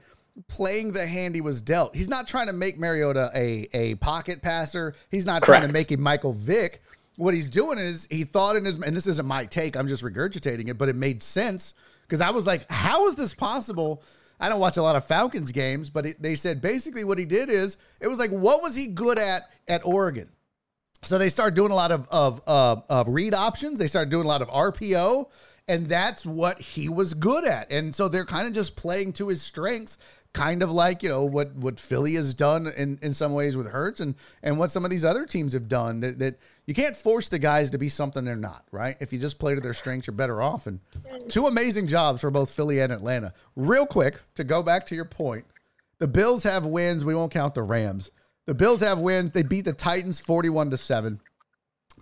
[0.48, 1.94] playing the hand he was dealt.
[1.94, 4.94] He's not trying to make Mariota a a pocket passer.
[5.10, 6.82] He's not trying to make him Michael Vick.
[7.16, 9.74] What he's doing is he thought in his and this isn't my take.
[9.74, 13.32] I'm just regurgitating it, but it made sense because I was like, how is this
[13.32, 14.02] possible?
[14.42, 17.24] I don't watch a lot of Falcons games, but it, they said basically what he
[17.24, 20.28] did is it was like, what was he good at at Oregon?
[21.02, 23.78] So they start doing a lot of of, of of read options.
[23.78, 25.30] They start doing a lot of RPO,
[25.68, 27.70] and that's what he was good at.
[27.70, 29.96] And so they're kind of just playing to his strengths,
[30.32, 33.68] kind of like you know what what Philly has done in in some ways with
[33.68, 36.00] Hurts, and and what some of these other teams have done.
[36.00, 38.64] That that you can't force the guys to be something they're not.
[38.70, 38.96] Right?
[39.00, 40.66] If you just play to their strengths, you're better off.
[40.66, 40.80] And
[41.28, 43.32] two amazing jobs for both Philly and Atlanta.
[43.56, 45.44] Real quick to go back to your point.
[45.98, 47.04] The Bills have wins.
[47.04, 48.10] We won't count the Rams.
[48.46, 49.30] The Bills have wins.
[49.30, 51.20] They beat the Titans 41 to 7.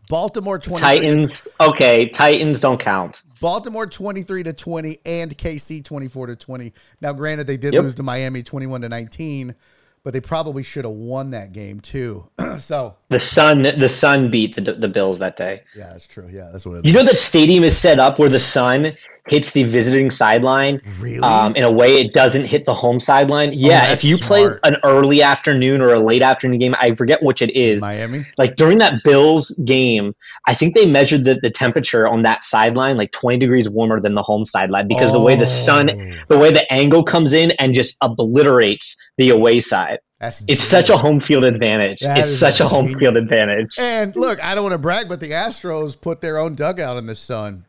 [0.09, 1.49] Baltimore 23 Titans.
[1.61, 3.23] Okay, Titans don't count.
[3.41, 6.73] Baltimore 23 to 20 and KC 24 to 20.
[7.01, 7.83] Now granted they did Yep.
[7.83, 9.55] lose to Miami 21 to 19,
[10.03, 12.29] but they probably should have won that game too.
[12.59, 13.63] so, The Sun.
[13.63, 15.63] The Sun beat the the Bills that day.
[15.77, 16.29] yeah, that's true.
[16.33, 16.93] Yeah, that's what it is.
[16.93, 18.93] You know that stadium is set up where the sun
[19.29, 20.81] hits the visiting sideline.
[21.01, 21.19] Really?
[21.21, 23.53] Um, in a way, it doesn't hit the home sideline.
[23.53, 27.23] Yeah, that's if you play an early afternoon or a late afternoon game, I forget
[27.23, 27.81] which it is.
[27.81, 28.25] Miami?
[28.39, 30.15] Like during that Bills game,
[30.47, 34.15] I think they measured the, the temperature on that sideline like 20 degrees warmer than
[34.15, 36.25] the home sideline because the way the sun, Oh.
[36.29, 39.99] the way the angle comes in and just obliterates the away side.
[40.21, 42.01] That's It's such a home field advantage.
[42.01, 43.01] That it's such a home genius.
[43.01, 43.79] field advantage.
[43.79, 47.07] And look, I don't want to brag, but the Astros put their own dugout in
[47.07, 47.65] the sun.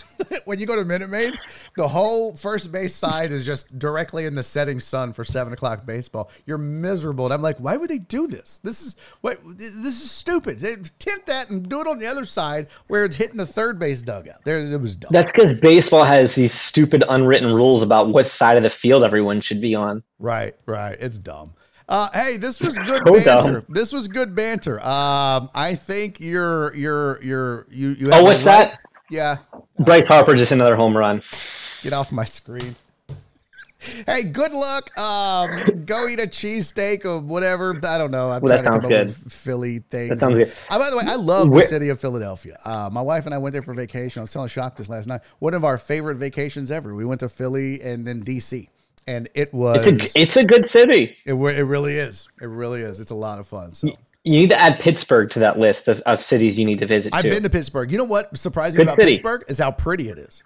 [0.44, 1.38] when you go to Minute Maid,
[1.76, 5.84] the whole first base side is just directly in the setting sun for seven o'clock
[5.86, 6.30] baseball.
[6.46, 8.58] You're miserable, and I'm like, why would they do this?
[8.58, 10.58] This is what this is stupid.
[10.60, 13.78] They tint that and do it on the other side where it's hitting the third
[13.78, 14.44] base dugout.
[14.44, 15.10] There, it was dumb.
[15.12, 19.40] That's because baseball has these stupid unwritten rules about what side of the field everyone
[19.40, 20.02] should be on.
[20.18, 20.96] Right, right.
[21.00, 21.54] It's dumb.
[21.88, 23.52] Uh, hey, this was good So banter.
[23.60, 23.64] dumb.
[23.68, 24.78] This was good banter.
[24.80, 28.10] Um, I think you're you're you're you you.
[28.12, 28.80] Oh, what's right- that?
[29.12, 29.36] Yeah,
[29.78, 31.22] Bryce Harper just another home run.
[31.82, 32.74] get off my screen.
[34.06, 34.96] Hey, good luck.
[34.98, 37.78] Um, go eat a cheesesteak or whatever.
[37.84, 38.30] I don't know.
[38.30, 39.14] I'm Well, that sounds good.
[39.14, 40.10] Philly things.
[40.10, 40.52] That sounds good.
[40.70, 42.56] Uh, by the way, I love the city of Philadelphia.
[42.64, 44.20] Uh, my wife and I went there for vacation.
[44.20, 45.20] I was telling Shock this last night.
[45.40, 46.94] One of our favorite vacations ever.
[46.94, 48.68] We went to Philly and then DC,
[49.06, 51.16] and it was It's a it's a good city.
[51.26, 52.28] It, it really is.
[52.40, 52.98] It really is.
[52.98, 53.74] It's a lot of fun.
[53.74, 53.88] So
[54.24, 57.12] You need to add Pittsburgh to that list of, of cities you need to visit
[57.12, 57.30] I've too.
[57.30, 57.90] been to Pittsburgh.
[57.90, 59.12] You know what surprised me about city.
[59.12, 60.44] Pittsburgh is how pretty it is.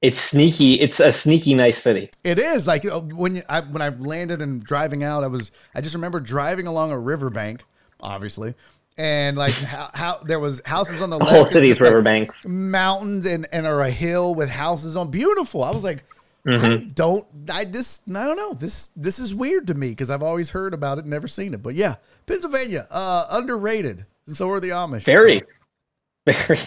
[0.00, 0.80] it's sneaky.
[0.80, 2.10] It's a sneaky nice city.
[2.24, 5.52] It is like uh, when you, I, when I landed and driving out, I was
[5.74, 7.64] I just remember driving along a riverbank,
[8.00, 8.54] obviously,
[8.96, 11.88] and like how, how there was houses on the, The left, whole city's just, like,
[11.90, 12.46] riverbanks.
[12.46, 15.10] mountains and and or a hill with houses on.
[15.10, 15.62] Beautiful.
[15.62, 16.02] I was like,
[16.46, 16.88] Mm-hmm.
[16.88, 20.50] don't I this I don't know this this is weird to me because I've always
[20.50, 21.62] heard about it, never seen it.
[21.62, 21.96] But yeah,
[22.26, 24.06] Pennsylvania, uh, underrated.
[24.26, 25.04] So are the Amish.
[25.04, 25.42] Very,
[26.26, 26.58] very.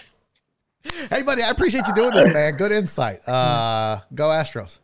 [1.10, 2.54] Hey, buddy, I appreciate you doing this, man.
[2.56, 3.26] Good insight.
[3.28, 4.78] Uh, go Astros.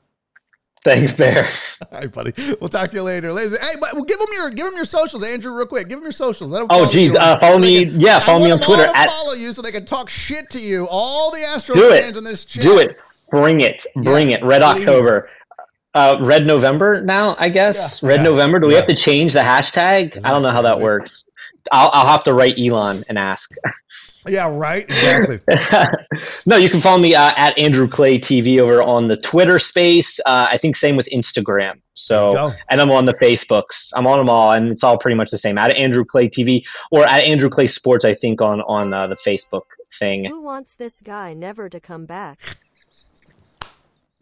[0.84, 1.46] Thanks, Bear.
[1.92, 2.32] All right, buddy.
[2.60, 3.32] We'll talk to you later.
[3.32, 5.88] Ladies, hey, but well, give them your give them your socials, Andrew, real quick.
[5.88, 6.50] Give them your socials.
[6.50, 9.08] Them Oh, geez, uh, follow they me- yeah, I follow me on Twitter to at-
[9.08, 10.86] follow you so they can talk shit to you.
[10.90, 12.64] All the Astros fans in this chat.
[12.64, 12.98] Do it.
[13.32, 13.84] Bring it.
[13.96, 14.44] Bring Yeah, it.
[14.44, 14.86] Red please.
[14.86, 15.28] October.
[15.94, 18.00] Uh, Red November now, I guess.
[18.02, 18.08] Yeah.
[18.10, 18.24] Red Yeah.
[18.30, 18.60] November.
[18.60, 20.24] Do we have to change the hashtag?
[20.24, 21.28] I don't know how that works.
[21.70, 23.50] I'll, I'll have to write Elon and ask.
[24.26, 24.84] Yeah, right.
[24.84, 25.40] Exactly.
[26.46, 30.20] no, you can follow me uh, at Andrew Clay TV over on the Twitter space.
[30.20, 31.80] Uh, I think same with Instagram.
[31.94, 33.90] So, and I'm on the Facebooks.
[33.94, 35.58] I'm on them all, and it's all pretty much the same.
[35.58, 38.04] At Andrew Clay TV or at Andrew Clay Sports.
[38.04, 39.62] I think on on uh, the Facebook
[39.98, 40.24] thing.
[40.24, 42.38] Who wants this guy never to come back?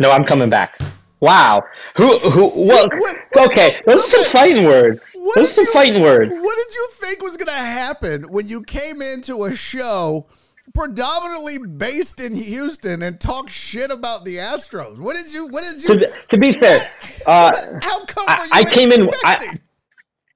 [0.00, 0.78] No, I'm coming back.
[1.20, 1.62] Wow.
[1.96, 2.18] Who?
[2.18, 2.46] Who?
[2.48, 2.90] What?
[2.98, 5.14] What- what okay, you- those are some fighting words.
[5.20, 6.32] What Those are some you- fighting words.
[6.32, 10.26] What did you think was going to happen when you came into a show
[10.74, 14.98] predominantly based in Houston and talk shit about the Astros?
[14.98, 15.46] What did you?
[15.48, 16.00] What did you?
[16.00, 16.90] To, to be fair,
[17.26, 17.52] uh,
[17.82, 19.54] how come I- I came in- I-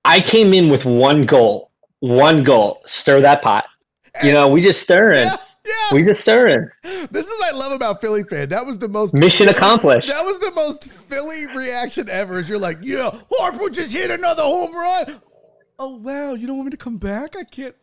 [0.04, 1.70] I came in with one goal.
[2.00, 2.82] One goal.
[2.84, 3.64] Stir that pot.
[4.22, 5.26] You know, we just stirring.
[5.28, 5.72] yeah, yeah.
[5.94, 6.68] We just stirring.
[6.82, 8.48] This is what I love about Philly fan.
[8.48, 10.08] That was the most Mission accomplished.
[10.08, 12.38] That was the most Philly reaction ever.
[12.38, 15.20] Is you're like, yeah, Harper just hit another home run.
[15.78, 17.36] Oh wow, you don't want me to come back?
[17.36, 17.74] I can't.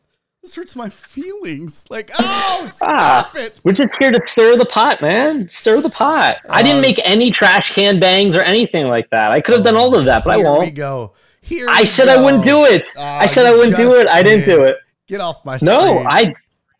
[0.43, 1.85] This hurts my feelings.
[1.91, 3.59] Like, oh, stop it.
[3.63, 5.47] We're just here to stir the pot, man.
[5.49, 6.37] Stir the pot.
[6.49, 9.31] I Uh, didn't make any trash can bangs or anything like that.
[9.31, 10.63] I could have done all of that, but I won't.
[10.63, 11.13] Here we go.
[11.43, 12.87] Here I said I wouldn't do it.
[12.97, 14.07] Oh, I said I wouldn't do it.
[14.07, 14.77] I didn't do it.
[15.07, 16.05] Get off my No, screen.
[16.07, 16.33] I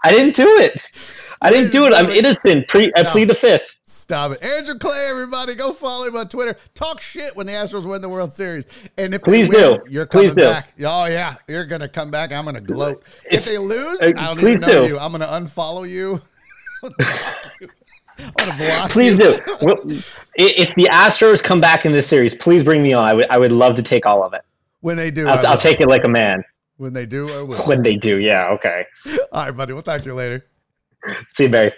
[0.03, 0.81] I didn't do it.
[1.43, 1.93] I didn't do it.
[1.93, 2.67] I'm innocent.
[2.67, 3.09] Pre, I No.
[3.11, 3.79] plead the fifth.
[3.85, 4.43] Stop it.
[4.43, 6.55] Andrew Clay, everybody, go follow him on Twitter.
[6.75, 8.65] Talk shit when the Astros win the World Series.
[8.97, 9.83] And if Please win, do.
[9.89, 10.43] you're coming Please do.
[10.43, 10.73] back.
[10.85, 11.35] Oh, yeah.
[11.47, 12.31] You're going to come back.
[12.31, 13.03] I'm going to gloat.
[13.31, 14.87] If they lose, Uh, I don't even know do.
[14.87, 14.99] you.
[14.99, 16.21] I'm going to unfollow you.
[16.83, 16.91] I'm
[18.37, 19.39] going to block Please do.
[19.61, 19.77] Well,
[20.35, 23.03] If the Astros come back in this series, please bring me on.
[23.05, 24.41] I would I would love to take all of it.
[24.81, 26.43] When they do, I'll, I'll take it like a man.
[26.81, 27.59] When they do, I will.
[27.67, 28.87] When they do, yeah, okay.
[29.31, 29.71] All right, buddy.
[29.71, 30.43] We'll talk to you later.
[31.29, 31.73] See you, Barry.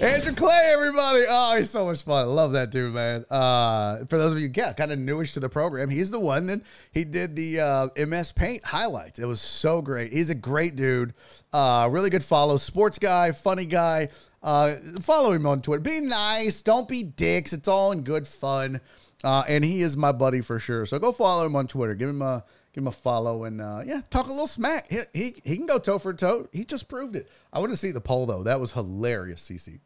[0.00, 1.24] Andrew Clay, everybody.
[1.28, 2.24] Oh, he's so much fun.
[2.24, 3.26] I love that dude, man.
[3.28, 6.46] Uh, for those of you, yeah, kind of newish to the program, he's the one
[6.46, 6.62] that
[6.94, 9.18] he did the uh, MS Paint highlights.
[9.18, 10.14] It was so great.
[10.14, 11.12] He's a great dude.
[11.52, 12.56] Uh, really good follow.
[12.56, 14.08] Sports guy, funny guy.
[14.42, 15.82] Uh, follow him on Twitter.
[15.82, 16.62] Be nice.
[16.62, 17.52] Don't be dicks.
[17.52, 18.80] It's all in good fun.
[19.22, 20.86] Uh, and he is my buddy for sure.
[20.86, 21.94] So go follow him on Twitter.
[21.94, 22.44] Give him a
[22.78, 24.88] give him a follow and uh, yeah, talk a little smack.
[24.88, 26.48] He, he he can go toe for toe.
[26.52, 27.28] He just proved it.
[27.52, 28.44] I want to see the poll though.
[28.44, 29.80] That was hilarious, CC.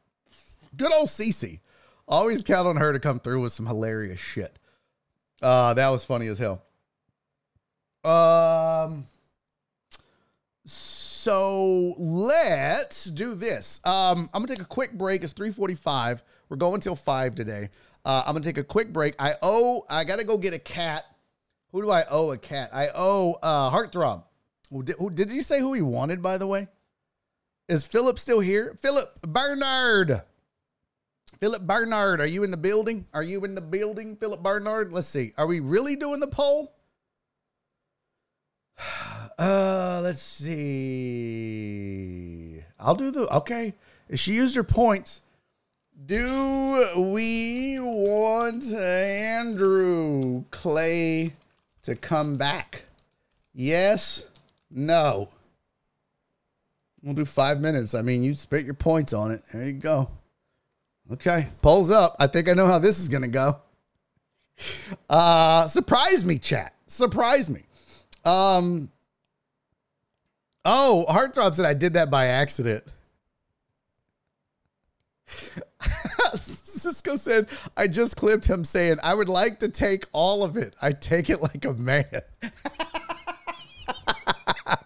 [0.77, 1.61] Good old CC.
[2.07, 4.59] Always count on her to come through with some hilarious shit.
[5.41, 6.63] Uh, that was funny as hell.
[8.05, 9.07] Um.
[10.67, 13.81] So let's do this.
[13.87, 15.25] Um, I'm gonna take a quick break.
[15.25, 16.23] It's 3:45.
[16.51, 17.71] We're going till five today.
[18.05, 19.15] Uh, I'm gonna take a quick break.
[19.19, 19.87] I owe.
[19.89, 21.07] I gotta go get a cat.
[21.73, 22.71] Who do I owe a cat?
[22.73, 24.25] I owe uh, Heartthrob.
[24.85, 26.23] Did, did you say who he wanted?
[26.23, 26.69] By the way,
[27.69, 28.77] is Philip still here?
[28.81, 30.23] Philip Bernard.
[31.41, 33.07] Philip Bernard, are you in the building?
[33.13, 34.93] Are you in the building, Philip Bernard?
[34.93, 35.33] Let's see.
[35.37, 36.75] Are we really doing the poll?
[39.39, 40.53] Uh, let's see.
[42.79, 43.73] I'll do the okay.
[44.15, 45.23] She used her points.
[46.05, 51.33] Do we want Andrew Clay
[51.83, 52.85] to come back?
[53.55, 54.27] Yes.
[54.71, 55.29] No.
[57.03, 57.95] We'll do five minutes.
[57.95, 59.43] I mean, you spit your points on it.
[59.53, 60.09] There you go.
[61.13, 62.15] Okay, polls up.
[62.19, 63.61] I think I know how this is gonna go.
[65.11, 66.75] Uh, surprise me, chat.
[66.87, 67.65] Surprise me.
[68.25, 68.91] Um.
[70.65, 72.85] Oh, Heartthrob said I did that by accident.
[76.81, 80.75] Cisco said, I just clipped him saying, I would like to take all of it.
[80.81, 82.05] I take it like a man.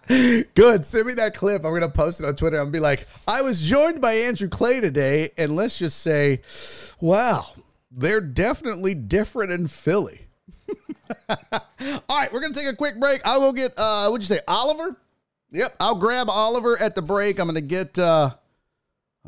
[0.55, 0.85] Good.
[0.85, 1.65] Send me that clip.
[1.65, 4.49] I'm going to post it on Twitter and be like, I was joined by Andrew
[4.49, 5.31] Clay today.
[5.37, 6.41] And let's just say,
[7.01, 7.47] wow,
[7.91, 10.21] they're definitely different in Philly.
[11.29, 11.37] all
[12.09, 13.21] right, we're going to take a quick break.
[13.25, 14.95] I'll get, uh, what'd you say, Oliver?
[15.51, 17.39] Yep, I'll grab Oliver at the break.
[17.39, 17.97] I'm gonna get.
[17.97, 18.31] uh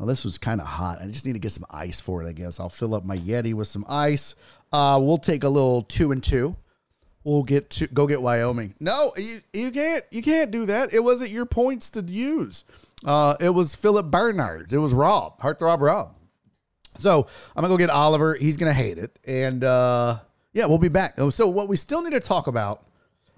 [0.00, 0.98] Oh, this was kind of hot.
[1.02, 2.28] I just need to get some ice for it.
[2.28, 4.34] I guess I'll fill up my Yeti with some ice.
[4.72, 6.56] Uh, we'll take a little two and two.
[7.22, 8.74] We'll get to go get Wyoming.
[8.80, 10.94] No, you you can't you can't do that.
[10.94, 12.64] It wasn't your points to use.
[13.04, 14.72] Uh, it was Philip Bernard.
[14.72, 16.14] It was Rob, Heartthrob Rob.
[16.96, 18.34] So I'm gonna go get Oliver.
[18.34, 20.20] He's gonna hate it, and uh,
[20.54, 21.14] yeah, we'll be back.
[21.18, 22.86] Oh, So what we still need to talk about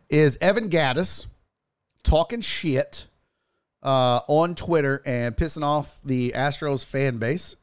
[0.09, 1.26] is Evan Gattis
[2.05, 3.09] talking shit
[3.82, 7.56] uh, on Twitter and pissing off the Astros fan base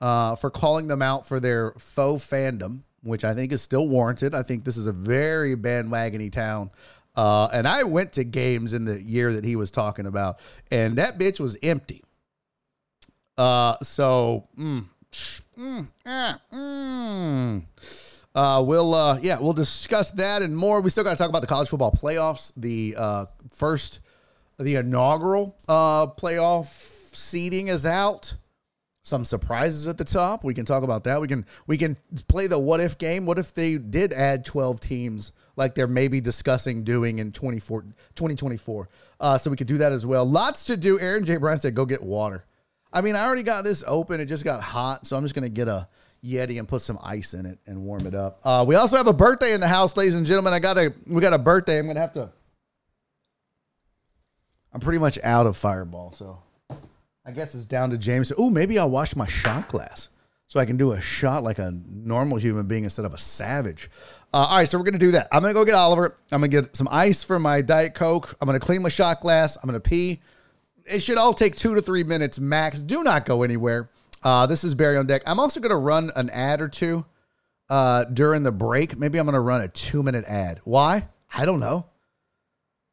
[0.00, 4.34] uh, for calling them out for their faux fandom, which I think is still warranted.
[4.34, 6.70] I think this is a very bandwagony town.
[7.16, 10.40] Uh, and I went to games in the year that he was talking about,
[10.70, 12.02] and that bitch was empty.
[13.38, 14.84] Uh, so, mm,
[15.56, 17.64] mm, ah, mm.
[18.34, 20.80] Uh, we'll uh, yeah, we'll discuss that and more.
[20.80, 22.52] We still got to talk about the college football playoffs.
[22.56, 24.00] The uh, first,
[24.58, 26.66] the inaugural uh, playoff
[27.14, 28.34] seeding is out.
[29.02, 30.44] Some surprises at the top.
[30.44, 31.20] We can talk about that.
[31.20, 33.26] We can we can play the what if game.
[33.26, 37.82] What if they did add twelve teams like they're maybe discussing doing in 24,
[38.14, 38.88] 2024?
[39.20, 40.24] Uh, so we could do that as well.
[40.24, 40.98] Lots to do.
[40.98, 41.36] Aaron J.
[41.36, 42.46] Brown said, "Go get water."
[42.94, 44.20] I mean, I already got this open.
[44.20, 45.86] It just got hot, so I'm just gonna get a
[46.24, 48.40] Yeti and put some ice in it and warm it up.
[48.42, 50.54] Uh, we also have a birthday in the house, ladies and gentlemen.
[50.54, 51.78] I got a we got a birthday.
[51.78, 52.30] I'm gonna have to.
[54.74, 56.38] I'm pretty much out of Fireball, so
[57.24, 58.32] I guess it's down to James.
[58.36, 60.08] Oh, maybe I'll wash my shot glass
[60.48, 63.88] so I can do a shot like a normal human being instead of a savage.
[64.32, 65.28] Uh, all right, so we're gonna do that.
[65.30, 66.16] I'm gonna go get Oliver.
[66.32, 68.34] I'm gonna get some ice for my diet coke.
[68.40, 69.56] I'm gonna clean my shot glass.
[69.56, 70.20] I'm gonna pee.
[70.86, 72.80] It should all take two to three minutes max.
[72.80, 73.90] Do not go anywhere.
[74.24, 75.22] Uh, this is Barry on deck.
[75.24, 77.06] I'm also gonna run an ad or two
[77.70, 78.98] uh, during the break.
[78.98, 80.60] Maybe I'm gonna run a two minute ad.
[80.64, 81.06] Why?
[81.32, 81.86] I don't know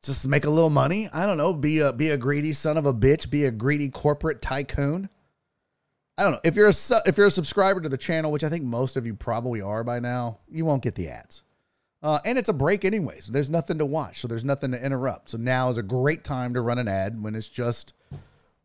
[0.03, 1.09] just make a little money.
[1.13, 1.53] I don't know.
[1.53, 3.29] Be a be a greedy son of a bitch.
[3.29, 5.09] Be a greedy corporate tycoon.
[6.17, 6.39] I don't know.
[6.43, 8.97] If you're a su- if you're a subscriber to the channel, which I think most
[8.97, 11.43] of you probably are by now, you won't get the ads.
[12.03, 14.83] Uh, and it's a break anyway, so There's nothing to watch, so there's nothing to
[14.83, 15.29] interrupt.
[15.29, 17.93] So now is a great time to run an ad when it's just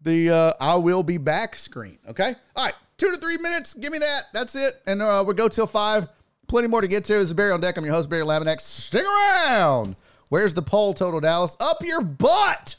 [0.01, 1.99] the uh, "I will be back" screen.
[2.09, 2.35] Okay.
[2.55, 2.75] All right.
[2.97, 3.75] Two to three minutes.
[3.75, 4.23] Give me that.
[4.33, 4.81] That's it.
[4.87, 6.09] And uh, we'll go till five.
[6.47, 7.13] Plenty more to get to.
[7.13, 7.77] This is Barry on deck.
[7.77, 8.61] I'm your host, Barry Laminack.
[8.61, 9.97] Stick around.
[10.29, 11.57] Where's the poll total, Dallas?
[11.61, 12.77] Up your butt.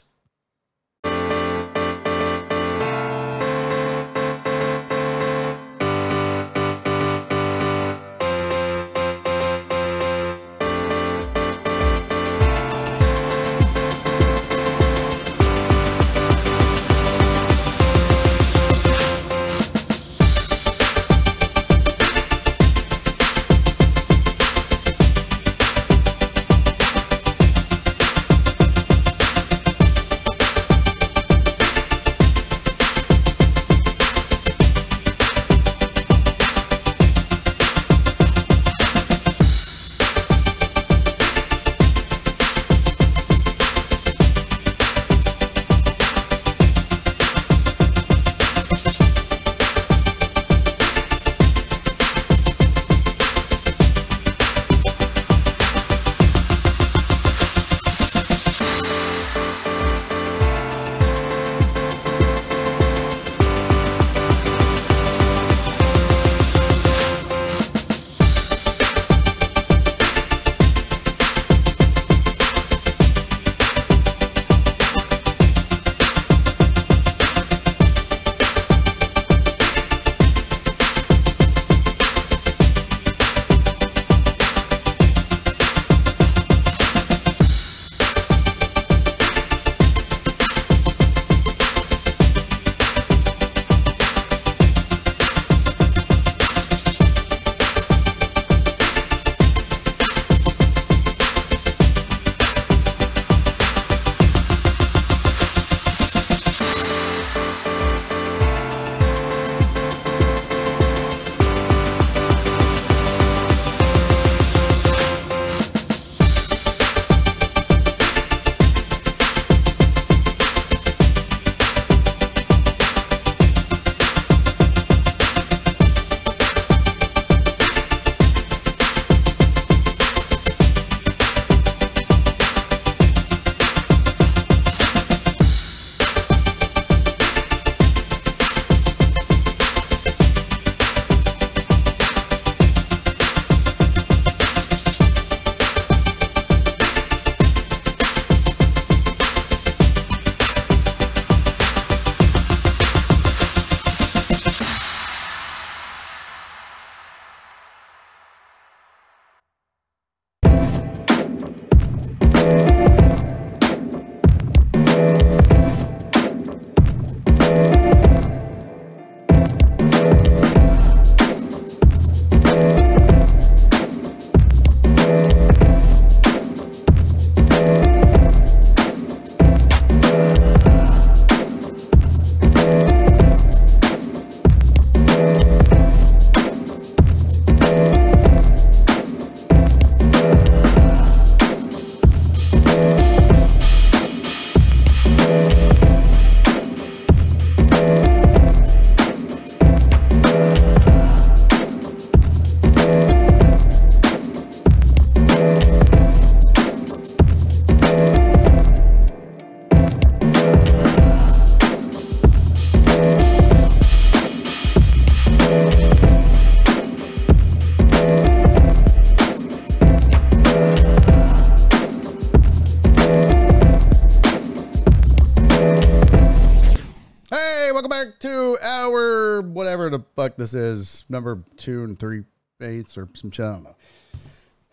[230.18, 231.04] Fuck this is.
[231.08, 232.24] Number two and three
[232.60, 233.46] eighths or some shit.
[233.46, 233.76] I don't know.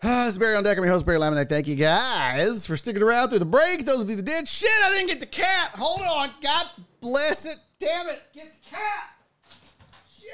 [0.26, 0.76] Is Barry on deck.
[0.76, 1.48] I'm your host, Barry Laminack.
[1.48, 3.86] Thank you guys for sticking around through the break.
[3.86, 5.70] Those of you that did, shit, I didn't get the cat.
[5.76, 6.30] Hold on.
[6.42, 6.66] God
[7.00, 7.58] bless it.
[7.78, 8.22] Damn it.
[8.34, 9.10] Get the cat.
[10.12, 10.32] Shit.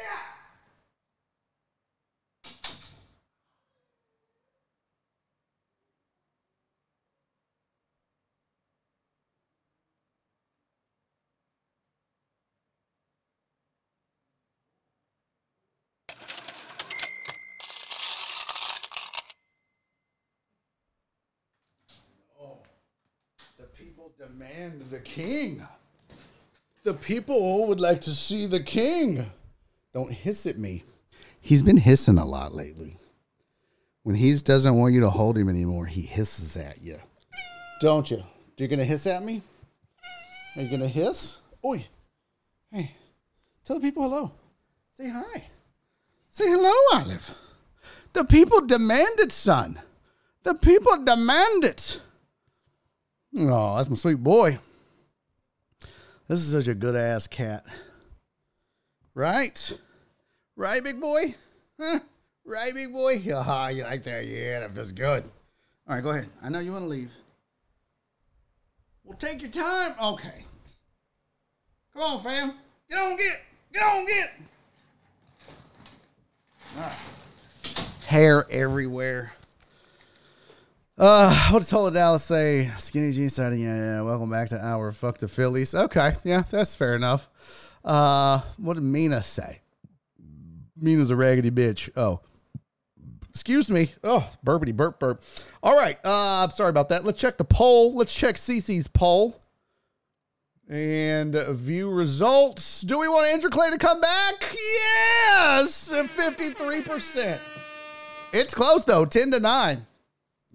[23.63, 25.63] The people demand the king.
[26.85, 29.27] The people would like to see the king.
[29.93, 30.85] Don't hiss at me.
[31.41, 32.97] He's been hissing a lot lately.
[34.05, 36.99] When he doesn't want you to hold him anymore, he hisses at you.
[37.81, 38.23] Don't you?
[38.57, 39.43] You're gonna hiss at me?
[40.57, 41.41] Are you gonna hiss?
[41.65, 41.85] Oi.
[42.71, 42.93] Hey.
[43.65, 44.33] Tell the people hello.
[44.97, 45.45] Say hi.
[46.31, 47.35] Say hello, Olive.
[48.15, 49.79] The people demand it, son.
[50.43, 52.01] The people demand it.
[53.37, 54.59] Oh, that's my sweet boy.
[56.29, 57.65] This is such a good ass cat.
[59.15, 59.79] Right?
[60.57, 61.35] Right, big boy?
[61.81, 62.01] Huh?
[62.45, 63.23] Right, big boy?
[63.35, 64.27] Ah, you like that?
[64.27, 65.25] Yeah, that feels good.
[65.89, 66.29] All right, go ahead.
[66.43, 67.13] I know you want to leave.
[69.05, 69.95] Well, take your time.
[70.01, 70.45] Okay.
[71.95, 72.53] Come on, fam.
[72.89, 73.41] Get on, get.
[73.73, 74.31] Get on, get.
[76.77, 76.93] All right.
[78.07, 79.33] Hair everywhere.
[81.03, 82.71] Uh, what does Hola Dallas say?
[82.79, 83.59] Skinny jeans starting.
[83.59, 84.01] Yeah, yeah.
[84.03, 85.75] Welcome back to our fuck the Phillies.
[85.75, 87.75] Okay, yeah, that's fair enough.
[87.85, 89.63] Uh, what did Mina say?
[90.77, 91.91] Mina's a raggedy bitch.
[91.97, 92.21] Oh,
[93.31, 93.91] excuse me.
[94.05, 95.25] Oh, burpity burp burp.
[95.61, 95.99] All right.
[96.05, 97.05] Uh, I'm sorry about that.
[97.05, 97.97] Let's check the poll.
[97.97, 99.43] Let's check CC's poll
[100.69, 102.83] and view results.
[102.83, 104.55] Do we want Andrew Clay to come back?
[104.55, 107.41] Yes, fifty-three percent.
[108.33, 109.87] It's close though, ten to nine.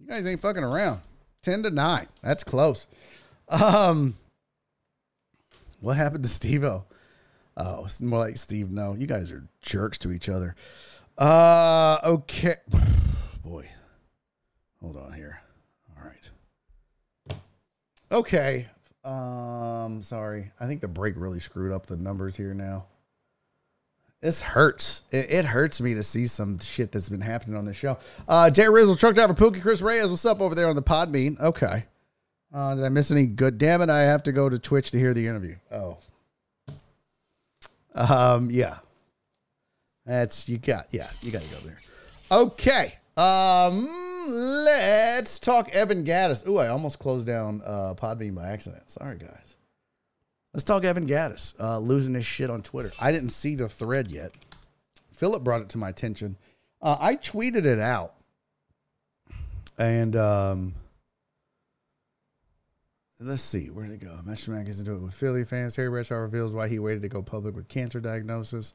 [0.07, 1.01] You guys ain't fucking around.
[1.41, 2.07] 10 to 9.
[2.21, 2.87] That's close.
[3.49, 4.15] Um
[5.81, 6.85] What happened to Steve O?
[7.57, 8.71] Oh, it's more like Steve.
[8.71, 10.55] No, you guys are jerks to each other.
[11.17, 12.55] Uh okay.
[13.43, 13.67] Boy.
[14.81, 15.41] Hold on here.
[15.97, 17.37] All right.
[18.09, 18.67] Okay.
[19.03, 20.53] Um sorry.
[20.57, 22.85] I think the break really screwed up the numbers here now.
[24.21, 25.03] This hurts.
[25.11, 27.99] It, it, hurts me to see some shit that's been happening on this show.
[28.27, 30.09] Uh, Jay Rizzle, truck driver, Pookie, Chris Reyes.
[30.09, 31.39] What's up over there on the Podbean?
[31.39, 31.85] Okay.
[32.51, 33.57] Uh, did I miss any good?
[33.57, 33.89] Damn it!
[33.89, 35.55] I have to go to Twitch to hear the interview.
[35.71, 35.97] Oh.
[37.93, 38.49] Um.
[38.49, 38.77] Yeah.
[40.05, 40.87] That's you got.
[40.91, 41.77] Yeah, you got to go there.
[42.31, 42.95] Okay.
[43.17, 43.87] Um.
[44.29, 46.47] Let's talk Evan Gattis.
[46.47, 48.89] Ooh, I almost closed down uh, Podbean by accident.
[48.89, 49.56] Sorry, guys.
[50.53, 52.91] Let's talk Evan Gattis uh, losing his shit on Twitter.
[52.99, 54.31] I didn't see the thread yet.
[55.13, 56.37] Philip brought it to my attention.
[56.81, 58.13] Uh, I tweeted it out,
[59.79, 60.73] and um,
[63.19, 64.19] let's see where did it go.
[64.25, 65.75] Master Man gets into it with Philly fans.
[65.75, 68.73] Terry Bradshaw reveals why he waited to go public with cancer diagnosis.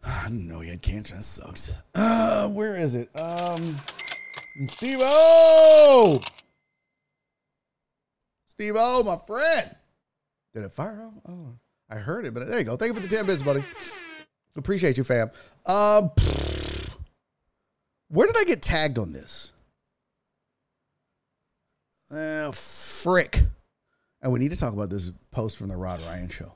[0.04, 1.16] I didn't know he had cancer.
[1.16, 1.78] That sucks.
[1.94, 3.08] Uh, where is it?
[3.18, 3.76] Um,
[4.68, 6.20] Steve O.
[8.46, 9.74] Steve O, my friend.
[10.56, 11.12] Did it fire off?
[11.28, 11.52] Oh,
[11.90, 12.78] I heard it, but there you go.
[12.78, 13.62] Thank you for the 10 bits, buddy.
[14.56, 15.30] Appreciate you, fam.
[15.66, 16.10] Um,
[18.08, 19.52] where did I get tagged on this?
[22.10, 23.42] Uh, frick.
[24.22, 26.54] And we need to talk about this post from the Rod Ryan show.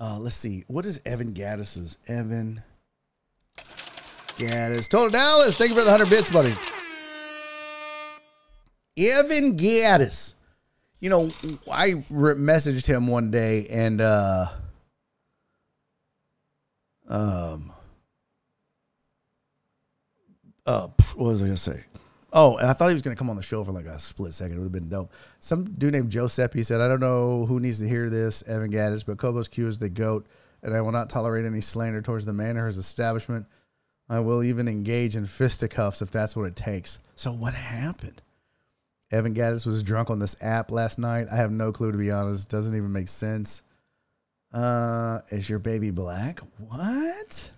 [0.00, 0.64] Uh, let's see.
[0.66, 1.98] What is Evan Gattis's?
[2.08, 2.64] Evan
[4.38, 4.88] Gattis.
[4.88, 5.56] Total Dallas.
[5.56, 6.52] Thank you for the 100 bits, buddy.
[8.96, 10.34] Evan Gattis
[11.04, 11.28] you know,
[11.70, 14.46] I re- messaged him one day and uh
[17.06, 17.70] um
[20.64, 21.84] uh what was I gonna say?
[22.32, 24.32] Oh, and I thought he was gonna come on the show for like a split
[24.32, 24.56] second.
[24.56, 25.12] It would have been dope.
[25.40, 29.04] Some dude named Giuseppe said, I don't know who needs to hear this, Evan Gattis,
[29.04, 30.26] but Kobo's Q is the GOAT,
[30.62, 33.44] and I will not tolerate any slander towards the man or his establishment.
[34.08, 36.98] I will even engage in fisticuffs if that's what it takes.
[37.14, 38.22] So what happened?
[39.14, 41.28] Evan Gattis was drunk on this app last night.
[41.30, 42.48] I have no clue to be honest.
[42.48, 43.62] Doesn't even make sense.
[44.52, 46.40] Uh, is your baby black?
[46.58, 47.52] What?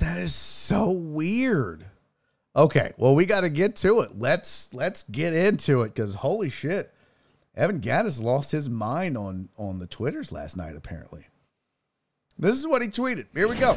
[0.00, 1.84] That is so weird.
[2.56, 4.18] Okay, well we got to get to it.
[4.18, 6.90] Let's let's get into it because holy shit,
[7.54, 10.74] Evan Gattis lost his mind on on the twitters last night.
[10.74, 11.26] Apparently,
[12.38, 13.26] this is what he tweeted.
[13.34, 13.76] Here we go.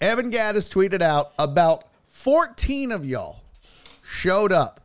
[0.00, 1.91] Evan Gattis tweeted out about
[2.22, 3.40] 14 of y'all
[4.06, 4.80] showed up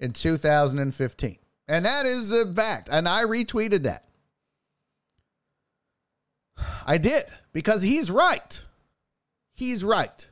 [0.00, 1.36] in 2015.
[1.68, 2.88] And that is a fact.
[2.90, 4.04] And I retweeted that.
[6.84, 7.22] I did
[7.52, 8.64] because he's right.
[9.54, 10.28] He's right.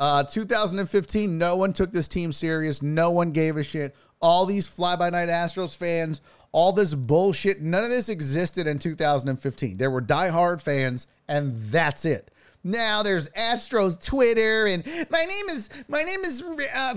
[0.00, 2.80] Uh, 2015, no one took this team serious.
[2.80, 3.94] No one gave a shit.
[4.22, 6.22] All these fly by night Astros fans,
[6.52, 9.76] all this bullshit, none of this existed in 2015.
[9.76, 12.30] There were diehard fans, and that's it.
[12.64, 16.42] Now there's Astros Twitter, and my name is my name is.
[16.42, 16.94] Uh,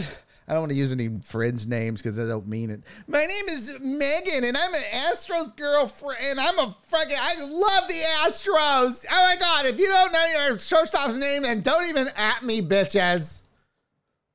[0.47, 2.81] I don't want to use any friends' names because I don't mean it.
[3.05, 6.19] My name is Megan, and I'm an Astros girlfriend.
[6.23, 7.17] And I'm a fucking.
[7.19, 9.05] I love the Astros.
[9.11, 9.65] Oh my god!
[9.65, 13.41] If you don't know your shortstop's name, then don't even at me, bitches.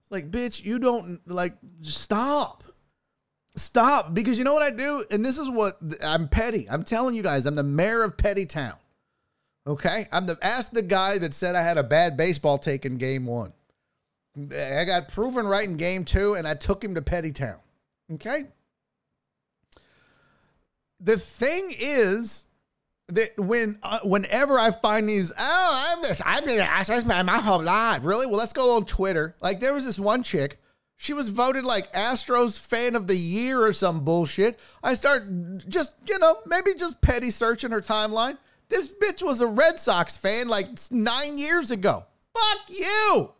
[0.03, 1.55] It's like, bitch, you don't like.
[1.81, 2.63] Stop.
[3.55, 6.67] Stop, because you know what I do, and this is what I'm petty.
[6.71, 8.77] I'm telling you guys, I'm the mayor of Petty Town.
[9.67, 12.97] Okay, I'm the ask the guy that said I had a bad baseball take in
[12.97, 13.53] game one.
[14.37, 17.59] I got proven right in game two, and I took him to Petty Town.
[18.15, 18.45] Okay.
[21.01, 22.47] The thing is
[23.09, 27.39] that when uh, whenever I find these, oh, I'm this, I've been Astros man my
[27.39, 28.05] whole life.
[28.05, 28.27] Really?
[28.27, 29.37] Well, let's go on Twitter.
[29.41, 30.59] Like there was this one chick.
[30.97, 34.59] She was voted like Astros fan of the year or some bullshit.
[34.85, 35.25] I start
[35.69, 38.39] just, you know, maybe just petty searching her timeline.
[38.73, 42.07] This bitch was a Red Sox fan like nine years ago.
[42.33, 43.31] Fuck you.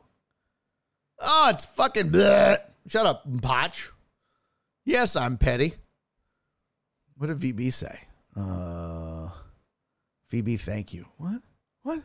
[1.23, 2.59] Oh, it's fucking bleh.
[2.87, 3.91] Shut up, Potch.
[4.85, 5.73] Yes, I'm petty.
[7.17, 7.99] What did VB say?
[8.37, 9.31] Uh,
[10.31, 11.07] VB, thank you.
[11.17, 11.41] What?
[11.83, 12.03] What?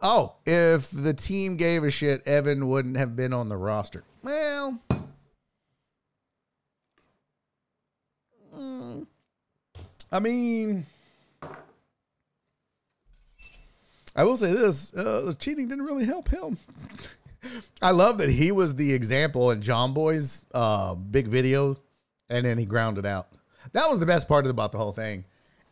[0.00, 4.02] Oh, if the team gave a shit, Evan wouldn't have been on the roster.
[4.22, 4.80] Well,
[8.56, 9.06] mm,
[10.10, 10.86] I mean,
[14.16, 16.56] I will say this: uh, the cheating didn't really help him.
[17.82, 21.76] I love that he was the example in Jomboy's uh, big video,
[22.28, 23.28] and then he grounded out.
[23.72, 25.24] That was the best part about the whole thing.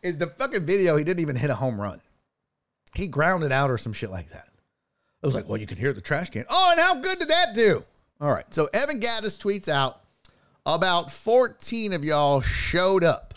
[0.03, 0.95] Is the fucking video?
[0.95, 1.99] He didn't even hit a home run.
[2.93, 4.47] He grounded out or some shit like that.
[5.23, 6.45] I was like, well, you could hear the trash can.
[6.49, 7.83] Oh, and how good did that do?
[8.21, 8.45] All right.
[8.53, 10.01] So Evan Gattis tweets out
[10.65, 13.33] about 14 of y'all showed up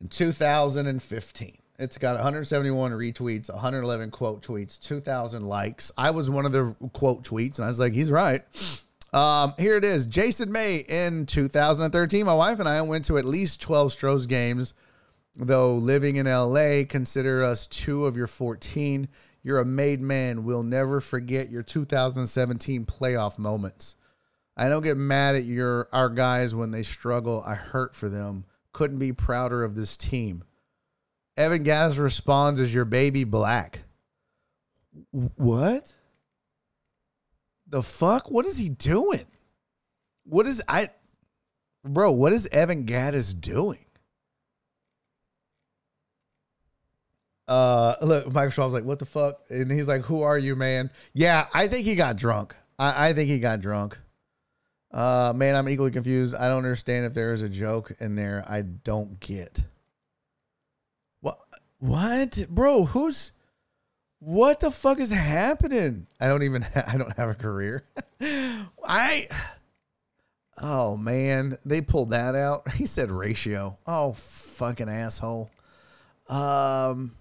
[0.00, 1.59] in 2015.
[1.80, 5.90] It's got 171 retweets, 111 quote tweets, 2,000 likes.
[5.96, 8.42] I was one of the quote tweets, and I was like, he's right.
[9.14, 10.06] Um, here it is.
[10.06, 12.26] Jason May in 2013.
[12.26, 14.74] My wife and I went to at least 12 Stros games,
[15.36, 19.08] though living in LA, consider us two of your 14.
[19.42, 20.44] You're a made man.
[20.44, 23.96] We'll never forget your 2017 playoff moments.
[24.54, 27.42] I don't get mad at your our guys when they struggle.
[27.46, 28.44] I hurt for them.
[28.72, 30.44] Couldn't be prouder of this team.
[31.40, 33.82] Evan Gattis responds "Is your baby black.
[35.10, 35.94] What?
[37.66, 38.30] The fuck?
[38.30, 39.26] What is he doing?
[40.24, 40.90] What is I
[41.82, 43.86] Bro, what is Evan Gattis doing?
[47.48, 49.40] Uh look, Michael Schwab's like, what the fuck?
[49.48, 50.90] And he's like, Who are you, man?
[51.14, 52.54] Yeah, I think he got drunk.
[52.78, 53.98] I, I think he got drunk.
[54.92, 56.34] Uh man, I'm equally confused.
[56.34, 59.62] I don't understand if there is a joke in there I don't get.
[61.80, 62.46] What?
[62.48, 63.32] Bro, who's
[64.18, 66.06] what the fuck is happening?
[66.20, 67.82] I don't even ha- I don't have a career.
[68.20, 69.28] I
[70.62, 72.70] Oh man, they pulled that out.
[72.74, 73.78] He said ratio.
[73.86, 75.50] Oh fucking asshole.
[76.28, 77.12] Um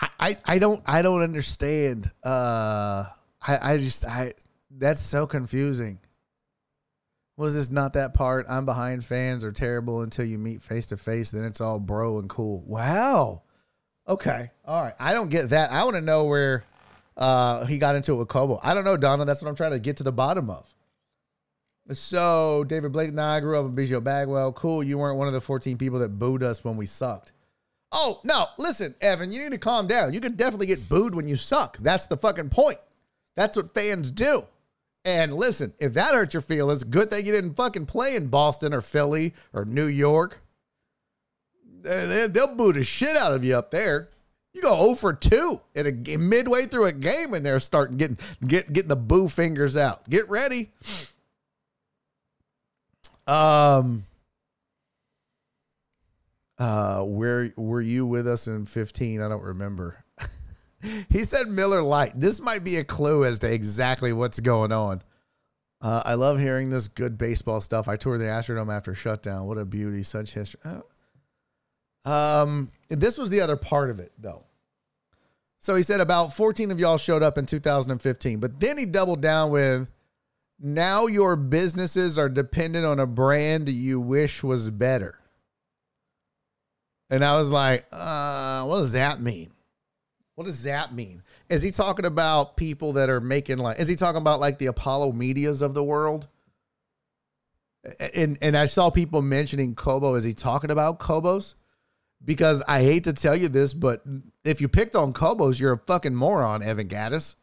[0.00, 2.10] I, I I don't I don't understand.
[2.24, 3.06] Uh
[3.46, 4.34] I I just I
[4.70, 5.98] that's so confusing.
[7.38, 7.70] What is this?
[7.70, 8.46] Not that part.
[8.50, 11.30] I'm behind fans are terrible until you meet face to face.
[11.30, 12.64] Then it's all bro and cool.
[12.66, 13.42] Wow.
[14.08, 14.50] Okay.
[14.64, 14.94] All right.
[14.98, 15.70] I don't get that.
[15.70, 16.64] I want to know where
[17.16, 18.58] uh, he got into it with Kobo.
[18.60, 19.24] I don't know, Donna.
[19.24, 20.66] That's what I'm trying to get to the bottom of.
[21.92, 24.52] So, David Blake, nah, I grew up in Biggio Bagwell.
[24.54, 24.82] Cool.
[24.82, 27.30] You weren't one of the 14 people that booed us when we sucked.
[27.92, 28.46] Oh, no.
[28.58, 30.12] Listen, Evan, you need to calm down.
[30.12, 31.76] You can definitely get booed when you suck.
[31.78, 32.78] That's the fucking point.
[33.36, 34.42] That's what fans do.
[35.08, 38.74] And listen, if that hurt your feelings, good thing you didn't fucking play in Boston
[38.74, 40.42] or Philly or New York.
[41.82, 44.10] They'll boo the shit out of you up there.
[44.52, 48.18] You go 0 for 2 at a midway through a game and they're starting getting
[48.46, 50.06] get getting the boo fingers out.
[50.10, 50.68] Get ready.
[53.26, 54.04] Um
[56.58, 59.22] uh where were you with us in 15?
[59.22, 60.04] I don't remember.
[61.08, 62.18] he said Miller Lite.
[62.18, 65.02] This might be a clue as to exactly what's going on.
[65.80, 67.88] Uh, I love hearing this good baseball stuff.
[67.88, 69.46] I toured the Astrodome after shutdown.
[69.46, 70.60] What a beauty, such history.
[70.64, 70.82] Oh.
[72.10, 74.44] Um, this was the other part of it, though.
[75.60, 79.20] So he said about 14 of y'all showed up in 2015, but then he doubled
[79.20, 79.90] down with
[80.58, 85.18] Now your businesses are dependent on a brand you wish was better.
[87.10, 89.50] And I was like, uh, what does that mean?
[90.38, 91.24] What does that mean?
[91.48, 94.66] Is he talking about people that are making like is he talking about like the
[94.66, 96.28] Apollo medias of the world?
[98.14, 100.14] And and I saw people mentioning Kobo.
[100.14, 101.56] Is he talking about Kobos?
[102.24, 104.04] Because I hate to tell you this, but
[104.44, 107.34] if you picked on Kobos, you're a fucking moron, Evan Gattis.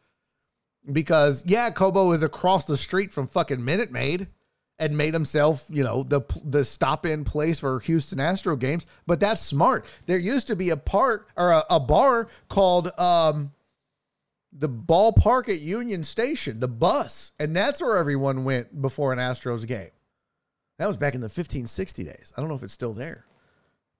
[0.90, 4.28] Because yeah, Kobo is across the street from fucking Minute Maid
[4.78, 8.86] and made himself, you know, the the stop in place for Houston Astro games.
[9.06, 9.86] But that's smart.
[10.06, 13.52] There used to be a part or a, a bar called um,
[14.52, 19.66] the ballpark at Union Station, the bus, and that's where everyone went before an Astros
[19.66, 19.90] game.
[20.78, 22.32] That was back in the 1560 days.
[22.36, 23.24] I don't know if it's still there.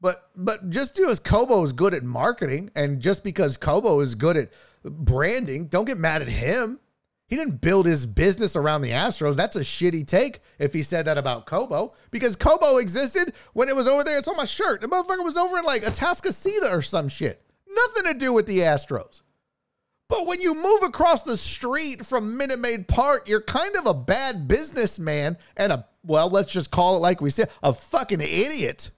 [0.00, 4.36] But but just because Kobo is good at marketing and just because Kobo is good
[4.36, 4.50] at
[4.84, 6.78] branding, don't get mad at him.
[7.28, 9.34] He didn't build his business around the Astros.
[9.34, 13.74] That's a shitty take if he said that about Kobo because Kobo existed when it
[13.74, 14.18] was over there.
[14.18, 14.80] It's on my shirt.
[14.80, 17.42] The motherfucker was over in like Atascocita or some shit.
[17.68, 19.22] Nothing to do with the Astros.
[20.08, 23.94] But when you move across the street from Minute Maid Park, you're kind of a
[23.94, 28.90] bad businessman and a, well, let's just call it like we said, a fucking idiot.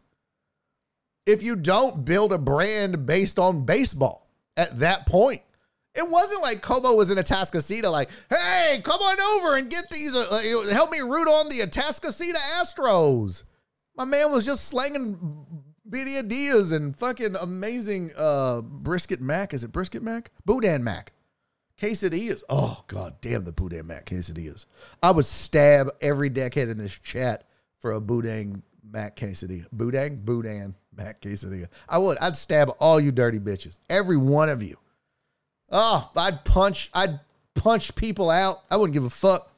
[1.24, 5.40] If you don't build a brand based on baseball at that point,
[5.98, 10.14] it wasn't like Kobo was in Atascocita, like, hey, come on over and get these,
[10.14, 13.42] uh, uh, help me root on the Atascocita Astros.
[13.96, 19.52] My man was just slanging Birria Diaz and fucking amazing uh, brisket mac.
[19.52, 20.30] Is it brisket mac?
[20.44, 21.12] Boudin mac.
[21.76, 22.44] Quesadillas.
[22.48, 24.66] Oh, god damn the Boudin mac quesadillas.
[25.02, 27.48] I would stab every deckhead in this chat
[27.78, 29.66] for a Boudin mac quesadilla.
[29.72, 30.24] Boudin?
[30.24, 31.66] Boudin mac quesadilla.
[31.88, 32.18] I would.
[32.18, 33.78] I'd stab all you dirty bitches.
[33.90, 34.76] Every one of you.
[35.70, 37.20] Oh, I'd punch, I'd
[37.54, 38.62] punch people out.
[38.70, 39.50] I wouldn't give a fuck.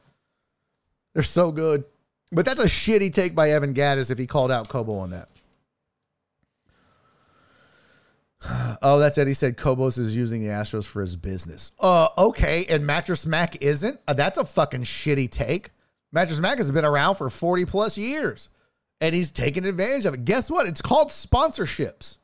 [1.13, 1.85] They're so good.
[2.31, 5.27] But that's a shitty take by Evan Gattis if he called out Kobo on that.
[8.83, 11.71] Oh, that's Eddie said Kobos is using the Astros for his business.
[11.79, 12.65] Uh, okay.
[12.67, 13.99] And Mattress Mack isn't?
[14.07, 15.69] Uh, that's a fucking shitty take.
[16.11, 18.49] Mattress Mack has been around for 40 plus years
[18.99, 20.25] and he's taking advantage of it.
[20.25, 20.67] Guess what?
[20.67, 22.17] It's called sponsorships.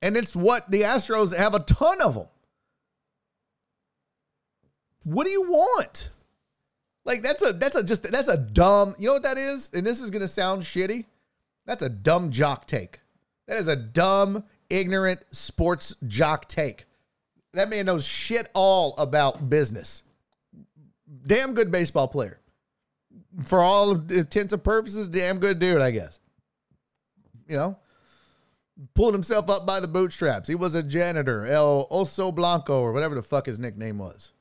[0.00, 2.28] And it's what the Astros have a ton of them.
[5.06, 6.10] What do you want?
[7.04, 9.70] Like that's a that's a just that's a dumb, you know what that is?
[9.72, 11.04] And this is to sound shitty.
[11.64, 12.98] That's a dumb jock take.
[13.46, 16.86] That is a dumb, ignorant sports jock take.
[17.52, 20.02] That man knows shit all about business.
[21.24, 22.40] Damn good baseball player.
[23.44, 26.18] For all intents and purposes, damn good dude, I guess.
[27.48, 27.78] You know,
[28.94, 30.48] pulled himself up by the bootstraps.
[30.48, 34.32] He was a janitor, El Oso Blanco, or whatever the fuck his nickname was.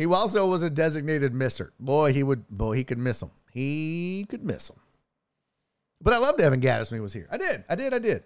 [0.00, 1.74] He also was a designated misser.
[1.78, 3.30] Boy, he would boy, he could miss him.
[3.52, 4.76] He could miss him.
[6.00, 7.28] But I loved Evan Gattis when he was here.
[7.30, 7.62] I did.
[7.68, 7.92] I did.
[7.92, 8.24] I did.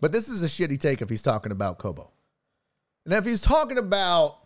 [0.00, 2.12] But this is a shitty take if he's talking about Kobo.
[3.04, 4.36] And if he's talking about,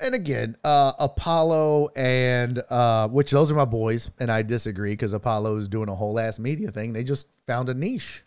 [0.00, 5.12] and again, uh, Apollo and uh, which those are my boys, and I disagree because
[5.12, 6.94] Apollo is doing a whole ass media thing.
[6.94, 8.24] They just found a niche,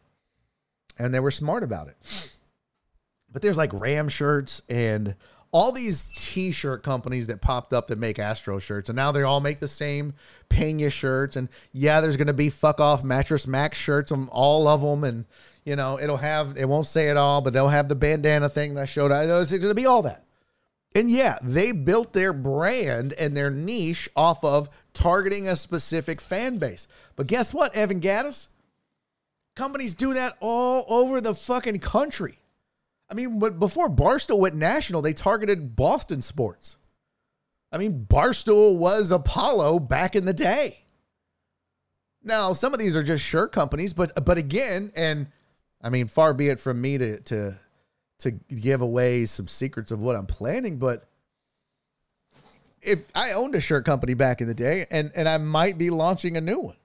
[0.99, 2.33] and they were smart about it.
[3.31, 5.15] But there's like Ram shirts and
[5.57, 9.39] all these t-shirt companies that popped up that make Astro shirts, and now they all
[9.39, 10.13] make the same
[10.49, 11.35] Pena shirts.
[11.35, 15.03] And yeah, there's going to be fuck off Mattress Mack's shirts on all of them,
[15.03, 15.25] and
[15.65, 18.75] you know it'll have it won't say it all, but they'll have the bandana thing
[18.75, 19.11] that showed.
[19.11, 20.25] I know it's going to be all that.
[20.93, 26.59] And yeah, they built their brand and their niche off of targeting a specific fan
[26.59, 26.87] base.
[27.15, 28.49] But guess what, Evan Gattis?
[29.55, 32.37] Companies do that all over the fucking country.
[33.09, 36.77] I mean, but before Barstool went national, they targeted Boston sports.
[37.71, 40.79] I mean, Barstool was Apollo back in the day.
[42.23, 45.27] Now, some of these are just shirt companies, but but again, and
[45.81, 47.59] I mean, far be it from me to to
[48.19, 51.07] to give away some secrets of what I'm planning, but
[52.81, 55.89] if I owned a shirt company back in the day and and I might be
[55.89, 56.77] launching a new one.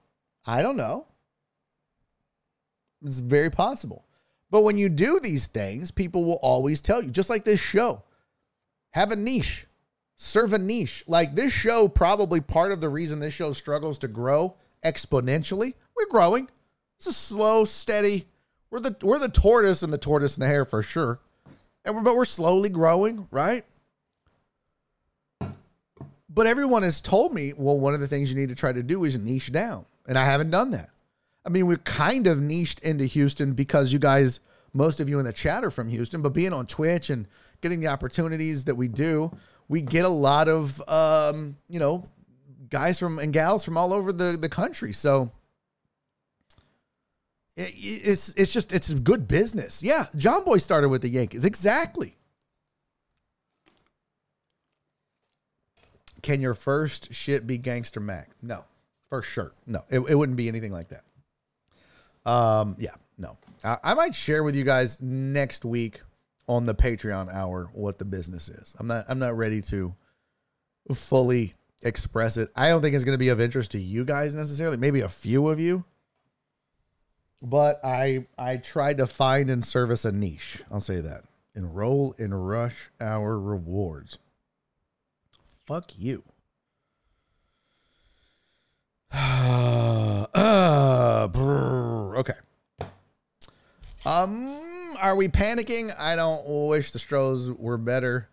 [0.45, 1.07] I don't know.
[3.03, 4.05] It's very possible.
[4.53, 8.03] But when you do these things, people will always tell you, just like this show,
[8.91, 9.65] have a niche,
[10.15, 11.03] serve a niche.
[11.07, 14.53] Like this show, probably part of the reason this show struggles to grow
[14.85, 15.73] exponentially.
[15.97, 16.51] We're growing.
[16.99, 18.25] It's a slow, steady.
[18.69, 21.19] We're the we're the tortoise and the tortoise and the hare for sure,
[21.83, 23.65] and we're, but we're slowly growing, right?
[26.29, 28.83] But everyone has told me, well, one of the things you need to try to
[28.83, 30.91] do is niche down, and I haven't done that.
[31.45, 34.39] I mean, we're kind of niched into Houston because you guys,
[34.73, 37.27] most of you in the chat are from Houston, but being on Twitch and
[37.61, 39.31] getting the opportunities that we do,
[39.67, 42.09] we get a lot of um, you know
[42.69, 44.93] guys from and gals from all over the the country.
[44.93, 45.31] So
[47.55, 49.83] it, it's it's just it's good business.
[49.83, 52.15] Yeah, Jomboy started with the Yankees exactly.
[56.21, 58.29] Can your first shit be Gangster Mac?
[58.41, 58.63] No,
[59.09, 59.51] for sure.
[59.67, 61.03] No, it, it wouldn't be anything like that.
[62.25, 63.37] Um, yeah, no.
[63.63, 66.01] I, I might share with you guys next week
[66.47, 68.75] on the Patreon hour what the business is.
[68.79, 69.93] I'm not I'm not ready to
[70.93, 72.49] fully express it.
[72.55, 74.77] I don't think it's going to be of interest to you guys necessarily.
[74.77, 75.85] Maybe a few of you.
[77.41, 80.61] But I I tried to find and service a niche.
[80.71, 81.23] I'll say that.
[81.55, 84.17] Enroll in rush hour rewards.
[85.65, 86.23] Fuck you.
[89.13, 90.27] uh,
[91.27, 92.33] brr, okay.
[94.05, 94.59] Um,
[94.99, 95.91] are we panicking?
[95.97, 98.29] I don't wish the Stros were better.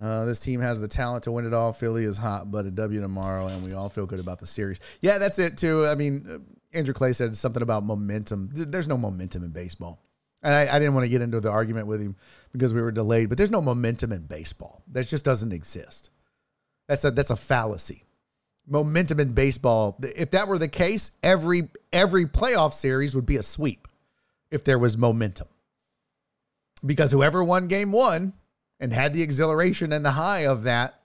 [0.00, 1.72] Uh, this team has the talent to win it all.
[1.72, 4.78] Philly is hot, but a W tomorrow, and we all feel good about the series.
[5.00, 5.86] Yeah, that's it too.
[5.86, 6.38] I mean, uh,
[6.72, 8.50] Andrew Clay said something about momentum.
[8.52, 10.00] There's no momentum in baseball,
[10.42, 12.14] and I, I didn't want to get into the argument with him
[12.52, 13.28] because we were delayed.
[13.28, 14.84] But there's no momentum in baseball.
[14.92, 16.10] That just doesn't exist.
[16.86, 18.04] That's a that's a fallacy.
[18.68, 19.98] Momentum in baseball.
[20.02, 23.88] If that were the case, every every playoff series would be a sweep
[24.50, 25.48] if there was momentum.
[26.84, 28.34] Because whoever won game one
[28.78, 31.00] and had the exhilaration and the high of that,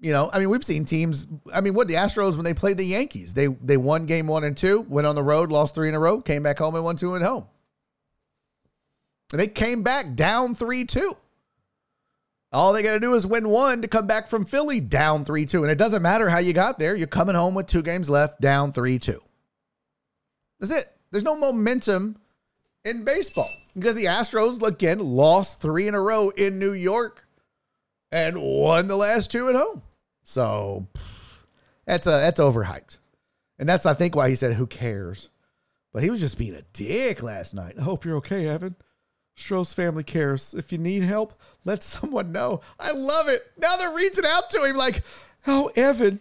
[0.00, 1.26] you know, I mean, we've seen teams.
[1.52, 4.44] I mean, what the Astros when they played the Yankees, they they won game one
[4.44, 6.84] and two, went on the road, lost three in a row, came back home and
[6.84, 7.46] won two at home.
[9.32, 11.16] And they came back down three two.
[12.52, 15.46] All they got to do is win one to come back from Philly down 3
[15.46, 15.62] 2.
[15.62, 16.94] And it doesn't matter how you got there.
[16.94, 19.22] You're coming home with two games left, down 3 2.
[20.60, 20.84] That's it.
[21.10, 22.18] There's no momentum
[22.84, 27.26] in baseball because the Astros, again, lost three in a row in New York
[28.10, 29.82] and won the last two at home.
[30.22, 30.86] So
[31.86, 32.98] that's a, that's overhyped.
[33.58, 35.30] And that's, I think, why he said, who cares?
[35.92, 37.76] But he was just being a dick last night.
[37.78, 38.76] I hope you're okay, Evan.
[39.34, 40.54] Stros family cares.
[40.54, 42.60] If you need help, let someone know.
[42.78, 43.42] I love it.
[43.58, 45.02] Now they're reaching out to him like,
[45.46, 46.20] oh, Evan,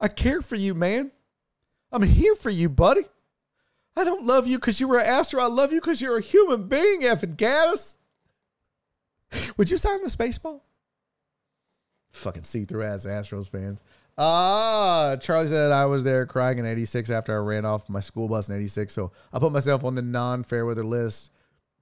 [0.00, 1.12] I care for you, man.
[1.90, 3.02] I'm here for you, buddy.
[3.96, 5.42] I don't love you because you were an Astro.
[5.42, 7.96] I love you because you're a human being, Evan Gattis.
[9.56, 10.60] Would you sign the spaceball?
[12.10, 13.82] Fucking see through ass Astros fans.
[14.18, 18.28] Ah, Charlie said I was there crying in 86 after I ran off my school
[18.28, 18.92] bus in 86.
[18.92, 21.30] So I put myself on the non fair weather list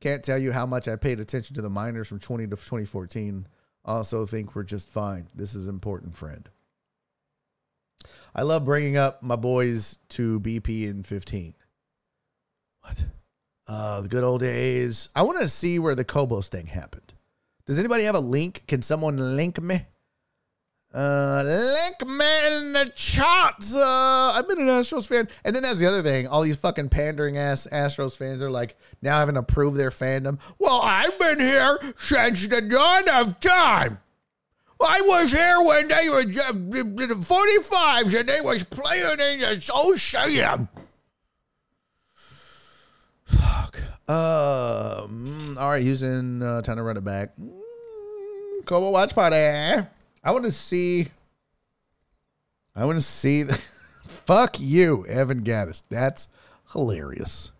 [0.01, 3.47] can't tell you how much I paid attention to the minors from 20 to 2014.
[3.85, 5.29] Also, think we're just fine.
[5.35, 6.49] This is important, friend.
[8.35, 11.55] I love bringing up my boys to BP in 15.
[12.83, 13.05] What?
[13.67, 15.11] Uh, the good old days.
[15.15, 17.15] I want to see where the Kobos thing happened.
[17.67, 18.65] Does anybody have a link?
[18.67, 19.83] Can someone link me?
[20.93, 23.77] Uh, link me in the charts.
[23.77, 25.29] Uh, I've been an Astros fan.
[25.45, 26.27] And then that's the other thing.
[26.27, 30.41] All these fucking pandering ass Astros fans are like now having to prove their fandom.
[30.59, 34.01] Well, I've been here since the dawn of time.
[34.83, 40.69] I was here when they were the 45s and they was playing in the Ocean.
[43.25, 43.77] Fuck.
[44.09, 47.37] Um, all right, Houston, uh, time to run it back.
[47.37, 47.61] Mm,
[48.65, 49.87] Kobo watch party.
[50.23, 51.09] I want to see.
[52.75, 53.43] I want to see.
[53.43, 53.55] The,
[54.09, 55.83] fuck you, Evan Gattis.
[55.89, 56.29] That's
[56.73, 57.53] hilarious.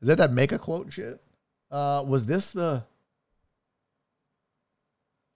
[0.00, 1.20] Is that that make a quote shit?
[1.70, 2.84] Uh, was this the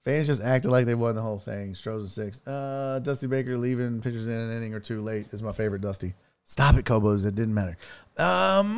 [0.05, 1.75] fans just acted like they won the whole thing?
[1.75, 2.47] Stros and six.
[2.47, 5.83] Uh, Dusty Baker leaving pitchers in an inning or two late is my favorite.
[5.83, 6.15] Dusty.
[6.45, 7.27] Stop it, Kobos.
[7.27, 7.77] It didn't matter.
[8.19, 8.73] Um,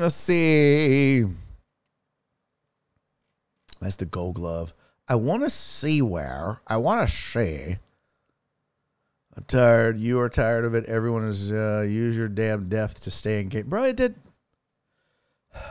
[0.00, 1.26] let's see.
[3.80, 4.74] That's the gold glove.
[5.08, 6.60] I want to see where.
[6.66, 7.76] I want to see.
[9.36, 9.98] I'm tired.
[9.98, 10.84] You are tired of it.
[10.86, 13.68] Everyone is uh, use your damn death to stay in game.
[13.68, 14.14] Bro, it did.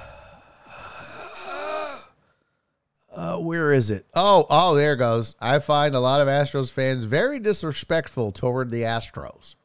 [3.12, 4.06] Uh, where is it?
[4.14, 5.36] Oh, oh, there goes.
[5.42, 9.56] I find a lot of Astros fans very disrespectful toward the Astros.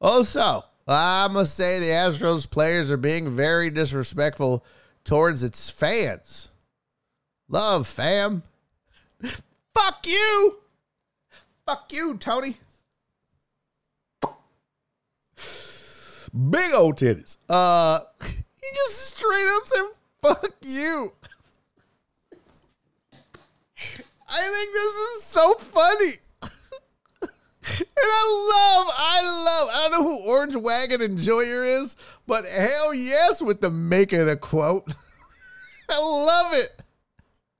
[0.00, 4.64] Also, I must say the Astros players are being very disrespectful
[5.02, 6.50] towards its fans.
[7.54, 8.42] Love, fam.
[9.22, 10.58] Fuck you.
[11.64, 12.56] Fuck you, Tony.
[16.50, 17.36] Big old titties.
[17.48, 19.84] Uh, he just straight up said,
[20.20, 21.12] fuck you.
[24.28, 26.14] I think this is so funny.
[27.22, 31.94] and I love, I love, I don't know who Orange Wagon Enjoyer is,
[32.26, 34.92] but hell yes with the making a quote.
[35.88, 36.80] I love it.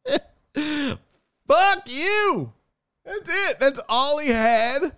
[1.47, 2.53] Fuck you.
[3.05, 3.61] That's it.
[3.61, 4.93] That's all he had.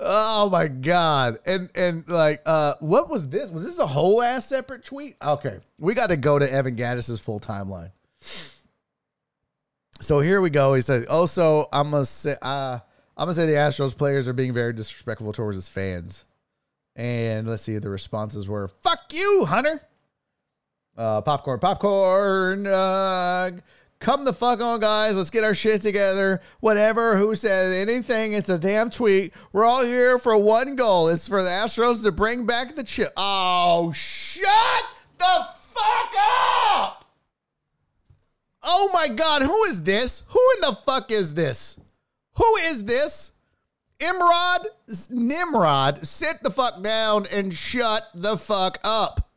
[0.00, 1.38] Oh my god.
[1.46, 3.50] And and like uh what was this?
[3.50, 5.16] Was this a whole ass separate tweet?
[5.20, 5.58] Okay.
[5.78, 7.90] We got to go to Evan Gattis's full timeline.
[10.00, 10.74] So here we go.
[10.74, 12.78] He says, "Also, I'm gonna say, uh,
[13.16, 16.24] I'm gonna say the Astros players are being very disrespectful towards his fans."
[16.94, 19.80] And let's see, the responses were, "Fuck you, Hunter."
[20.96, 22.66] Uh, popcorn, popcorn.
[22.66, 23.50] Uh,
[24.00, 25.16] come the fuck on, guys.
[25.16, 26.40] Let's get our shit together.
[26.60, 27.16] Whatever.
[27.16, 28.32] Who said anything?
[28.32, 29.32] It's a damn tweet.
[29.52, 31.08] We're all here for one goal.
[31.08, 33.12] It's for the Astros to bring back the chip.
[33.16, 34.84] Oh, shut
[35.18, 35.46] the
[35.78, 37.04] fuck up!
[38.62, 40.22] Oh my God, who is this?
[40.28, 41.78] Who in the fuck is this?
[42.36, 43.32] Who is this?
[44.00, 44.66] Imrod
[45.10, 49.30] Nimrod, sit the fuck down and shut the fuck up.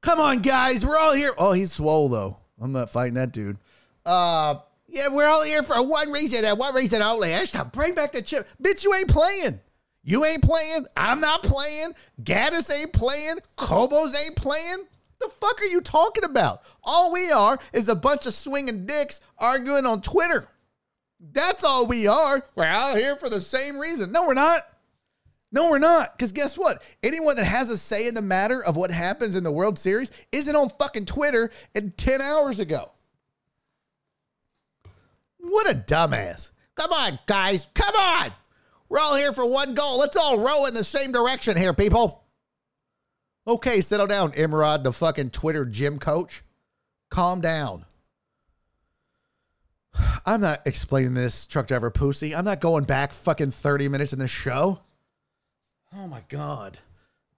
[0.00, 1.32] Come on, guys, we're all here.
[1.38, 2.38] Oh, he's swole though.
[2.62, 3.58] I'm not fighting that dude.
[4.06, 4.56] Uh,
[4.86, 7.30] yeah, we're all here for one reason and one reason only.
[7.30, 8.48] That's to bring back the chip.
[8.62, 9.60] Bitch, you ain't playing.
[10.04, 10.86] You ain't playing.
[10.96, 11.94] I'm not playing.
[12.22, 13.38] Gattis ain't playing.
[13.56, 14.84] Kobos ain't playing.
[15.20, 16.62] The fuck are you talking about?
[16.82, 20.48] All we are is a bunch of swinging dicks arguing on Twitter.
[21.20, 22.44] That's all we are.
[22.56, 24.10] We're out here for the same reason.
[24.10, 24.66] No, we're not.
[25.52, 26.16] No, we're not.
[26.16, 26.82] Because guess what?
[27.02, 30.10] Anyone that has a say in the matter of what happens in the World Series
[30.32, 32.90] isn't on fucking Twitter and 10 hours ago.
[35.38, 36.52] What a dumbass.
[36.74, 37.68] Come on, guys.
[37.74, 38.32] Come on.
[38.88, 39.98] We're all here for one goal.
[39.98, 42.24] Let's all row in the same direction here, people.
[43.46, 46.42] Okay, settle down, Imrod, the fucking Twitter gym coach.
[47.10, 47.84] Calm down.
[50.26, 52.34] I'm not explaining this, truck driver pussy.
[52.34, 54.78] I'm not going back fucking 30 minutes in the show.
[55.94, 56.78] Oh my god.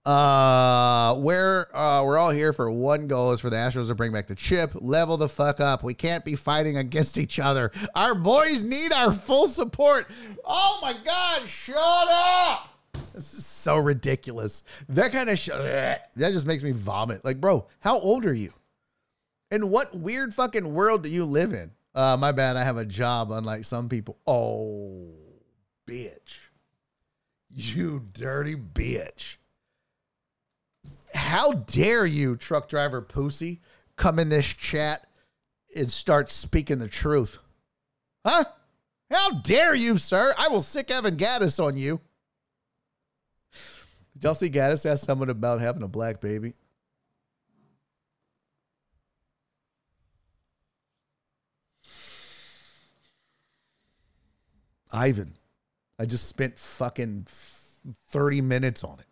[0.05, 4.11] Uh, we're uh, we're all here for one goal is for the Astros to bring
[4.11, 4.71] back the chip.
[4.75, 5.83] Level the fuck up.
[5.83, 7.71] We can't be fighting against each other.
[7.95, 10.07] Our boys need our full support.
[10.45, 12.69] Oh my god, shut up.
[13.13, 14.63] This is so ridiculous.
[14.89, 17.25] That kind of sh- that just makes me vomit.
[17.25, 18.53] Like, bro, how old are you?
[19.49, 21.71] And what weird fucking world do you live in?
[21.95, 22.57] Uh, my bad.
[22.57, 24.17] I have a job, unlike some people.
[24.27, 25.13] Oh,
[25.87, 26.44] bitch.
[27.57, 29.37] You dirty bitch.
[31.13, 33.61] How dare you, truck driver pussy,
[33.95, 35.07] come in this chat
[35.73, 37.39] and start speaking the truth?
[38.25, 38.43] Huh?
[39.09, 40.35] How dare you, sir?
[40.37, 42.01] I will sick Evan Gattis on you.
[44.13, 46.55] Did y'all see Gattis ask someone about having a black baby?
[54.91, 55.37] Ivan,
[55.99, 59.05] I just spent fucking 30 minutes on it.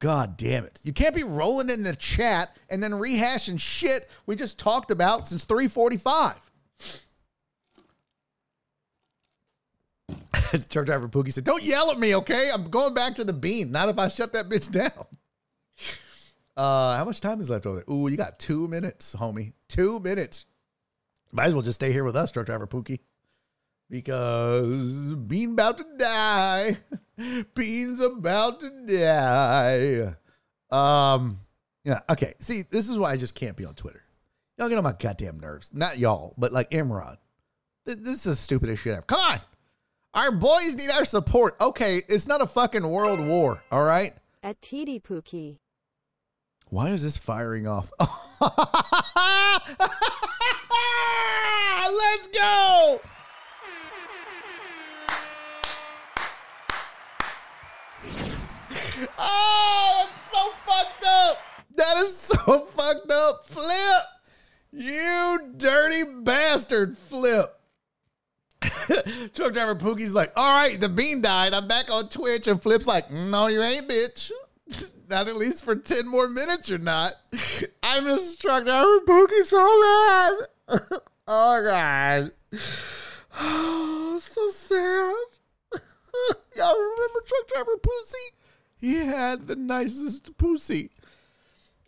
[0.00, 0.80] God damn it.
[0.82, 5.26] You can't be rolling in the chat and then rehashing shit we just talked about
[5.26, 6.38] since 345.
[10.68, 12.50] Truck driver Pookie said, Don't yell at me, okay?
[12.52, 13.72] I'm going back to the bean.
[13.72, 14.90] Not if I shut that bitch down.
[16.56, 17.92] Uh, how much time is left over there?
[17.92, 19.54] Ooh, you got two minutes, homie.
[19.68, 20.46] Two minutes.
[21.32, 23.00] Might as well just stay here with us, truck driver Pookie.
[23.94, 26.76] Because Bean about to die.
[27.54, 30.16] Bean's about to die.
[30.68, 31.38] Um,
[31.84, 32.34] yeah, okay.
[32.38, 34.02] See, this is why I just can't be on Twitter.
[34.58, 35.70] Y'all get on my goddamn nerves.
[35.72, 37.18] Not y'all, but like Imrod.
[37.86, 39.02] This is the stupidest shit ever.
[39.02, 39.38] Come on.
[40.14, 41.54] Our boys need our support.
[41.60, 44.12] Okay, it's not a fucking world war, all right?
[44.42, 45.58] At TD Pookie.
[46.68, 47.92] Why is this firing off?
[51.86, 53.00] Let's go.
[59.18, 61.38] Oh, that's so fucked up.
[61.76, 63.46] That is so fucked up.
[63.46, 64.02] Flip.
[64.72, 66.96] You dirty bastard.
[66.96, 67.50] Flip.
[69.34, 71.54] Truck driver Pookie's like, all right, the bean died.
[71.54, 72.46] I'm back on Twitch.
[72.46, 74.30] And Flip's like, no, you ain't, bitch.
[75.08, 77.12] Not at least for 10 more minutes, you're not.
[77.82, 81.00] I miss truck driver Pookie so bad.
[81.28, 82.32] oh, God.
[83.38, 85.80] Oh, so sad.
[86.56, 88.43] Y'all remember truck driver Pussy?
[88.80, 90.90] He had the nicest pussy.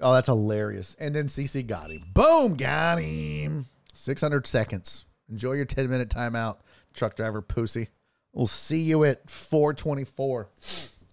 [0.01, 0.97] Oh, that's hilarious.
[0.99, 2.03] And then CC got him.
[2.13, 3.67] Boom, got him.
[3.95, 5.07] 600 seconds.
[5.31, 6.59] Enjoy your 10 minute timeout,
[6.95, 7.89] truck driver pussy.
[8.33, 10.49] We'll see you at 424.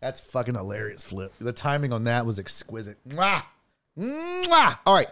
[0.02, 1.32] That's fucking hilarious, Flip.
[1.40, 2.98] The timing on that was exquisite.
[3.08, 3.44] Mwah!
[3.98, 4.78] Mwah!
[4.86, 5.08] All right.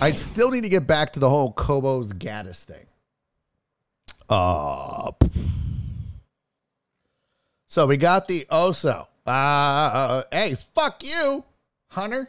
[0.00, 2.86] I still need to get back to the whole Kobos Gattis thing.
[4.28, 5.12] Uh,
[7.66, 9.06] so we got the Oso.
[9.26, 11.44] Uh, hey, fuck you,
[11.88, 12.28] Hunter.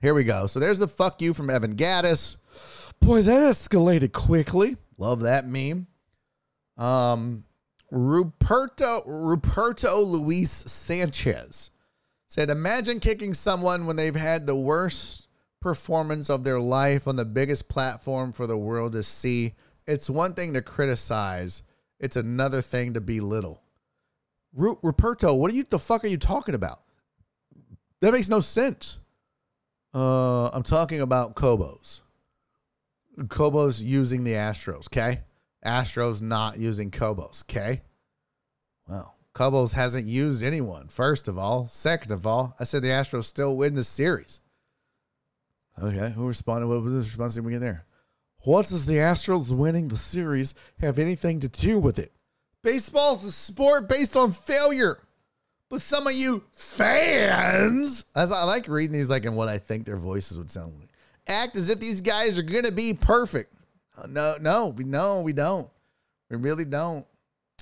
[0.00, 0.46] Here we go.
[0.46, 2.36] So there's the fuck you from Evan Gattis.
[3.00, 4.76] Boy, that escalated quickly.
[4.98, 5.86] Love that meme.
[6.78, 7.44] Um,
[7.92, 11.70] Ruperto Ruperto Luis Sanchez
[12.26, 15.28] said, "Imagine kicking someone when they've had the worst
[15.60, 19.54] performance of their life on the biggest platform for the world to see.
[19.86, 21.62] It's one thing to criticize;
[21.98, 23.62] it's another thing to belittle."
[24.56, 25.64] Ru- Ruperto, what are you?
[25.64, 26.80] The fuck are you talking about?
[28.00, 28.98] That makes no sense.
[29.94, 32.00] Uh, I'm talking about Kobos.
[33.18, 35.20] Kobos using the Astros, okay?
[35.64, 37.82] Astros not using Kobos, okay?
[38.88, 41.66] Well, Kobos hasn't used anyone, first of all.
[41.66, 44.40] Second of all, I said the Astros still win the series.
[45.82, 46.66] Okay, who responded?
[46.68, 47.84] What was the response we get there?
[48.38, 52.12] What does the Astros winning the series have anything to do with it?
[52.66, 54.98] Baseball's a sport based on failure.
[55.70, 59.86] But some of you fans, as I like reading these, like in what I think
[59.86, 60.88] their voices would sound like,
[61.28, 63.54] act as if these guys are gonna be perfect.
[63.96, 65.70] Uh, no, no, we no, we don't.
[66.28, 67.06] We really don't.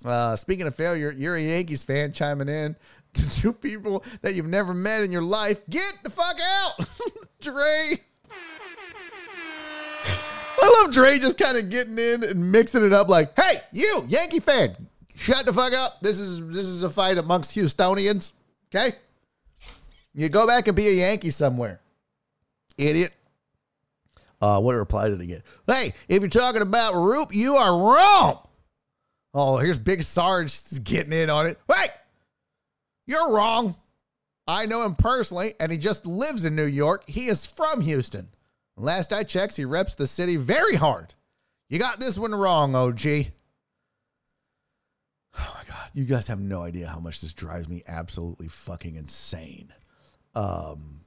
[0.03, 2.75] Uh, speaking of failure, you're a Yankees fan chiming in
[3.13, 5.61] to two people that you've never met in your life.
[5.69, 6.89] Get the fuck out,
[7.43, 8.01] Dre.
[10.63, 14.07] I love Dre just kind of getting in and mixing it up like, hey, you,
[14.09, 14.75] Yankee fan,
[15.15, 16.01] shut the fuck up.
[16.01, 18.33] This is this is a fight amongst Houstonians.
[18.75, 18.97] Okay?
[20.15, 21.81] You go back and be a Yankee somewhere.
[22.79, 23.13] Idiot.
[24.41, 25.43] Uh, what reply did he get?
[25.67, 28.47] Hey, if you're talking about Roop, you are wrong.
[29.33, 30.53] Oh, here's Big Sarge
[30.85, 31.59] getting in on it.
[31.73, 31.89] Hey,
[33.07, 33.75] you're wrong.
[34.47, 37.05] I know him personally, and he just lives in New York.
[37.07, 38.29] He is from Houston.
[38.77, 41.15] Last I checked, he reps the city very hard.
[41.69, 43.27] You got this one wrong, OG.
[45.95, 49.73] You guys have no idea how much this drives me absolutely fucking insane.
[50.35, 51.03] Um,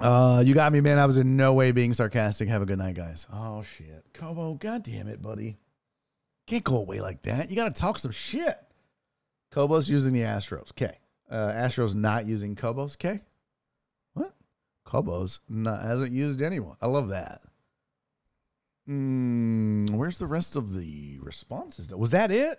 [0.00, 0.98] uh, you got me, man.
[0.98, 2.48] I was in no way being sarcastic.
[2.48, 3.28] Have a good night, guys.
[3.32, 5.56] Oh shit, Kobo, god damn it, buddy.
[6.48, 7.48] Can't go away like that.
[7.48, 8.58] You got to talk some shit.
[9.52, 10.72] Kobo's using the Astros.
[10.72, 10.98] Okay.
[11.30, 12.96] Uh, Astros not using Kobo's.
[12.96, 13.20] Okay.
[14.14, 14.34] What?
[14.84, 16.76] Kobo's not, hasn't used anyone.
[16.82, 17.40] I love that.
[18.90, 21.88] Mm, where's the rest of the responses?
[21.88, 21.96] Though?
[21.96, 22.58] Was that it?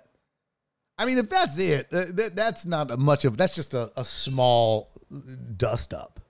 [0.97, 3.35] I mean, if that's it, th- th- that's not much of.
[3.35, 4.91] That's just a, a small
[5.57, 6.21] dust up.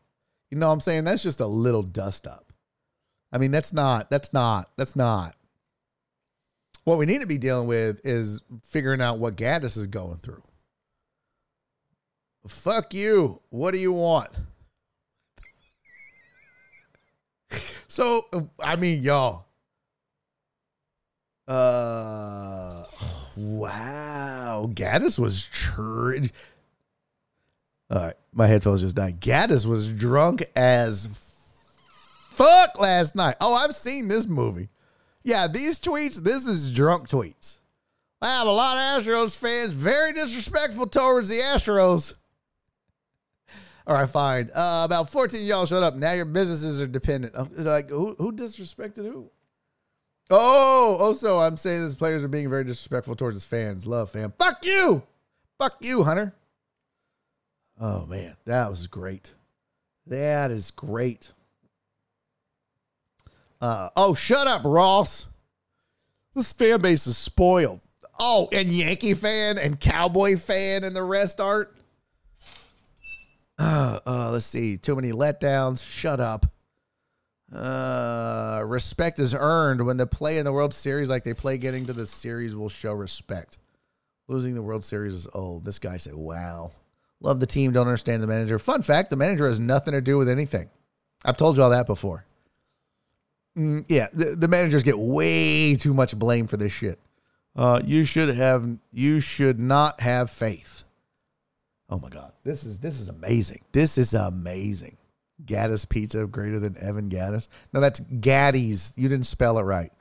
[0.49, 1.03] You know what I'm saying?
[1.03, 2.52] That's just a little dust up.
[3.32, 4.10] I mean, that's not.
[4.10, 4.72] That's not.
[4.76, 5.36] That's not.
[6.84, 10.41] What we need to be dealing with is figuring out what Gattis is going through.
[12.48, 13.40] Fuck you.
[13.49, 14.30] What do you want?
[17.88, 19.51] So, I mean, y'all.
[21.52, 22.84] Uh,
[23.36, 24.69] wow.
[24.73, 26.15] Gattis was tr-
[27.90, 29.19] All right, my headphones just died.
[29.19, 31.10] Gattis was drunk as
[32.32, 33.36] fuck last night.
[33.41, 34.69] Oh, I've seen this movie.
[35.23, 37.60] Yeah, these tweets, this is drunk tweets.
[38.22, 42.14] I have a lot of Astros fans very disrespectful towards the Astros.
[43.88, 44.49] All right, fine.
[44.56, 45.95] Uh, about 14 y'all showed up.
[45.95, 47.34] Now your businesses are dependent.
[47.36, 49.30] Oh, Like, who, who disrespected who?
[50.34, 53.86] Oh, also, I'm saying these players are being very disrespectful towards his fans.
[53.86, 54.34] Love, fam.
[54.38, 55.03] Fuck you.
[55.60, 56.34] Fuck you, Hunter.
[57.80, 58.36] Oh, man.
[58.45, 59.34] That was great.
[60.08, 61.32] That is great.
[63.60, 65.28] Uh, oh, shut up, Ross.
[66.34, 67.82] This fan base is spoiled.
[68.18, 71.70] Oh, and Yankee fan and Cowboy fan and the rest aren't.
[73.60, 74.78] Uh, uh, let's see.
[74.78, 75.86] Too many letdowns.
[75.86, 76.45] Shut up.
[77.53, 81.86] Uh, respect is earned when they play in the World Series like they play getting
[81.86, 83.57] to the series will show respect.
[84.28, 85.65] Losing the World Series is old.
[85.65, 86.72] This guy said, wow.
[87.19, 88.57] Love the team, don't understand the manager.
[88.57, 90.69] Fun fact the manager has nothing to do with anything.
[91.26, 92.26] I've told you all that before.
[93.57, 96.99] Mm, yeah, the, the managers get way too much blame for this shit.
[97.56, 100.84] Uh, you should have, you should not have faith.
[101.90, 103.60] Oh my God, this is this is amazing.
[103.73, 104.95] This is amazing.
[105.46, 107.48] Gattis Pizza greater than Evan Gattis.
[107.74, 108.94] No, that's Gatti's.
[108.96, 109.92] You didn't spell it right.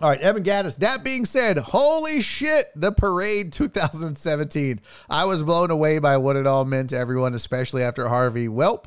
[0.00, 0.76] All right, Evan Gattis.
[0.76, 4.80] That being said, holy shit, the parade 2017.
[5.08, 8.46] I was blown away by what it all meant to everyone, especially after Harvey.
[8.46, 8.84] Welp,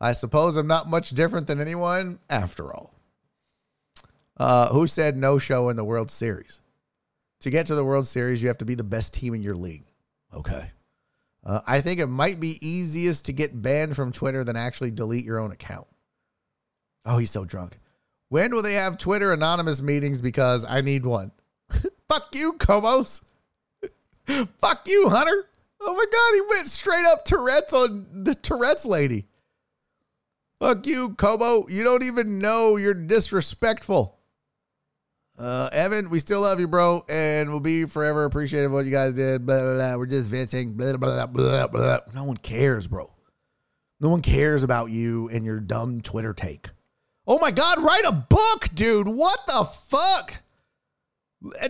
[0.00, 2.94] I suppose I'm not much different than anyone after all.
[4.36, 6.60] Uh, who said no show in the World Series?
[7.40, 9.56] To get to the World Series, you have to be the best team in your
[9.56, 9.84] league.
[10.32, 10.70] Okay.
[11.44, 15.24] Uh, I think it might be easiest to get banned from Twitter than actually delete
[15.24, 15.86] your own account.
[17.04, 17.78] Oh, he's so drunk.
[18.30, 20.20] When will they have Twitter anonymous meetings?
[20.22, 21.32] Because I need one.
[22.08, 23.22] Fuck you, Comos.
[24.58, 25.46] Fuck you, Hunter.
[25.80, 29.26] Oh my God, he went straight up Tourette's on the Tourette's lady.
[30.58, 31.68] Fuck you, Kobo.
[31.68, 34.13] You don't even know you're disrespectful.
[35.36, 38.92] Uh, Evan, we still love you, bro, and we'll be forever appreciative of what you
[38.92, 39.44] guys did.
[39.44, 39.96] Blah, blah, blah.
[39.96, 40.74] We're just venting.
[40.74, 41.98] Blah, blah, blah, blah.
[42.14, 43.12] No one cares, bro.
[44.00, 46.70] No one cares about you and your dumb Twitter take.
[47.26, 49.08] Oh my God, write a book, dude.
[49.08, 50.42] What the fuck?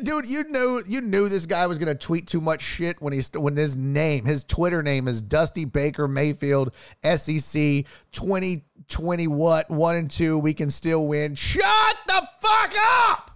[0.02, 3.30] Dude, you knew you knew this guy was gonna tweet too much shit when he's
[3.32, 10.10] when his name, his Twitter name is Dusty Baker Mayfield, SEC 2020 what one and
[10.10, 10.38] two.
[10.38, 11.34] We can still win.
[11.34, 12.72] Shut the fuck
[13.08, 13.33] up!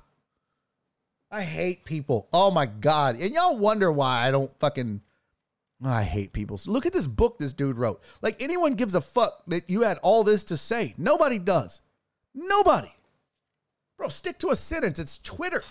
[1.30, 2.28] I hate people.
[2.32, 3.20] Oh my god!
[3.20, 5.02] And y'all wonder why I don't fucking.
[5.84, 6.58] I hate people.
[6.66, 8.02] Look at this book this dude wrote.
[8.20, 10.94] Like anyone gives a fuck that you had all this to say.
[10.98, 11.80] Nobody does.
[12.34, 12.92] Nobody.
[13.96, 14.98] Bro, stick to a sentence.
[14.98, 15.62] It's Twitter.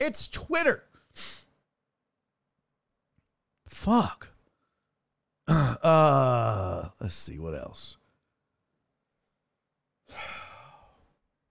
[0.00, 0.84] It's Twitter.
[3.66, 4.28] Fuck.
[5.46, 7.98] Uh, let's see what else.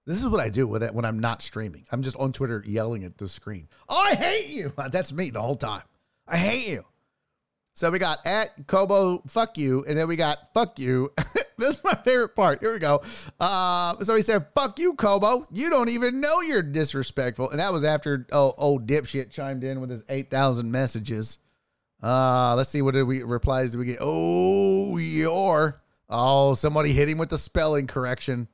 [0.06, 1.86] This is what I do with it when I'm not streaming.
[1.92, 3.70] I'm just on Twitter yelling at the screen.
[3.88, 4.74] Oh, I hate you.
[4.92, 5.84] That's me the whole time.
[6.28, 6.86] I hate you.
[7.76, 11.12] So we got at Kobo, fuck you, and then we got fuck you.
[11.58, 12.60] this is my favorite part.
[12.60, 13.02] Here we go.
[13.40, 15.48] Uh, so he said, "Fuck you, Kobo.
[15.52, 19.82] You don't even know you're disrespectful." And that was after oh, old dipshit chimed in
[19.82, 21.40] with his eight thousand messages.
[22.02, 23.98] Uh, let's see what did we replies did we get?
[24.02, 28.48] Oh, you're oh somebody hit him with the spelling correction.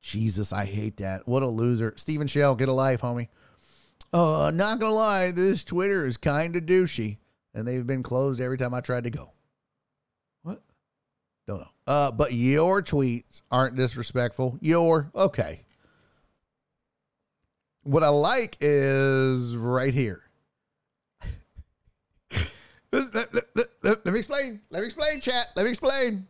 [0.00, 1.28] Jesus, I hate that.
[1.28, 1.94] What a loser.
[1.96, 3.28] Stephen Shell, get a life, homie.
[4.12, 7.18] Uh, not gonna lie, this Twitter is kind of douchey
[7.54, 9.32] and they've been closed every time I tried to go.
[10.42, 10.62] What?
[11.46, 11.68] Don't know.
[11.86, 14.58] Uh, but your tweets aren't disrespectful.
[14.60, 15.64] Your okay.
[17.82, 20.22] What I like is right here.
[22.92, 24.60] let, let, let, let me explain.
[24.70, 25.46] Let me explain, chat.
[25.56, 26.26] Let me explain.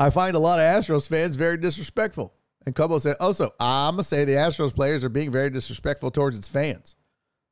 [0.00, 2.32] I find a lot of Astros fans very disrespectful.
[2.64, 6.10] And Kobo said, also, I'm going to say the Astros players are being very disrespectful
[6.10, 6.96] towards its fans.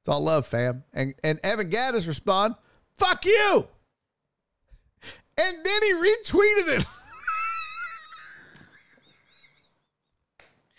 [0.00, 0.84] It's all love, fam.
[0.94, 2.54] And and Evan Gattis respond,
[2.94, 3.68] "Fuck you,"
[5.36, 6.86] and then he retweeted it.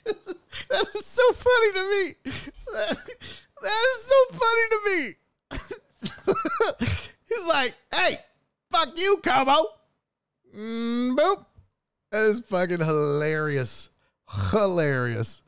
[0.70, 2.16] that is so funny to me.
[3.62, 5.00] That, is so funny to me.
[7.28, 8.20] He's like, "Hey,
[8.72, 9.66] fuck you, Kobo."
[10.56, 11.46] Mm, boop.
[12.11, 13.90] That is fucking hilarious.
[14.52, 15.41] Hilarious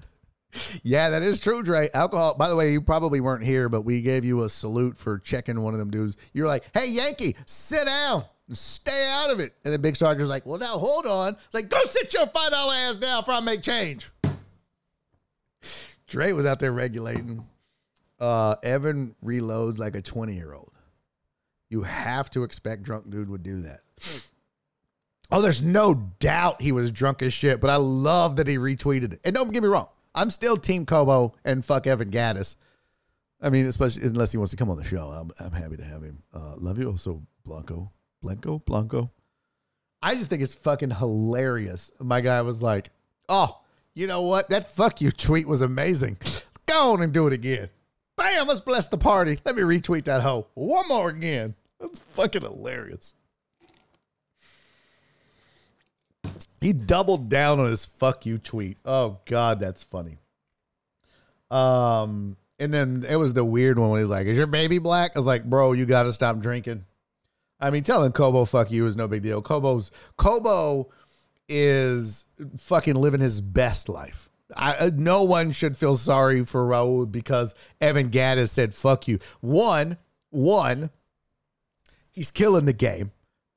[0.84, 1.90] yeah, that is true, Dre.
[1.94, 2.36] Alcohol.
[2.36, 5.62] By the way, you probably weren't here, but we gave you a salute for checking
[5.62, 6.18] one of them dudes.
[6.34, 10.46] You're like, "Hey, Yankee, sit down, stay out of it." And the big sergeant's like,
[10.46, 13.40] "Well, now hold on." It's like, "Go sit your five dollar ass down before I
[13.40, 14.12] make change."
[16.08, 17.48] Dre was out there regulating.
[18.20, 20.74] Uh, Evan reloads like a twenty year old.
[21.70, 23.80] You have to expect drunk dude would do that.
[25.32, 29.14] Oh, there's no doubt he was drunk as shit, but I love that he retweeted
[29.14, 29.22] it.
[29.24, 32.56] And don't get me wrong, I'm still Team Kobo and fuck Evan Gattis.
[33.42, 35.10] I mean, especially unless he wants to come on the show.
[35.10, 36.22] I'm, I'm happy to have him.
[36.34, 37.92] Uh, love you also, Blanco.
[38.22, 38.60] Blanco?
[38.66, 39.10] Blanco.
[40.04, 41.92] I just think it's fucking hilarious.
[42.00, 42.92] My guy was like,
[43.30, 43.60] oh,
[43.94, 44.50] you know what?
[44.50, 46.18] That fuck you tweet was amazing.
[46.66, 47.70] Go on and do it again.
[48.18, 49.40] Bam, let's bless the party.
[49.46, 50.48] Let me retweet that hoe.
[50.54, 51.56] One more again.
[51.80, 53.16] That's fucking hilarious.
[56.62, 58.78] He doubled down on his fuck you tweet.
[58.86, 60.20] Oh god, that's funny.
[61.50, 64.78] Um and then it was the weird one when he was like, "Is your baby
[64.78, 66.86] black?" I was like, "Bro, you got to stop drinking."
[67.60, 69.42] I mean, telling Kobo "fuck you" is no big deal.
[69.42, 70.92] Kobo's Kobo
[71.50, 72.28] is
[72.58, 74.30] fucking living his best life.
[74.56, 79.18] I, uh, no one should feel sorry for Raul because Evan Gattis said "fuck you."
[79.40, 79.98] One,
[80.30, 80.92] one,
[82.12, 83.12] he's killing the game.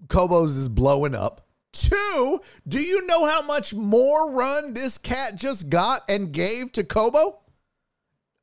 [0.08, 1.43] Kobo's is blowing up.
[1.74, 6.84] Two, do you know how much more run this cat just got and gave to
[6.84, 7.40] Kobo?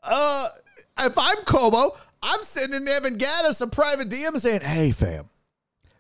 [0.04, 0.50] Uh,
[1.00, 5.30] if I'm Kobo, I'm sending Evan Gattis a private DM saying, "Hey, fam,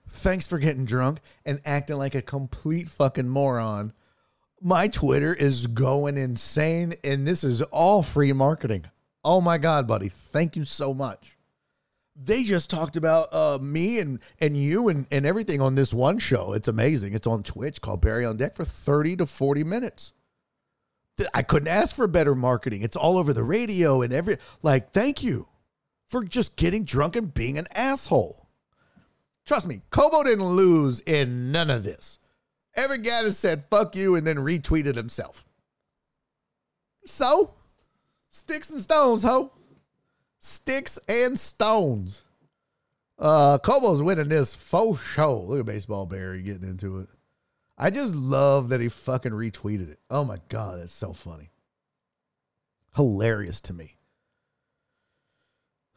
[0.09, 3.93] thanks for getting drunk and acting like a complete fucking moron.
[4.59, 8.85] My Twitter is going insane, and this is all free marketing.
[9.23, 11.37] Oh my god, buddy, thank you so much."
[12.23, 16.19] They just talked about uh, me and and you and, and everything on this one
[16.19, 16.53] show.
[16.53, 17.13] It's amazing.
[17.13, 20.13] It's on Twitch called Barry on Deck for 30 to 40 minutes.
[21.33, 22.81] I couldn't ask for better marketing.
[22.81, 25.47] It's all over the radio and every like thank you
[26.07, 28.47] for just getting drunk and being an asshole.
[29.45, 32.19] Trust me, Kobo didn't lose in none of this.
[32.75, 35.45] Evan Gattis said fuck you and then retweeted himself.
[37.05, 37.55] So,
[38.29, 39.51] sticks and stones, ho
[40.41, 42.23] sticks and stones.
[43.17, 45.39] Uh, Kobo's winning this faux show.
[45.41, 47.07] Look at baseball Barry getting into it.
[47.77, 49.99] I just love that he fucking retweeted it.
[50.09, 51.51] Oh my god, that's so funny.
[52.95, 53.95] Hilarious to me.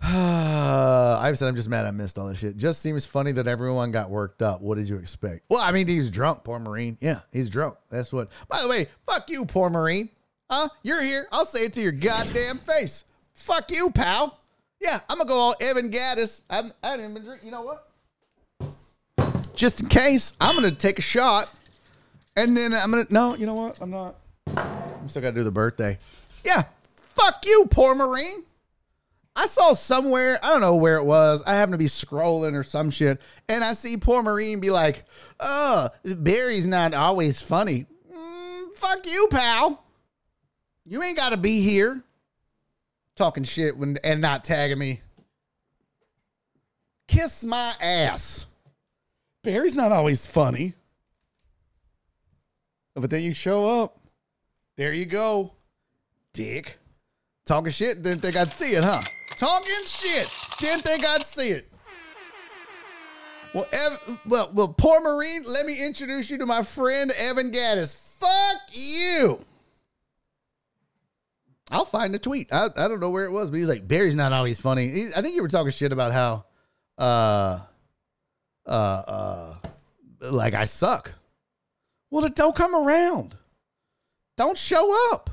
[0.03, 2.57] I've said I'm just mad I missed all this shit.
[2.59, 4.61] Just seems funny that everyone got worked up.
[4.61, 5.45] What did you expect?
[5.49, 6.99] Well, I mean, he's drunk, poor Marine.
[7.01, 7.77] Yeah, he's drunk.
[7.91, 8.29] That's what.
[8.49, 10.11] By the way, fuck you, poor Marine.
[10.51, 10.69] Huh?
[10.83, 11.27] You're here.
[11.33, 13.05] I'll say it to your goddamn face.
[13.35, 14.39] Fuck you, pal.
[14.81, 16.43] Yeah, I'm gonna go all Evan Gattis.
[16.49, 17.47] I haven't, I haven't even been drinking.
[17.47, 17.89] You know what?
[19.55, 21.53] Just in case, I'm gonna take a shot,
[22.37, 23.07] and then I'm gonna.
[23.11, 23.81] No, you know what?
[23.81, 24.17] I'm not.
[24.57, 25.99] I'm still gotta do the birthday.
[26.45, 26.63] Yeah,
[26.97, 28.45] fuck you, poor Marine.
[29.37, 31.43] I saw somewhere, I don't know where it was.
[31.45, 35.05] I happen to be scrolling or some shit, and I see poor Marine be like,
[35.41, 39.83] "Oh, Barry's not always funny." Mm, fuck you, pal.
[40.85, 42.05] You ain't got to be here
[43.17, 45.01] talking shit when and not tagging me.
[47.07, 48.47] Kiss my ass.
[49.43, 50.75] Barry's not always funny.
[52.97, 53.99] Oh, but then you show up.
[54.77, 55.53] There you go.
[56.33, 56.79] Dick.
[57.45, 59.03] Talking shit, didn't think I'd see it, huh?
[59.37, 60.29] Talking shit.
[60.59, 61.71] Didn't think I'd see it.
[63.53, 68.19] Well, Ev- well, well, poor Marine, let me introduce you to my friend Evan Gattis.
[68.19, 69.45] Fuck you.
[71.71, 72.53] I'll find the tweet.
[72.53, 74.89] I, I don't know where it was, but he's like, Barry's not always funny.
[74.89, 76.45] He- I think you were talking shit about how,
[76.99, 77.61] uh,
[78.67, 79.55] uh, uh,
[80.31, 81.15] like I suck.
[82.11, 83.37] Well, then don't come around.
[84.37, 85.31] Don't show up.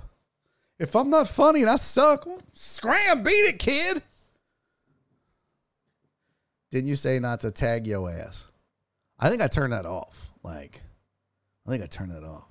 [0.80, 4.02] If I'm not funny and I suck, well, scram, beat it, kid.
[6.72, 8.48] Didn't you say not to tag your ass?
[9.20, 10.32] I think I turned that off.
[10.44, 10.82] Like,
[11.68, 12.48] I think I turned that off.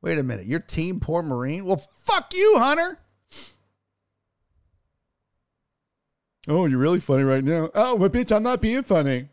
[0.00, 0.46] Wait a minute.
[0.46, 1.64] Your team, poor Marine?
[1.64, 2.98] Well, fuck you, Hunter.
[6.46, 7.68] Oh, you're really funny right now.
[7.74, 9.28] Oh, but bitch, I'm not being funny.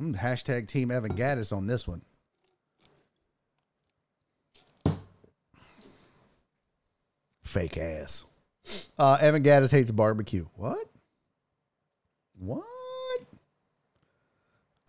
[0.00, 2.02] Mm, hashtag Team Evan Gattis on this one.
[7.42, 8.24] Fake ass.
[8.98, 10.46] Uh, Evan Gattis hates barbecue.
[10.56, 10.84] What?
[12.36, 12.64] What?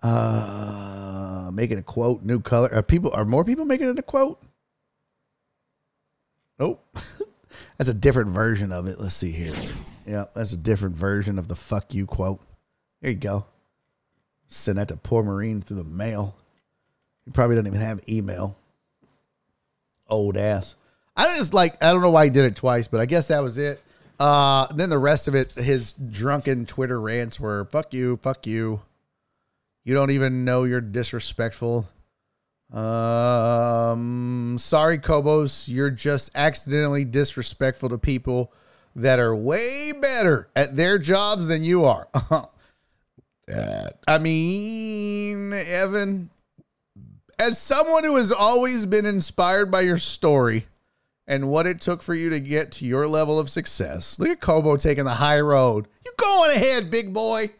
[0.05, 2.69] Uh, making a quote, new color.
[2.71, 3.09] Are people?
[3.11, 4.39] Are more people making it a quote?
[6.59, 6.85] Nope.
[7.77, 8.99] that's a different version of it.
[8.99, 9.55] Let's see here.
[10.05, 12.39] Yeah, that's a different version of the "fuck you" quote.
[13.01, 13.45] There you go.
[14.47, 16.35] Send that to poor Marine through the mail.
[17.25, 18.55] He probably doesn't even have email.
[20.07, 20.75] Old ass.
[21.17, 23.41] I just like I don't know why he did it twice, but I guess that
[23.41, 23.81] was it.
[24.19, 28.81] Uh then the rest of it, his drunken Twitter rants were fuck you, fuck you.
[29.85, 31.87] You don't even know you're disrespectful.
[32.73, 38.51] Um sorry, Kobos, you're just accidentally disrespectful to people
[38.95, 42.09] that are way better at their jobs than you are.
[43.47, 46.31] Uh, I mean, Evan,
[47.37, 50.65] as someone who has always been inspired by your story
[51.27, 54.41] and what it took for you to get to your level of success, look at
[54.41, 55.87] Kobo taking the high road.
[56.03, 57.51] You going ahead, big boy.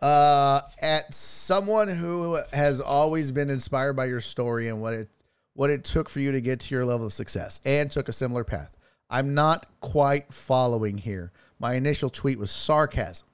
[0.00, 5.08] Uh, at someone who has always been inspired by your story and what it
[5.54, 8.12] what it took for you to get to your level of success and took a
[8.12, 8.70] similar path.
[9.10, 11.32] I'm not quite following here.
[11.58, 13.26] My initial tweet was sarcasm.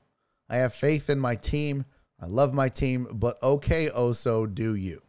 [0.49, 1.85] I have faith in my team.
[2.19, 5.03] I love my team, but okay, Oso, do you?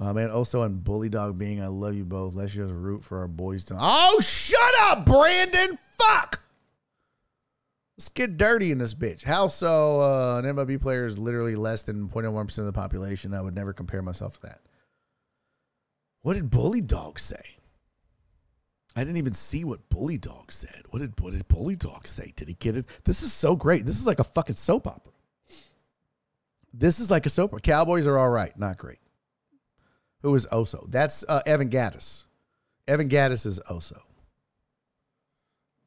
[0.00, 2.34] Oh man, Oso and Bully Dog being, I love you both.
[2.34, 3.64] Let's just root for our boys.
[3.66, 5.78] To- oh, shut up, Brandon.
[5.96, 6.40] Fuck.
[7.96, 9.22] Let's get dirty in this bitch.
[9.22, 10.00] How so?
[10.00, 13.34] Uh, an MLB player is literally less than 0.01% of the population.
[13.34, 14.60] I would never compare myself to that.
[16.22, 17.54] What did Bully Dog say?
[18.96, 20.82] I didn't even see what Bully Dog said.
[20.90, 22.32] What did what did Bully Dog say?
[22.36, 22.86] Did he get it?
[23.04, 23.84] This is so great.
[23.84, 25.12] This is like a fucking soap opera.
[26.72, 27.60] This is like a soap opera.
[27.60, 28.98] Cowboys are all right, not great.
[30.22, 30.90] Who is Oso?
[30.90, 32.24] That's uh, Evan Gattis.
[32.88, 34.00] Evan Gattis is Oso.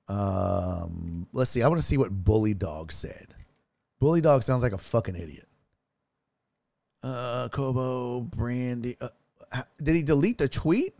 [0.07, 1.61] Um, let's see.
[1.61, 3.27] I want to see what Bully Dog said.
[3.99, 5.47] Bully Dog sounds like a fucking idiot.
[7.03, 8.97] Uh, Kobo, Brandy.
[8.99, 9.09] Uh,
[9.81, 10.93] did he delete the tweet?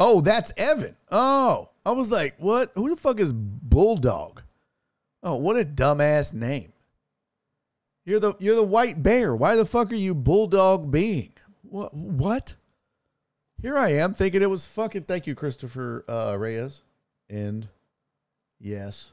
[0.00, 0.96] Oh, that's Evan.
[1.10, 2.72] Oh, I was like, what?
[2.74, 4.42] Who the fuck is Bulldog?
[5.22, 6.72] Oh, what a dumbass name.
[8.04, 9.34] You're the you're the white bear.
[9.34, 11.32] Why the fuck are you Bulldog being?
[11.62, 11.94] What?
[11.94, 12.54] What?
[13.62, 15.04] Here I am thinking it was fucking.
[15.04, 16.82] Thank you, Christopher uh, Reyes.
[17.34, 17.66] And
[18.60, 19.10] yes,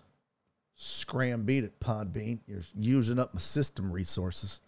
[0.75, 2.39] scram beat it, Podbean.
[2.45, 4.61] You're using up my system resources.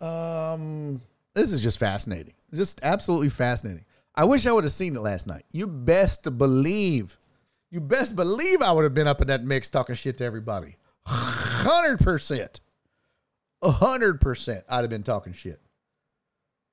[0.00, 1.00] Um,
[1.34, 2.34] this is just fascinating.
[2.52, 3.84] Just absolutely fascinating.
[4.16, 5.44] I wish I would have seen it last night.
[5.52, 7.16] You best believe,
[7.70, 10.76] you best believe I would have been up in that mix talking shit to everybody.
[11.06, 12.58] hundred percent,
[13.62, 15.60] a hundred percent, I'd have been talking shit.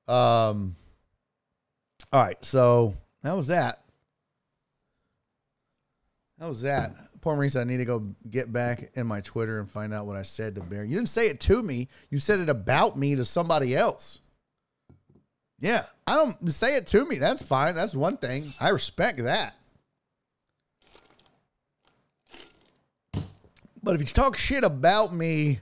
[0.07, 0.76] Um.
[2.11, 3.84] All right, so that was that.
[6.37, 6.93] That was that.
[7.21, 10.15] Poor Marine I need to go get back in my Twitter and find out what
[10.15, 10.89] I said to Barry.
[10.89, 11.87] You didn't say it to me.
[12.09, 14.21] You said it about me to somebody else.
[15.59, 17.17] Yeah, I don't say it to me.
[17.17, 17.73] That's fine.
[17.73, 18.53] That's one thing.
[18.59, 19.55] I respect that.
[23.81, 25.61] But if you talk shit about me,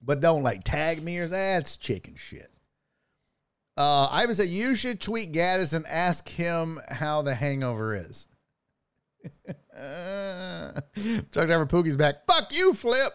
[0.00, 2.50] but don't like tag me or that's chicken shit.
[3.76, 8.26] Uh, Ivan said you should tweet Gattis and ask him how the hangover is.
[9.76, 10.80] Uh,
[11.32, 12.26] Truck driver Pookie's back.
[12.26, 13.12] Fuck you, Flip.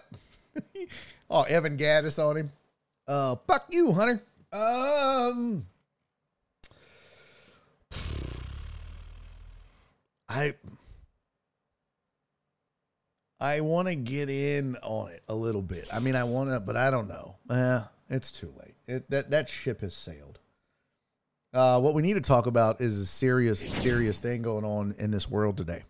[1.29, 2.51] oh, Evan Gattis on him.
[3.07, 4.21] Uh, fuck you, Hunter.
[4.51, 5.65] Um,
[10.27, 10.55] I
[13.39, 15.87] I want to get in on it a little bit.
[15.93, 17.35] I mean, I want to, but I don't know.
[17.49, 18.75] Eh, it's too late.
[18.87, 20.39] It, that that ship has sailed.
[21.53, 25.11] Uh, what we need to talk about is a serious, serious thing going on in
[25.11, 25.81] this world today.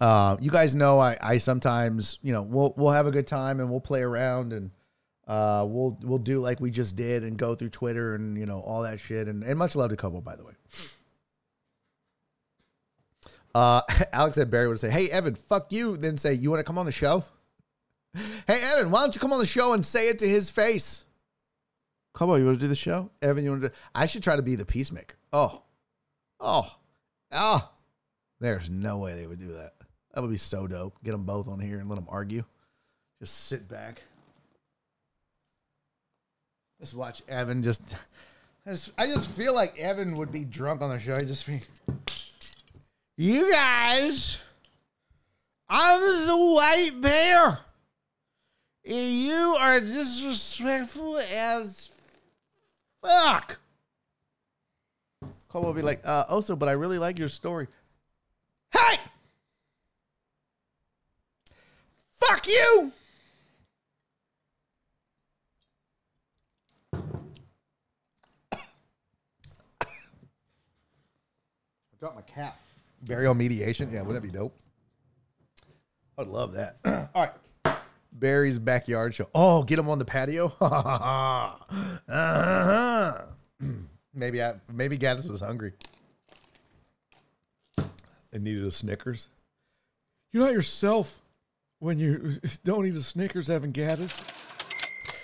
[0.00, 3.60] Uh, you guys know I, I sometimes, you know, we'll we'll have a good time
[3.60, 4.70] and we'll play around and
[5.28, 8.60] uh, we'll we'll do like we just did and go through Twitter and you know
[8.60, 10.52] all that shit and, and much love to Kobo by the way.
[13.54, 13.80] Uh,
[14.12, 16.78] Alex said Barry would say, "Hey Evan, fuck you," then say, "You want to come
[16.78, 17.24] on the show?"
[18.14, 21.05] hey Evan, why don't you come on the show and say it to his face?
[22.16, 23.10] Come on, you want to do the show?
[23.20, 25.16] Evan, you want to do I should try to be the peacemaker.
[25.34, 25.60] Oh.
[26.40, 26.74] Oh.
[27.30, 27.70] Oh.
[28.40, 29.74] There's no way they would do that.
[30.14, 30.96] That would be so dope.
[31.04, 32.42] Get them both on here and let them argue.
[33.20, 34.00] Just sit back.
[36.80, 37.82] Just watch Evan just.
[38.66, 41.16] I just, I just feel like Evan would be drunk on the show.
[41.18, 41.60] He'd just be.
[43.18, 44.40] You guys,
[45.68, 47.58] I'm the white bear.
[48.86, 51.90] And you are disrespectful as
[53.06, 53.58] fuck.
[55.48, 57.68] Cole will be like, uh, also, but I really like your story.
[58.72, 58.98] Hey!
[62.14, 62.92] Fuck you!
[66.92, 66.98] I
[72.00, 72.60] dropped my cap.
[73.02, 73.90] Burial mediation.
[73.92, 74.58] Yeah, wouldn't that be dope?
[76.18, 76.76] I'd love that.
[77.14, 77.30] All right.
[78.18, 79.28] Barry's backyard show.
[79.34, 80.52] Oh, get him on the patio.
[82.08, 83.12] uh-huh.
[84.14, 85.74] Maybe I maybe Gattis was hungry
[88.32, 89.28] and needed a Snickers.
[90.32, 91.20] You're not yourself
[91.80, 94.22] when you don't eat a Snickers, Evan Gattis.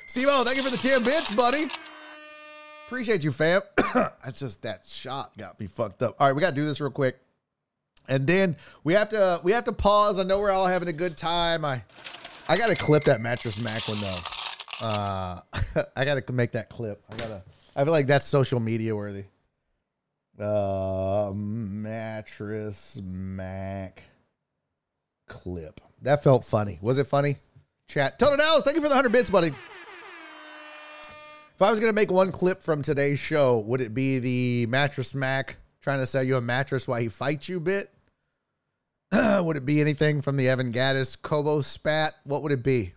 [0.07, 1.69] Steve O, thank you for the 10 bits, buddy.
[2.87, 3.63] Appreciate you, fam.
[3.95, 6.17] That's just that shot got me fucked up.
[6.21, 7.19] All right, we gotta do this real quick.
[8.09, 10.19] And then we have to we have to pause.
[10.19, 11.65] I know we're all having a good time.
[11.65, 11.83] I
[12.53, 14.87] I gotta clip that Mattress Mack one though.
[14.87, 15.41] Uh,
[15.97, 17.03] I gotta make that clip.
[17.11, 17.43] I gotta.
[17.75, 19.25] I feel like that's social media worthy.
[20.39, 24.03] Uh, Mattress Mack
[25.29, 25.81] clip.
[26.03, 26.79] That felt funny.
[26.83, 27.37] Was it funny?
[27.89, 28.19] Chat.
[28.19, 29.49] Tony Dallas, thank you for the hundred bits, buddy.
[31.55, 35.15] If I was gonna make one clip from today's show, would it be the Mattress
[35.15, 37.91] Mack trying to sell you a mattress while he fights you bit?
[39.43, 42.15] would it be anything from the Evan Gattis Kobo spat?
[42.25, 42.95] What would it be?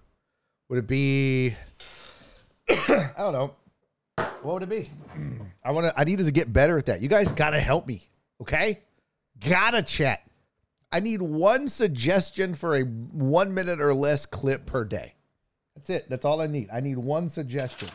[0.69, 1.53] Would it be?
[2.69, 3.55] I don't know.
[4.41, 4.85] What would it be?
[5.65, 5.99] I want to.
[5.99, 7.01] I need to get better at that.
[7.01, 8.01] You guys gotta help me.
[8.41, 8.79] Okay,
[9.39, 10.25] gotta chat.
[10.91, 15.15] I need one suggestion for a one minute or less clip per day.
[15.75, 16.05] That's it.
[16.09, 16.69] That's all I need.
[16.71, 17.89] I need one suggestion.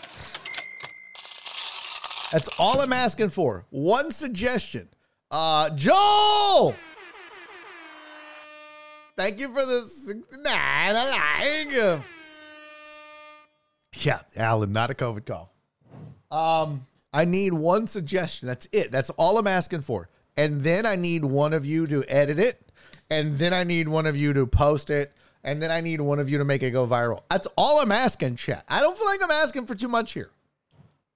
[2.30, 3.64] That's all I'm asking for.
[3.70, 4.88] One suggestion.
[5.30, 6.76] Uh, Joel.
[9.20, 10.46] Thank you for the 69.
[10.46, 12.00] I like.
[13.92, 15.52] Yeah, Alan, not a COVID call.
[16.30, 18.48] Um, I need one suggestion.
[18.48, 18.90] That's it.
[18.90, 20.08] That's all I'm asking for.
[20.38, 22.62] And then I need one of you to edit it.
[23.10, 25.12] And then I need one of you to post it.
[25.44, 27.20] And then I need one of you to make it go viral.
[27.28, 28.64] That's all I'm asking, chat.
[28.70, 30.30] I don't feel like I'm asking for too much here.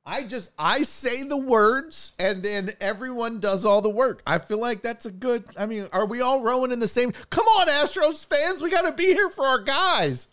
[0.07, 4.23] I just I say the words and then everyone does all the work.
[4.27, 5.45] I feel like that's a good.
[5.59, 7.13] I mean, are we all rowing in the same?
[7.31, 10.29] Come on, Astros fans, we got to be here for our guys.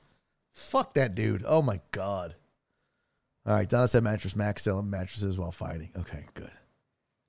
[0.52, 1.44] Fuck that dude.
[1.48, 2.36] Oh my god.
[3.46, 5.90] All right, Donna said mattress Max selling mattresses while fighting.
[5.98, 6.52] Okay, good.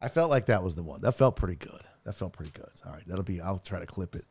[0.00, 1.00] I felt like that was the one.
[1.02, 1.80] That felt pretty good.
[2.04, 2.68] That felt pretty good.
[2.84, 3.40] All right, that'll be.
[3.40, 4.26] I'll try to clip it.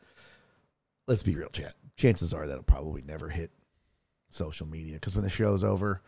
[1.07, 1.73] Let's be real, chat.
[1.95, 3.51] Chances are that'll probably never hit
[4.29, 6.01] social media because when the show's over,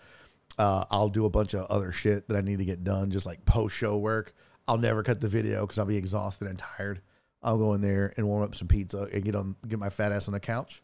[0.58, 3.26] uh, I'll do a bunch of other shit that I need to get done, just
[3.26, 4.34] like post show work.
[4.68, 7.02] I'll never cut the video because I'll be exhausted and tired.
[7.42, 10.14] I'll go in there and warm up some pizza and get on get my fat
[10.14, 10.82] ass on the couch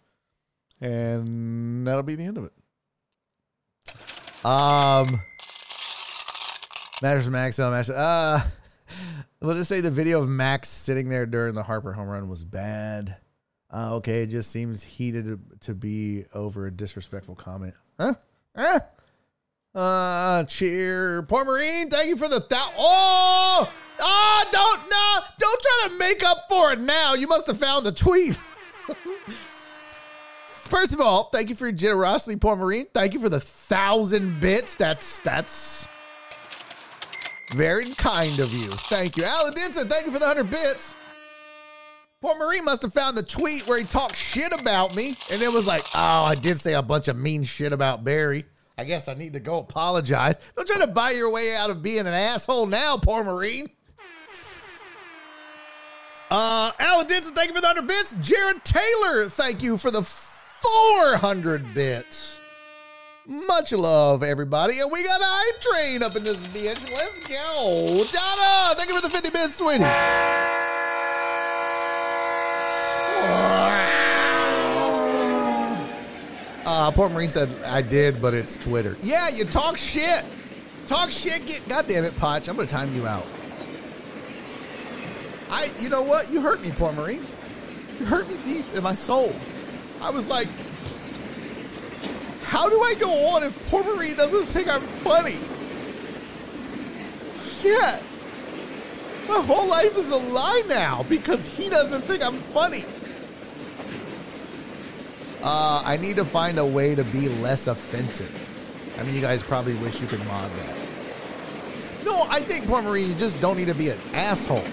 [0.81, 2.53] And that'll be the end of it.
[4.45, 5.21] Um,
[7.01, 7.89] Matters Max, uh, Max.
[9.39, 12.27] Uh, let's just say the video of Max sitting there during the Harper home run
[12.27, 13.17] was bad.
[13.71, 17.75] Uh, okay, it just seems heated to, to be over a disrespectful comment.
[17.99, 18.15] Huh?
[18.57, 18.79] Huh?
[19.73, 21.21] Uh, cheer.
[21.23, 22.73] Poor Marine, thank you for the thou.
[22.77, 27.13] Oh, oh, don't, no, don't try to make up for it now.
[27.13, 28.35] You must have found the tweet.
[30.63, 32.87] First of all, thank you for your generosity, poor Marine.
[32.93, 34.75] Thank you for the thousand bits.
[34.75, 35.87] That's, that's
[37.53, 38.69] very kind of you.
[38.69, 39.23] Thank you.
[39.23, 40.93] Alan Denson, thank you for the hundred bits.
[42.21, 45.51] Poor Marine must have found the tweet where he talked shit about me and it
[45.51, 48.45] was like, oh, I did say a bunch of mean shit about Barry.
[48.79, 50.35] I guess I need to go apologize.
[50.55, 53.69] Don't try to buy your way out of being an asshole now, poor Marine.
[56.31, 58.15] Uh, Alan Denson, thank you for the 100 bits.
[58.21, 62.39] Jared Taylor, thank you for the 400 bits.
[63.25, 64.79] Much love, everybody.
[64.79, 66.89] And we got Hype Train up in this bitch.
[66.89, 68.05] Let's go.
[68.17, 69.83] Donna, thank you for the 50 bits, sweetie.
[76.71, 78.95] Uh, Port Marine said, I did, but it's Twitter.
[79.01, 80.23] Yeah, you talk shit.
[80.85, 81.67] Talk shit, get.
[81.67, 82.47] God damn it, Potch.
[82.47, 83.25] I'm going to time you out.
[85.49, 86.29] I, you know what?
[86.29, 87.25] You hurt me, Port Marine.
[87.99, 89.33] You hurt me deep in my soul.
[89.99, 90.47] I was like,
[92.43, 95.39] how do I go on if Port Marine doesn't think I'm funny?
[97.61, 97.99] Shit.
[99.27, 102.85] My whole life is a lie now because he doesn't think I'm funny.
[105.41, 108.49] Uh, I need to find a way to be less offensive.
[108.99, 110.75] I mean, you guys probably wish you could mod that.
[112.03, 114.63] No, I think Port Marie, you just don't need to be an asshole.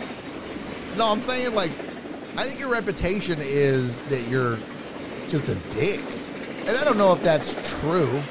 [0.97, 1.71] No, I'm saying like,
[2.37, 4.59] I think your reputation is that you're
[5.29, 6.01] just a dick,
[6.67, 8.23] and I don't know if that's true.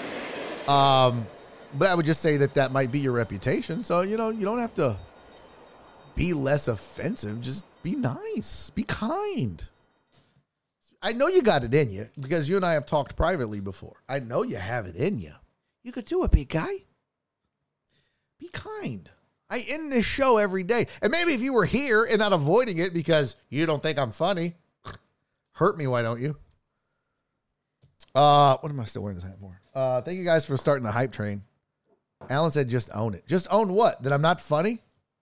[0.67, 1.25] Um,
[1.77, 3.83] but I would just say that that might be your reputation.
[3.83, 4.97] So you know, you don't have to
[6.15, 7.41] be less offensive.
[7.41, 9.65] Just be nice, be kind.
[11.05, 14.01] I know you got it in you because you and I have talked privately before.
[14.09, 15.33] I know you have it in you.
[15.83, 16.77] You could do it, big guy.
[18.39, 19.07] Be kind.
[19.47, 20.87] I end this show every day.
[21.03, 24.11] And maybe if you were here and not avoiding it because you don't think I'm
[24.11, 24.55] funny,
[25.51, 26.37] hurt me, why don't you?
[28.15, 29.61] Uh, what am I still wearing this hat for?
[29.75, 31.43] Uh, thank you guys for starting the hype train.
[32.31, 33.27] Alan said, just own it.
[33.27, 34.01] Just own what?
[34.01, 34.79] That I'm not funny?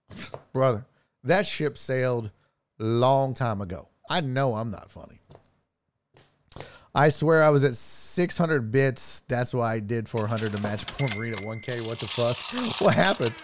[0.54, 0.86] Brother,
[1.24, 2.30] that ship sailed
[2.78, 3.90] long time ago.
[4.08, 5.20] I know I'm not funny.
[6.94, 9.20] I swear I was at 600 bits.
[9.26, 11.86] That's why I did 400 to match poor Marine at 1K.
[11.86, 12.36] What the fuck?
[12.80, 13.34] What happened?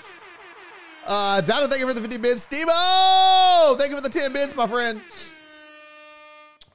[1.05, 2.43] Uh, Donna, thank you for the 50 bits.
[2.43, 5.01] Steve thank you for the 10 bits, my friend.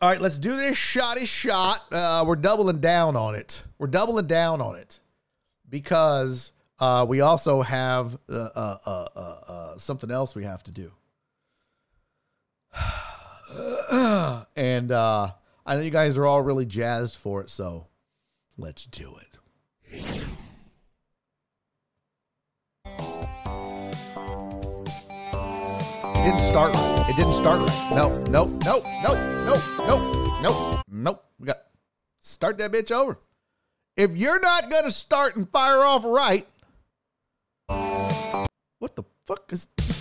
[0.01, 1.79] All right, let's do this shotty shot.
[1.91, 3.63] Uh, we're doubling down on it.
[3.77, 4.99] We're doubling down on it
[5.69, 10.71] because uh, we also have uh, uh, uh, uh, uh, something else we have to
[10.71, 10.91] do.
[14.57, 15.31] and uh,
[15.68, 17.88] I know you guys are all really jazzed for it, so
[18.56, 19.40] let's do it.
[26.16, 26.76] It didn't start.
[27.10, 27.68] It didn't start.
[27.92, 29.14] No, no, no, no,
[29.45, 31.22] no, no, no, no.
[31.40, 31.58] We got
[32.19, 33.18] start that bitch over.
[33.98, 36.48] If you're not gonna start and fire off right,
[37.68, 39.94] what the fuck is this?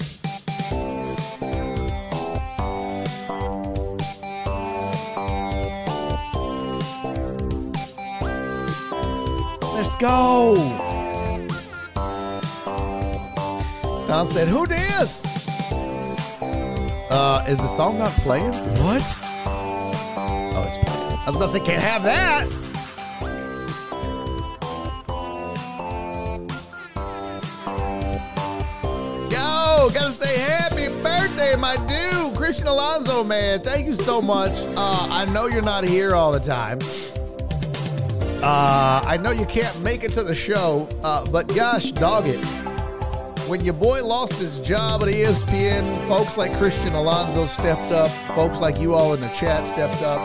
[9.95, 10.55] Let's go.
[14.09, 15.25] Don said, Who this?
[17.11, 18.51] Uh, is the song not playing?
[18.83, 19.03] What?
[19.47, 21.19] Oh, it's playing.
[21.19, 22.51] I was about to say, can't have that.
[29.31, 33.61] Yo, gotta say happy birthday, my dude, Christian Alonso, man.
[33.61, 34.51] Thank you so much.
[34.77, 36.81] Uh, I know you're not here all the time.
[38.47, 42.45] Uh, I know you can't make it to the show, uh, but gosh, dog it.
[43.49, 48.61] When your boy lost his job at ESPN, folks like Christian Alonso stepped up, folks
[48.61, 50.21] like you all in the chat stepped up,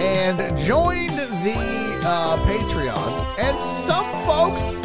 [0.00, 3.40] and joined the uh, Patreon.
[3.40, 4.80] And some folks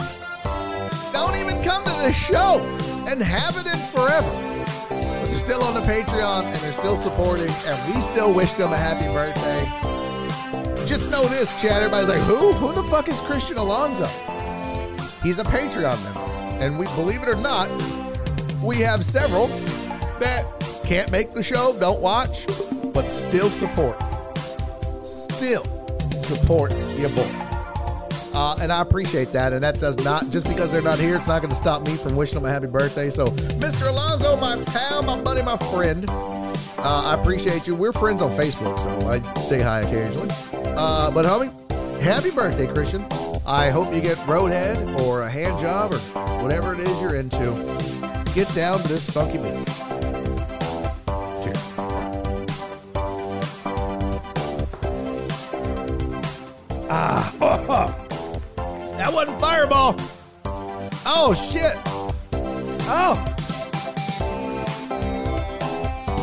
[1.13, 2.59] don't even come to the show
[3.07, 4.31] and haven't in forever.
[4.89, 8.73] But they're still on the Patreon and they're still supporting, and we still wish them
[8.73, 9.92] a happy birthday.
[10.85, 11.81] Just know this, chat.
[11.81, 12.53] Everybody's like, who?
[12.53, 14.07] Who the fuck is Christian Alonso?
[15.21, 16.19] He's a Patreon member.
[16.63, 17.69] And we believe it or not,
[18.61, 19.47] we have several
[20.19, 20.45] that
[20.85, 22.45] can't make the show, don't watch,
[22.93, 24.01] but still support.
[25.01, 25.63] Still still
[26.17, 27.29] support your boy.
[28.33, 29.51] Uh, and I appreciate that.
[29.51, 31.97] And that does not, just because they're not here, it's not going to stop me
[31.97, 33.09] from wishing them a happy birthday.
[33.09, 33.89] So, Mr.
[33.89, 36.05] Alonzo, my pal, my buddy, my friend,
[36.77, 37.75] uh, I appreciate you.
[37.75, 40.29] We're friends on Facebook, so I say hi occasionally.
[40.75, 41.51] Uh, but, homie,
[41.99, 43.05] happy birthday, Christian.
[43.45, 45.99] I hope you get roadhead or a hand job or
[46.41, 47.51] whatever it is you're into.
[48.33, 49.67] Get down to this funky beat.
[51.43, 51.63] Cheers.
[58.97, 59.95] That wasn't Fireball.
[61.05, 61.75] Oh, shit.
[62.85, 63.32] Oh.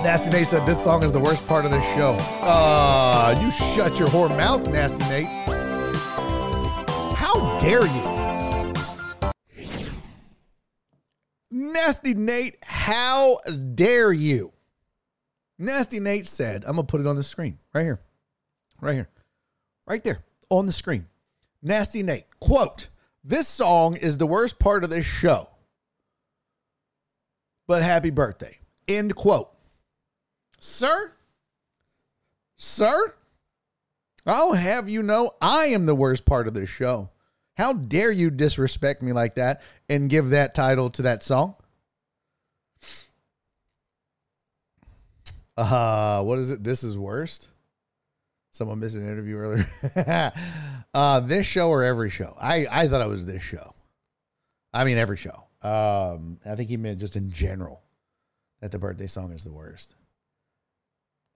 [0.03, 2.17] Nasty Nate said this song is the worst part of this show.
[2.41, 5.27] Uh, you shut your whore mouth, Nasty Nate.
[7.17, 8.21] How dare you?
[11.51, 13.39] Nasty Nate, how
[13.75, 14.53] dare you?
[15.59, 18.01] Nasty Nate said, I'm going to put it on the screen right here.
[18.81, 19.11] Right here.
[19.87, 21.07] Right there on the screen.
[21.63, 22.89] Nasty Nate, quote,
[23.23, 25.51] This song is the worst part of this show.
[27.69, 28.57] But happy birthday.
[28.89, 29.50] End quote.
[30.61, 31.13] Sir?
[32.57, 33.15] Sir?
[34.27, 37.11] I'll have you know I am the worst part of this show.
[37.55, 41.57] How dare you disrespect me like that and give that title to that song?
[45.57, 46.63] Uh, what is it?
[46.63, 47.49] This is worst.
[48.53, 49.67] Someone missed an interview earlier.
[50.95, 52.37] uh, this show or every show?
[52.41, 53.75] I, I thought it was this show.
[54.73, 55.45] I mean, every show.
[55.63, 57.83] Um, I think he meant just in general
[58.61, 59.95] that the birthday song is the worst.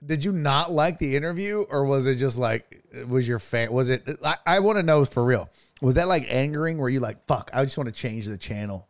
[0.04, 3.72] Did you not like the interview, or was it just like was your fan?
[3.72, 4.02] Was it?
[4.24, 5.48] I, I want to know for real.
[5.80, 6.78] Was that like angering?
[6.78, 8.88] Were you like, "Fuck, I just want to change the channel.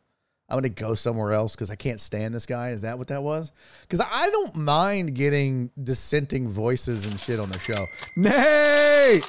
[0.49, 3.23] I'm gonna go somewhere else because I can't stand this guy." Is that what that
[3.23, 3.52] was?
[3.83, 7.86] Because I don't mind getting dissenting voices and shit on the show.
[8.16, 9.24] Nate,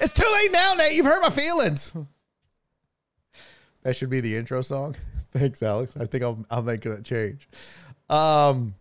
[0.00, 0.94] it's too late now, Nate.
[0.94, 1.92] You've hurt my feelings.
[3.82, 4.96] That should be the intro song.
[5.32, 5.96] Thanks, Alex.
[5.96, 7.48] I think I'll I'll make that change.
[8.08, 8.74] Um,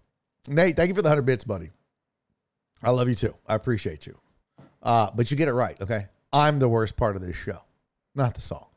[0.47, 1.69] Nate, thank you for the hundred bits, buddy.
[2.83, 3.35] I love you too.
[3.47, 4.17] I appreciate you.
[4.81, 6.07] Uh, but you get it right, okay?
[6.31, 7.59] I'm the worst part of this show,
[8.15, 8.67] not the song.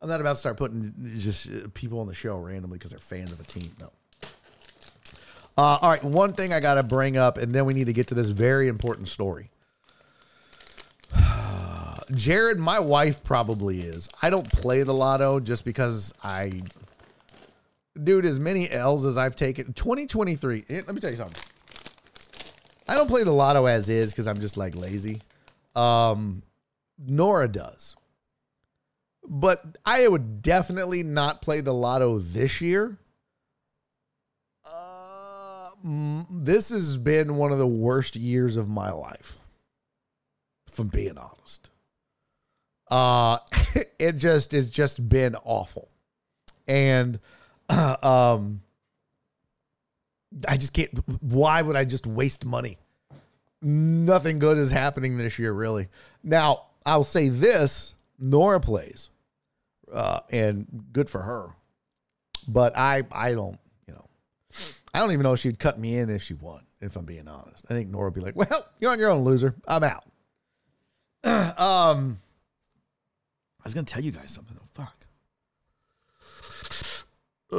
[0.01, 2.99] I'm not about to start putting just uh, people on the show randomly because they're
[2.99, 3.71] fans of a team.
[3.79, 3.91] No.
[5.57, 6.03] Uh, all right.
[6.03, 8.29] One thing I got to bring up, and then we need to get to this
[8.29, 9.49] very important story.
[12.13, 14.07] Jared, my wife probably is.
[14.21, 16.61] I don't play the lotto just because I,
[18.01, 19.73] dude, as many L's as I've taken.
[19.73, 20.65] 2023.
[20.69, 21.41] eh, Let me tell you something.
[22.87, 25.21] I don't play the lotto as is because I'm just like lazy.
[25.75, 26.41] Um,
[27.05, 27.96] Nora does.
[29.27, 32.97] But I would definitely not play the lotto this year.
[34.65, 35.69] Uh,
[36.31, 39.37] this has been one of the worst years of my life,
[40.67, 41.69] if I'm being honest.
[42.89, 43.39] Uh,
[43.99, 45.89] it just it's just been awful,
[46.65, 47.19] and
[47.69, 48.61] um,
[50.47, 50.97] I just can't.
[51.21, 52.77] Why would I just waste money?
[53.61, 55.89] Nothing good is happening this year, really.
[56.23, 59.09] Now I'll say this: Nora plays
[59.91, 61.49] uh, and good for her.
[62.47, 63.57] But I, I don't,
[63.87, 64.05] you know,
[64.93, 66.61] I don't even know if she'd cut me in if she won.
[66.79, 69.23] If I'm being honest, I think Nora would be like, "Well, you're on your own,
[69.23, 69.55] loser.
[69.67, 70.03] I'm out."
[71.23, 72.19] um,
[73.59, 74.55] I was gonna tell you guys something.
[74.61, 74.93] Oh fuck.
[77.51, 77.57] Uh,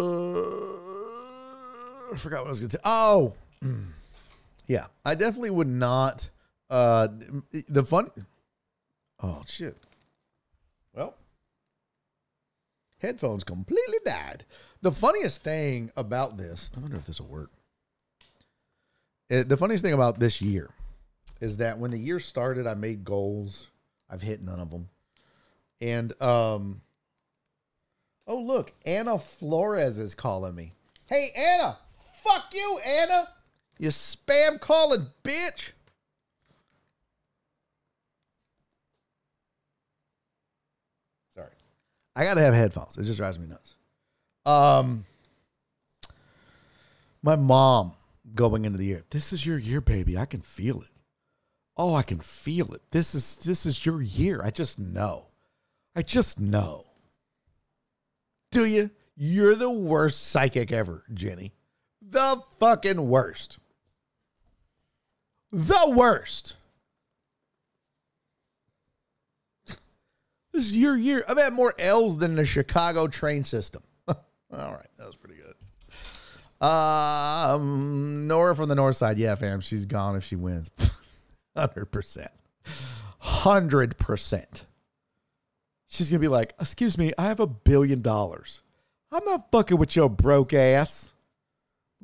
[2.13, 2.79] I forgot what I was gonna say.
[2.85, 3.35] Oh,
[4.69, 4.87] yeah.
[5.05, 6.31] I definitely would not.
[6.71, 7.09] Uh,
[7.69, 8.07] the fun.
[9.21, 9.77] Oh shit.
[12.99, 14.45] Headphones completely died.
[14.81, 17.51] The funniest thing about this, I wonder if this will work.
[19.29, 20.71] It, the funniest thing about this year
[21.41, 23.69] is that when the year started, I made goals.
[24.11, 24.89] I've hit none of them.
[25.81, 26.81] And um
[28.27, 30.73] Oh look, Anna Flores is calling me.
[31.09, 31.79] Hey Anna,
[32.23, 33.29] fuck you, Anna.
[33.79, 35.73] You spam calling bitch.
[41.35, 41.53] Sorry.
[42.19, 42.99] I gotta have headphones.
[42.99, 43.77] It just drives me nuts.
[44.45, 45.05] Um
[47.23, 47.93] my mom
[48.35, 49.05] going into the year.
[49.11, 50.19] This is your year, baby.
[50.19, 50.91] I can feel it.
[51.77, 52.83] Oh, I can feel it.
[52.91, 54.41] This is this is your year.
[54.43, 55.29] I just know.
[55.95, 56.85] I just know.
[58.51, 58.91] Do you?
[59.17, 61.53] You're the worst psychic ever, Jenny.
[62.03, 63.61] The fucking worst.
[65.53, 66.57] The worst.
[70.53, 71.25] This is your year.
[71.29, 73.83] I've had more L's than the Chicago train system.
[74.09, 74.17] All
[74.51, 75.55] right, that was pretty good.
[76.67, 79.19] Um, Nora from the north side.
[79.19, 80.71] Yeah, fam, she's gone if she wins.
[81.57, 82.29] 100%.
[83.23, 84.65] 100%.
[85.87, 88.63] She's going to be like, Excuse me, I have a billion dollars.
[89.11, 91.13] I'm not fucking with your broke ass.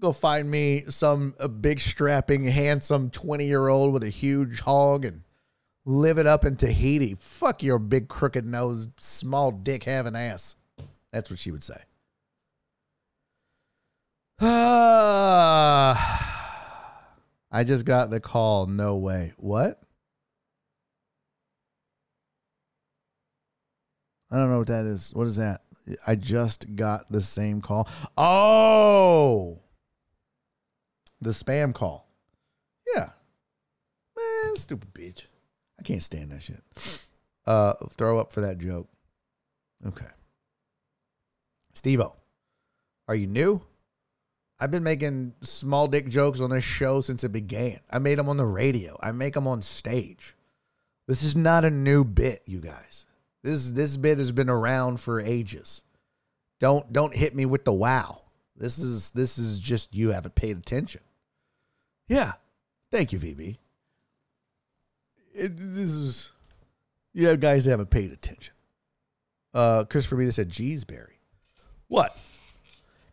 [0.01, 5.23] Go find me some big, strapping, handsome 20 year old with a huge hog and
[5.85, 7.15] live it up in Tahiti.
[7.19, 10.57] Fuck your big, crooked nose, small dick having ass.
[11.13, 11.81] That's what she would say.
[14.41, 15.97] I
[17.65, 18.67] just got the call.
[18.67, 19.33] No way.
[19.37, 19.81] What?
[24.31, 25.13] I don't know what that is.
[25.15, 25.61] What is that?
[26.07, 27.89] I just got the same call.
[28.17, 29.61] Oh,
[31.21, 32.09] the spam call.
[32.93, 33.11] Yeah.
[34.17, 35.27] Man, stupid bitch.
[35.85, 36.63] Can't stand that shit.
[37.47, 38.89] Uh, throw up for that joke.
[39.87, 40.07] Okay.
[41.75, 42.15] Stevo,
[43.07, 43.61] are you new?
[44.59, 47.81] I've been making small dick jokes on this show since it began.
[47.91, 48.97] I made them on the radio.
[49.03, 50.35] I make them on stage.
[51.07, 53.07] This is not a new bit, you guys.
[53.43, 55.83] This this bit has been around for ages.
[56.61, 58.23] Don't don't hit me with the wow.
[58.57, 61.03] This is this is just you haven't paid attention.
[62.09, 62.33] Yeah.
[62.91, 63.59] Thank you, VB.
[65.35, 66.33] It, this is
[67.13, 68.55] you guys haven't paid attention.
[69.53, 71.21] Uh Christopher Beta said, geez, Barry.
[71.89, 72.17] What?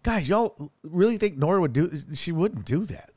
[0.04, 3.12] Guys, y'all really think Nora would do she wouldn't do that.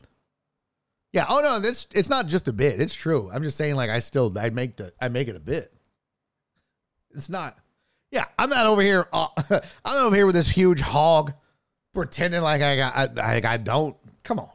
[1.12, 2.80] Yeah, oh no, this it's not just a bit.
[2.80, 3.30] It's true.
[3.32, 5.72] I'm just saying like I still I make the I make it a bit.
[7.14, 7.56] It's not.
[8.10, 9.08] Yeah, I'm not over here.
[9.12, 9.28] Uh,
[9.84, 11.32] I'm over here with this huge hog,
[11.92, 12.96] pretending like I got.
[12.96, 13.96] I, like I don't.
[14.22, 14.50] Come on.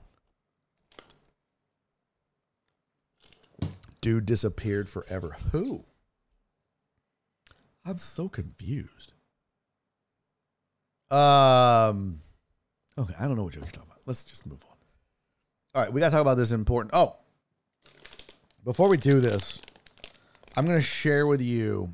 [4.01, 5.35] Dude disappeared forever.
[5.51, 5.85] Who?
[7.85, 9.13] I'm so confused.
[11.09, 12.21] Um.
[12.97, 14.01] Okay, I don't know what you're talking about.
[14.05, 14.77] Let's just move on.
[15.75, 16.93] All right, we got to talk about this important.
[16.93, 17.17] Oh,
[18.63, 19.61] before we do this,
[20.55, 21.93] I'm going to share with you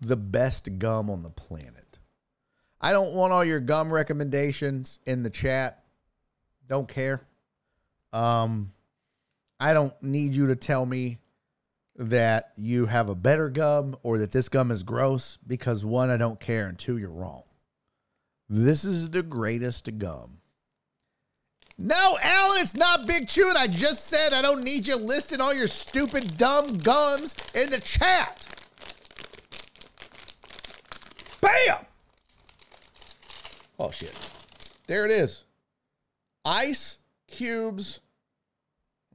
[0.00, 1.98] the best gum on the planet.
[2.80, 5.84] I don't want all your gum recommendations in the chat.
[6.68, 7.22] Don't care.
[8.12, 8.72] Um,
[9.58, 11.18] I don't need you to tell me
[11.96, 16.16] that you have a better gum or that this gum is gross because one, I
[16.16, 17.42] don't care, and two, you're wrong.
[18.48, 20.38] This is the greatest gum.
[21.78, 25.40] No, Alan, it's not Big Chew, and I just said I don't need you listing
[25.40, 28.46] all your stupid, dumb gums in the chat.
[31.40, 31.84] Bam!
[33.78, 34.14] Oh, shit.
[34.86, 35.44] There it is.
[36.44, 38.00] Ice cubes.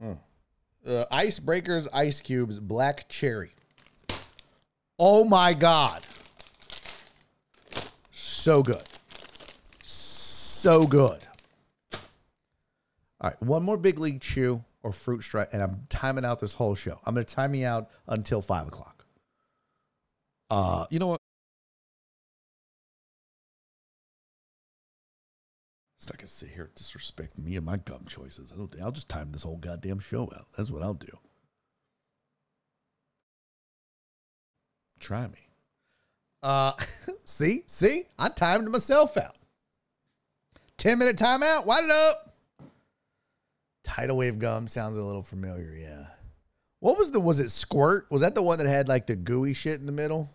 [0.00, 0.18] Mm.
[0.86, 3.52] Uh, ice breakers, ice cubes, black cherry.
[4.98, 6.02] Oh my God.
[8.10, 8.82] So good.
[9.82, 11.26] So good.
[11.92, 16.54] All right, one more big league chew or fruit stripe, and I'm timing out this
[16.54, 16.98] whole show.
[17.06, 19.04] I'm going to time me out until five o'clock.
[20.50, 21.20] Uh, you know what?
[26.02, 28.50] It's not gonna sit here and disrespect me and my gum choices.
[28.50, 30.46] I don't think I'll just time this whole goddamn show out.
[30.56, 31.16] That's what I'll do.
[34.98, 35.38] Try me.
[36.42, 36.72] Uh
[37.24, 39.36] see, see, I timed myself out.
[40.78, 42.34] 10 minute timeout, wind it up.
[43.84, 46.06] Tidal wave gum sounds a little familiar, yeah.
[46.80, 48.08] What was the was it squirt?
[48.10, 50.32] Was that the one that had like the gooey shit in the middle?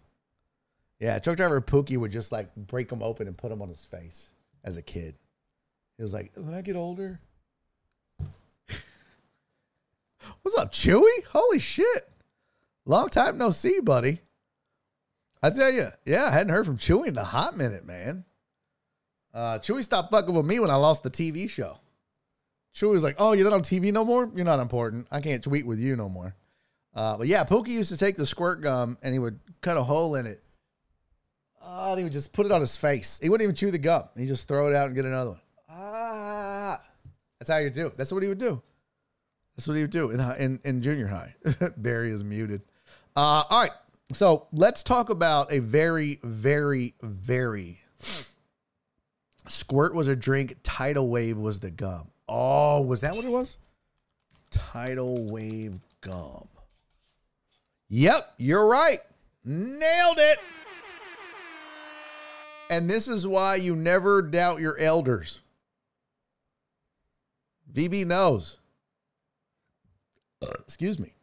[0.98, 3.86] Yeah, truck driver Pookie would just like break them open and put them on his
[3.86, 4.30] face
[4.64, 5.16] as a kid.
[5.98, 7.20] He was like, when I get older.
[10.42, 11.26] What's up, Chewy?
[11.32, 12.10] Holy shit.
[12.86, 14.22] Long time no see, buddy.
[15.42, 18.26] I tell you, yeah, I hadn't heard from Chewy in a hot minute, man.
[19.34, 21.80] Uh, Chewy stopped fucking with me when I lost the TV show.
[22.74, 24.30] Chewy was like, "Oh, you're not on TV no more.
[24.36, 25.08] You're not important.
[25.12, 26.36] I can't tweet with you no more."
[26.96, 29.84] Uh, but yeah, Pookie used to take the squirt gum and he would cut a
[29.84, 30.42] hole in it.
[31.62, 33.20] Uh, and he would just put it on his face.
[33.22, 34.04] He wouldn't even chew the gum.
[34.18, 35.42] He just throw it out and get another one.
[37.40, 37.92] That's how you do.
[37.96, 38.62] That's what he would do.
[39.56, 41.36] That's what he would do in in, in junior high.
[41.78, 42.62] Barry is muted.
[43.16, 43.72] Uh, all right,
[44.14, 47.82] so let's talk about a very, very, very
[49.48, 50.56] squirt was a drink.
[50.64, 52.10] Tidal wave was the gum.
[52.30, 53.58] Oh, was that what it was?
[54.52, 56.48] Tidal wave gum.
[57.90, 59.00] Yep, you're right.
[59.44, 60.40] Nailed it.
[62.70, 65.42] And this is why you never doubt your elders.
[67.74, 68.60] VB knows.
[70.62, 71.14] Excuse me.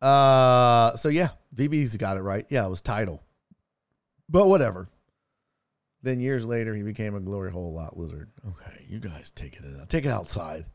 [0.00, 2.46] Uh, so yeah, VB's got it right.
[2.50, 3.22] Yeah, it was title,
[4.28, 4.88] But whatever.
[6.02, 8.30] Then years later, he became a glory hole lot lizard.
[8.46, 9.88] Okay, you guys take it out.
[9.88, 10.66] Take it outside.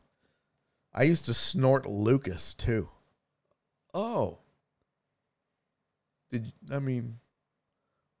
[0.92, 2.88] I used to snort Lucas too.
[3.94, 4.40] Oh.
[6.30, 7.18] Did I mean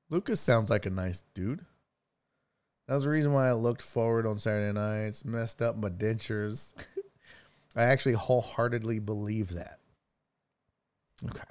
[0.08, 1.64] Lucas sounds like a nice dude.
[2.90, 6.74] That was the reason why I looked forward on Saturday nights, messed up my dentures.
[7.76, 9.78] I actually wholeheartedly believe that.
[11.24, 11.44] Okay.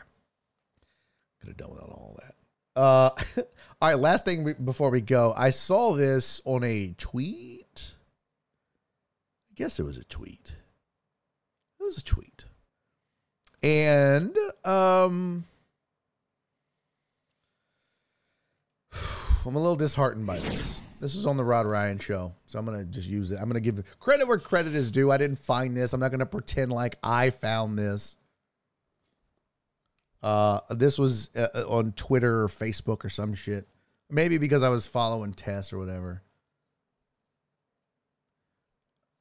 [1.39, 2.35] Could have done without all that.
[2.75, 3.11] Uh,
[3.81, 5.33] all right, last thing before we go.
[5.33, 7.93] I saw this on a tweet.
[9.49, 10.55] I guess it was a tweet.
[11.79, 12.43] It was a tweet.
[13.63, 14.35] And
[14.65, 15.45] um
[19.45, 20.81] I'm a little disheartened by this.
[20.99, 23.39] This was on the Rod Ryan show, so I'm gonna just use it.
[23.39, 25.11] I'm gonna give credit where credit is due.
[25.11, 25.93] I didn't find this.
[25.93, 28.17] I'm not gonna pretend like I found this.
[30.21, 33.65] Uh, this was uh, on Twitter or Facebook or some shit.
[34.09, 36.21] Maybe because I was following Tess or whatever.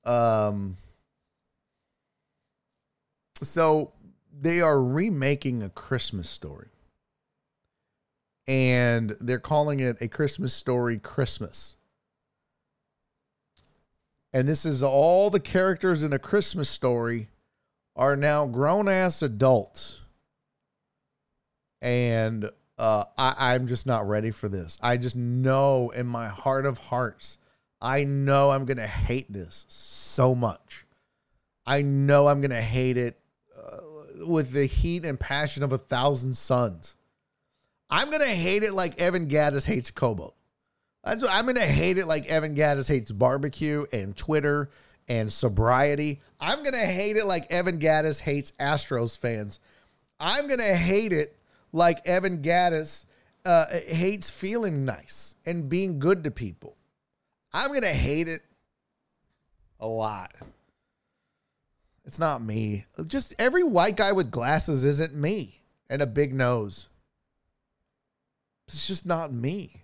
[0.05, 0.77] Um.
[3.43, 3.93] So
[4.37, 6.71] they are remaking a Christmas story
[8.49, 11.77] and they're calling it a Christmas story Christmas.
[14.33, 17.29] And this is all the characters in a Christmas story
[17.95, 20.01] are now grown ass adults.
[21.83, 24.79] And uh, I, I'm just not ready for this.
[24.83, 27.39] I just know in my heart of hearts,
[27.83, 30.87] I know I'm going to hate this so much.
[31.67, 33.21] I know I'm going to hate it
[33.57, 36.97] uh, with the heat and passion of a thousand suns.
[37.91, 40.35] I'm gonna hate it like Evan Gattis hates Kobo.
[41.05, 44.71] That's what I'm gonna hate it like Evan Gattis hates barbecue and Twitter
[45.09, 46.21] and sobriety.
[46.39, 49.61] I'm gonna hate it like Evan Gattis hates Astros fans.
[50.21, 51.37] I'm gonna hate it
[51.73, 53.07] like Evan Gattis
[53.45, 56.77] uh, hates feeling nice and being good to people.
[57.53, 58.43] I'm gonna hate it
[59.81, 60.33] a lot.
[62.05, 62.85] It's not me.
[63.07, 66.89] Just every white guy with glasses isn't me and a big nose.
[68.69, 69.83] It's just not me.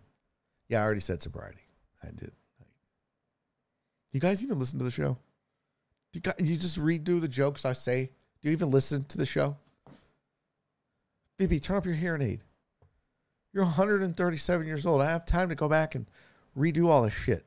[0.68, 1.60] Yeah, I already said sobriety.
[2.02, 2.32] I did.
[4.12, 5.16] You guys even listen to the show?
[6.12, 8.10] You, got, you just redo the jokes I say?
[8.40, 9.56] Do you even listen to the show?
[11.38, 12.40] BB, turn up your hearing aid.
[13.52, 15.00] You're 137 years old.
[15.00, 16.06] I have time to go back and
[16.56, 17.44] redo all this shit.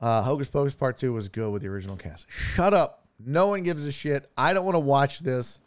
[0.00, 2.30] Uh, Hocus Pocus Part 2 was good with the original cast.
[2.30, 3.06] Shut up.
[3.18, 4.28] No one gives a shit.
[4.36, 5.60] I don't want to watch this.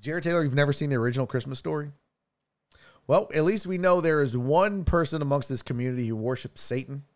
[0.00, 1.90] Jared Taylor, you've never seen the original Christmas story?
[3.08, 7.02] Well, at least we know there is one person amongst this community who worships Satan.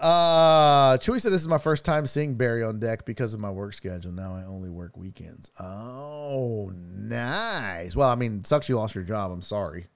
[0.00, 3.50] Uh, Chewy said this is my first time seeing Barry on deck because of my
[3.50, 4.10] work schedule.
[4.10, 5.50] Now I only work weekends.
[5.60, 7.94] Oh, nice.
[7.94, 9.30] Well, I mean, sucks you lost your job.
[9.30, 9.86] I'm sorry.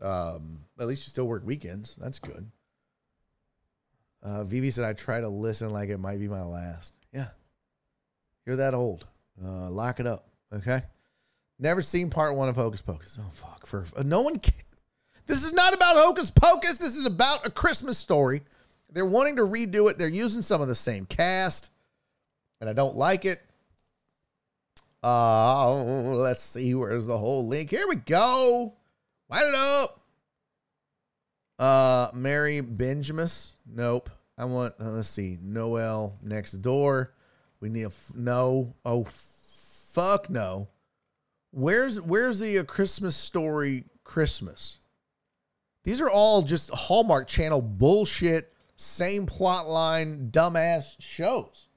[0.00, 1.96] Um, at least you still work weekends.
[1.96, 2.50] That's good.
[4.22, 6.94] Uh, Vivi said I try to listen like it might be my last.
[7.12, 7.28] Yeah,
[8.44, 9.06] you're that old.
[9.42, 10.26] Uh, lock it up.
[10.52, 10.82] Okay.
[11.60, 13.18] Never seen part one of Hocus Pocus.
[13.20, 13.66] Oh fuck!
[13.66, 14.38] For uh, no one.
[14.38, 14.54] Can,
[15.26, 16.78] this is not about Hocus Pocus.
[16.78, 18.40] This is about a Christmas story.
[18.90, 19.98] They're wanting to redo it.
[19.98, 21.70] They're using some of the same cast,
[22.62, 23.42] and I don't like it.
[25.04, 26.74] Uh, let's see.
[26.74, 27.68] Where's the whole link?
[27.68, 28.72] Here we go.
[29.28, 29.90] Light it up.
[31.58, 33.52] Uh, Mary Benjamis.
[33.70, 34.08] Nope.
[34.38, 34.74] I want.
[34.80, 35.36] Uh, let's see.
[35.42, 37.12] Noel next door.
[37.60, 38.74] We need a f- no.
[38.86, 40.68] Oh, fuck no.
[41.52, 44.78] Where's where's the uh, Christmas story Christmas?
[45.84, 51.68] These are all just Hallmark Channel bullshit, same plot line, dumbass shows.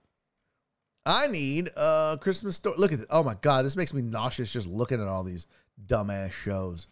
[1.06, 2.76] I need a Christmas story.
[2.78, 3.08] Look at this.
[3.10, 5.48] Oh my God, this makes me nauseous just looking at all these
[5.88, 6.88] dumbass shows.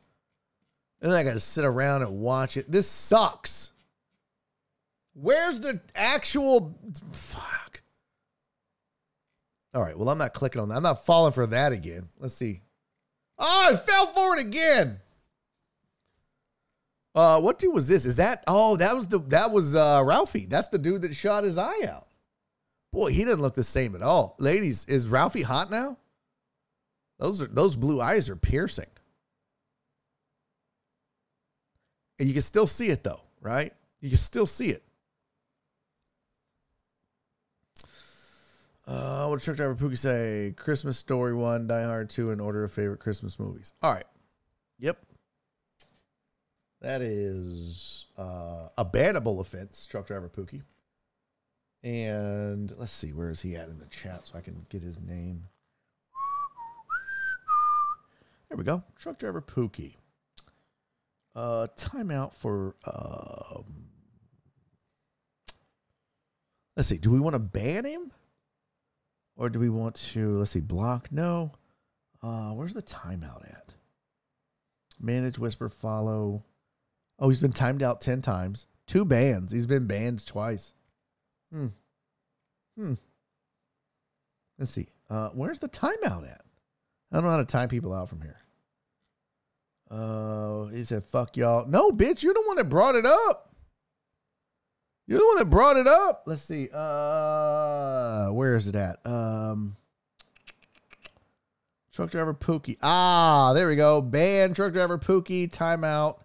[1.01, 2.71] And then I got to sit around and watch it.
[2.71, 3.71] This sucks.
[5.13, 6.77] Where's the actual
[7.11, 7.81] fuck?
[9.73, 10.75] All right, well, I'm not clicking on that.
[10.75, 12.09] I'm not falling for that again.
[12.19, 12.61] Let's see.
[13.43, 14.99] Oh, I fell for it again.
[17.15, 18.05] Uh, what dude was this?
[18.05, 20.45] Is that oh that was the that was uh Ralphie.
[20.45, 22.07] That's the dude that shot his eye out.
[22.93, 24.35] Boy, he didn't look the same at all.
[24.37, 25.97] Ladies, is Ralphie hot now?
[27.19, 28.85] Those are those blue eyes are piercing.
[32.19, 33.73] And you can still see it though, right?
[33.99, 34.83] You can still see it.
[38.91, 40.53] Uh, what truck driver Pookie say?
[40.57, 43.71] Christmas Story 1, Die Hard 2, and order of favorite Christmas movies.
[43.81, 44.05] All right.
[44.79, 44.97] Yep.
[46.81, 50.63] That is uh, a bannable offense, truck driver Pookie.
[51.83, 54.99] And let's see, where is he at in the chat so I can get his
[54.99, 55.47] name?
[58.49, 58.83] There we go.
[58.97, 59.93] Truck driver Pookie.
[61.33, 62.75] Uh, timeout for.
[62.83, 63.63] Um,
[66.75, 66.97] let's see.
[66.97, 68.11] Do we want to ban him,
[69.41, 70.37] or do we want to?
[70.37, 70.59] Let's see.
[70.59, 71.11] Block.
[71.11, 71.53] No.
[72.21, 73.73] Uh, where's the timeout at?
[74.99, 76.43] Manage, whisper, follow.
[77.17, 78.67] Oh, he's been timed out ten times.
[78.85, 79.51] Two bans.
[79.51, 80.73] He's been banned twice.
[81.51, 81.67] Hmm.
[82.77, 82.93] Hmm.
[84.59, 84.89] Let's see.
[85.09, 86.41] Uh, where's the timeout at?
[87.11, 88.37] I don't know how to time people out from here.
[89.89, 93.50] Uh, he said, "Fuck y'all." No, bitch, you're the one that brought it up.
[95.11, 96.23] You're the one that brought it up.
[96.25, 96.69] Let's see.
[96.73, 99.05] Uh, where is it at?
[99.05, 99.75] Um,
[101.91, 102.77] truck driver Pookie.
[102.81, 104.01] Ah, there we go.
[104.01, 105.51] Ban truck driver Pookie.
[105.51, 106.19] Timeout.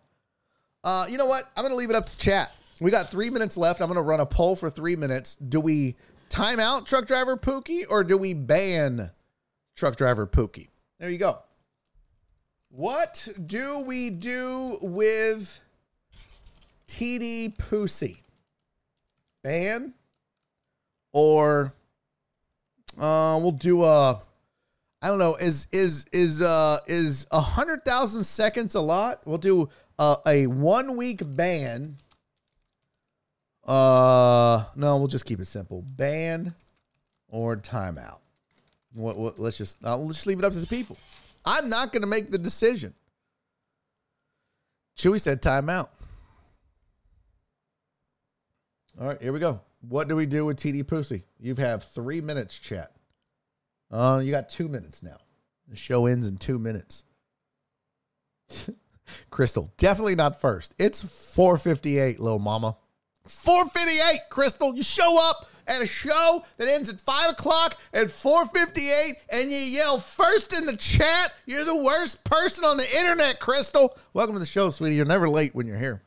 [0.85, 1.51] Uh, you know what?
[1.57, 2.55] I'm gonna leave it up to chat.
[2.81, 3.81] We got three minutes left.
[3.81, 5.35] I'm gonna run a poll for three minutes.
[5.35, 5.97] Do we
[6.29, 9.11] time out truck driver Pookie or do we ban
[9.75, 10.69] truck driver Pookie?
[11.01, 11.41] There you go.
[12.69, 15.61] What do we do with
[16.87, 18.23] TD Pussy?
[19.47, 19.95] Ban
[21.13, 21.73] or
[22.99, 24.21] uh, we'll do a
[25.01, 25.37] I don't know.
[25.37, 29.21] Is is is uh is a hundred thousand seconds a lot?
[29.25, 29.69] We'll do
[30.01, 31.99] uh, a one week ban.
[33.65, 36.53] Uh, no, we'll just keep it simple: ban
[37.29, 38.19] or timeout.
[38.95, 39.17] What?
[39.17, 40.99] what let's just uh, let's just leave it up to the people.
[41.45, 42.95] I'm not going to make the decision.
[44.99, 45.91] Chewy said timeout.
[48.99, 49.61] All right, here we go.
[49.87, 51.25] What do we do with TD Pussy?
[51.39, 52.93] You have three minutes, chat.
[53.91, 55.19] Uh, you got two minutes now.
[55.69, 57.05] The show ends in two minutes.
[59.31, 60.75] Crystal, definitely not first.
[60.79, 62.77] It's 458, little mama.
[63.25, 64.75] 458, Crystal.
[64.75, 69.59] You show up at a show that ends at 5 o'clock at 458 and you
[69.59, 71.33] yell first in the chat.
[71.45, 73.95] You're the worst person on the internet, Crystal.
[74.15, 74.97] Welcome to the show, sweetie.
[74.97, 76.03] You're never late when you're here.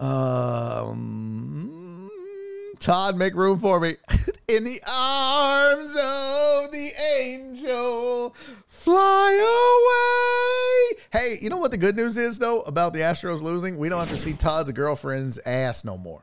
[0.00, 1.68] Um,
[2.78, 3.96] Todd, make room for me.
[4.48, 8.30] In the arms of the angel,
[8.66, 11.02] fly away.
[11.12, 13.76] Hey, you know what the good news is, though, about the Astros losing?
[13.78, 16.22] We don't have to see Todd's girlfriend's ass no more.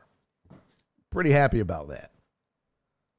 [1.10, 2.10] Pretty happy about that.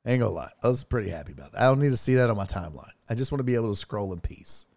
[0.05, 0.51] Ain't gonna lie.
[0.63, 1.61] I was pretty happy about that.
[1.61, 2.91] I don't need to see that on my timeline.
[3.09, 4.67] I just want to be able to scroll in peace.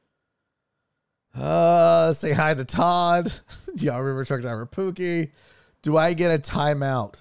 [1.35, 3.33] Uh, say hi to Todd.
[3.77, 5.31] Y'all remember Truck Driver Pookie?
[5.83, 7.17] Do I get a timeout?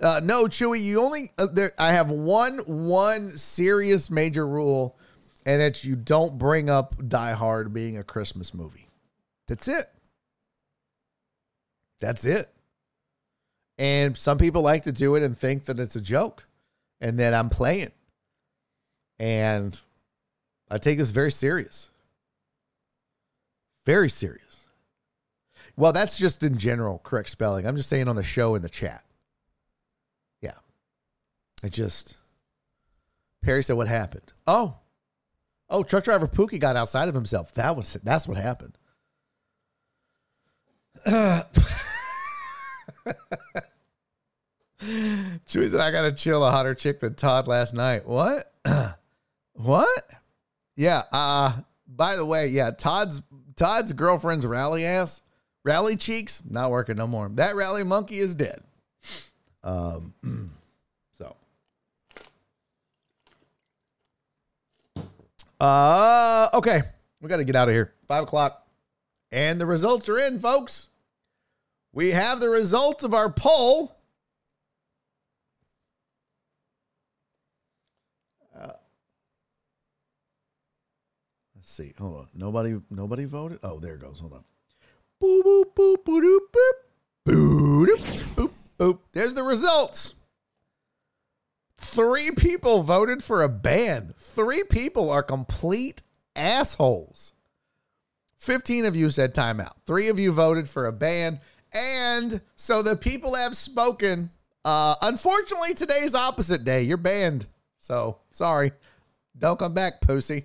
[0.00, 0.82] Uh, no, Chewy.
[0.82, 1.72] You only uh, there.
[1.78, 4.98] I have one one serious major rule,
[5.46, 8.88] and it's you don't bring up Die Hard being a Christmas movie.
[9.48, 9.90] That's it.
[12.00, 12.48] That's it.
[13.78, 16.46] And some people like to do it and think that it's a joke,
[17.00, 17.92] and that I'm playing.
[19.18, 19.80] And
[20.70, 21.90] I take this very serious.
[23.86, 24.43] Very serious.
[25.76, 27.66] Well, that's just in general correct spelling.
[27.66, 29.04] I'm just saying on the show in the chat.
[30.40, 30.52] Yeah.
[31.62, 32.16] I just
[33.42, 34.32] Perry said what happened.
[34.46, 34.76] Oh.
[35.68, 37.52] Oh, truck driver Pookie got outside of himself.
[37.54, 38.78] That was that's what happened.
[45.46, 48.06] Chewy said I gotta chill a hotter chick than Todd last night.
[48.06, 48.52] What?
[49.54, 50.10] what?
[50.76, 51.52] Yeah, uh
[51.86, 53.20] by the way, yeah, Todd's
[53.56, 55.22] Todd's girlfriend's rally ass
[55.64, 57.28] Rally cheeks, not working no more.
[57.30, 58.62] That rally monkey is dead.
[59.62, 60.12] Um,
[61.18, 61.34] so,
[65.58, 66.82] uh, okay,
[67.22, 67.94] we got to get out of here.
[68.06, 68.66] Five o'clock,
[69.32, 70.88] and the results are in, folks.
[71.94, 73.96] We have the results of our poll.
[78.54, 78.72] Uh,
[81.56, 81.94] let's see.
[81.98, 82.28] Hold on.
[82.34, 83.60] Nobody nobody voted?
[83.62, 84.20] Oh, there it goes.
[84.20, 84.44] Hold on.
[89.12, 90.14] There's the results.
[91.78, 94.14] Three people voted for a ban.
[94.16, 96.02] Three people are complete
[96.34, 97.32] assholes.
[98.38, 99.74] 15 of you said timeout.
[99.86, 101.40] Three of you voted for a ban.
[101.72, 104.30] And so the people have spoken.
[104.64, 106.82] Uh, unfortunately, today's opposite day.
[106.82, 107.46] You're banned.
[107.78, 108.72] So sorry.
[109.38, 110.44] Don't come back, pussy.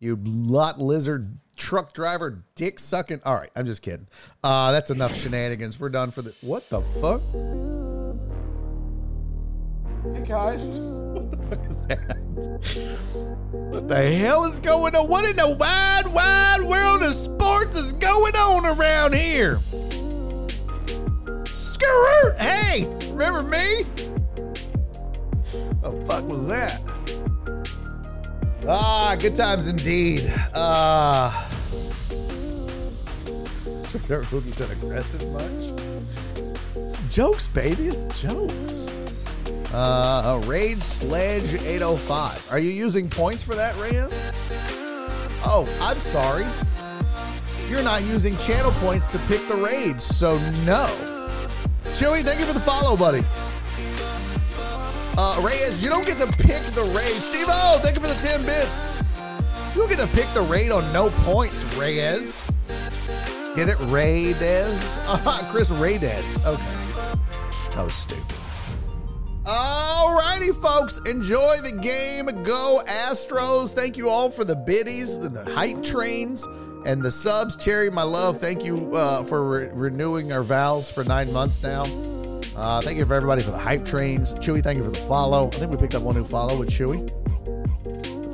[0.00, 3.20] You lot lizard truck driver dick sucking.
[3.24, 4.06] All right, I'm just kidding.
[4.42, 5.78] Uh, that's enough shenanigans.
[5.78, 6.34] We're done for the.
[6.40, 7.20] What the fuck?
[10.14, 12.16] Hey guys, what the fuck is that?
[13.50, 15.08] What the hell is going on?
[15.08, 19.60] What in the wide, wide world of sports is going on around here?
[21.46, 22.36] Skirt!
[22.38, 23.84] Hey, remember me?
[25.82, 26.80] The fuck was that?
[28.68, 30.32] Ah, good times indeed.
[30.54, 31.44] Ah.
[31.44, 31.47] Never
[34.08, 35.82] Cookie said aggressive much.
[36.76, 37.86] It's jokes, baby.
[37.86, 38.94] It's jokes.
[39.72, 42.50] Uh, a Rage Sledge 805.
[42.50, 44.12] Are you using points for that, Reyes?
[45.42, 46.44] Oh, I'm sorry.
[47.70, 50.36] You're not using channel points to pick the Rage, so
[50.66, 50.86] no.
[51.84, 53.24] Chewy, thank you for the follow, buddy.
[55.16, 57.16] Uh, Reyes, you don't get to pick the raid.
[57.22, 59.02] Steve O, thank you for the 10 bits.
[59.74, 62.47] You don't get to pick the raid on no points, Reyes.
[63.56, 63.78] Get it?
[63.80, 64.36] Reyes?
[65.10, 66.44] Uh, Chris Reyes.
[66.44, 66.62] Okay.
[67.74, 68.24] That was stupid.
[69.44, 71.00] Alrighty, folks.
[71.06, 72.26] Enjoy the game.
[72.44, 73.72] Go Astros.
[73.72, 76.46] Thank you all for the biddies and the hype trains
[76.84, 77.56] and the subs.
[77.56, 81.84] Cherry, my love, thank you uh, for re- renewing our vows for nine months now.
[82.56, 84.34] Uh, thank you for everybody for the hype trains.
[84.34, 85.46] Chewy, thank you for the follow.
[85.46, 87.08] I think we picked up one new follow with Chewy.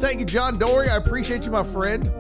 [0.01, 0.89] Thank you, John Dory.
[0.89, 2.11] I appreciate you, my friend.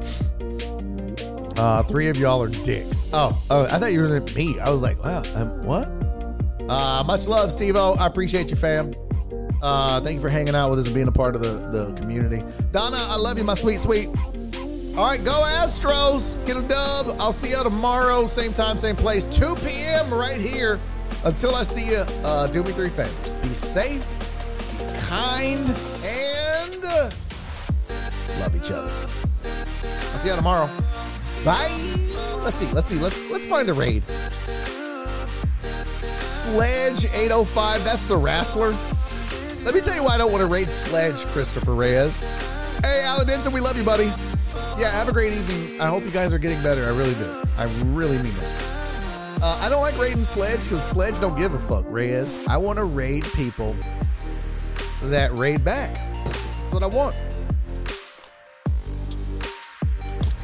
[1.56, 3.06] Uh, three of y'all are dicks.
[3.12, 4.58] Oh, oh, I thought you were me.
[4.58, 5.86] I was like, wow, um, what?
[6.68, 7.76] Uh, much love, Steve.
[7.76, 8.90] I appreciate you, fam.
[9.62, 11.98] Uh, thank you for hanging out with us and being a part of the, the
[12.00, 12.44] community.
[12.72, 14.08] Donna, I love you, my sweet, sweet.
[14.96, 16.44] All right, go Astros.
[16.46, 17.16] Get a dub.
[17.18, 20.12] I'll see you tomorrow, same time, same place, 2 p.m.
[20.12, 20.78] right here.
[21.24, 23.32] Until I see you, uh, do me three favors.
[23.42, 24.06] Be safe,
[24.78, 25.66] be kind,
[26.04, 26.82] and
[28.40, 28.90] love each other.
[30.12, 30.68] I'll see you tomorrow.
[31.44, 31.68] Bye.
[32.42, 32.72] Let's see.
[32.74, 32.98] Let's see.
[32.98, 34.02] Let's let's find a raid.
[36.44, 37.84] Sledge 805.
[37.84, 38.74] That's the wrestler.
[39.64, 42.22] Let me tell you why I don't want to raid Sledge, Christopher Reyes.
[42.82, 44.10] Hey, Alan Denson, we love you, buddy.
[44.78, 45.80] Yeah, have a great evening.
[45.80, 46.84] I hope you guys are getting better.
[46.84, 47.42] I really do.
[47.56, 49.38] I really mean that.
[49.42, 52.38] Uh, I don't like raiding Sledge because Sledge don't give a fuck, Reyes.
[52.46, 53.74] I want to raid people
[55.04, 55.94] that raid back.
[56.24, 57.16] That's what I want.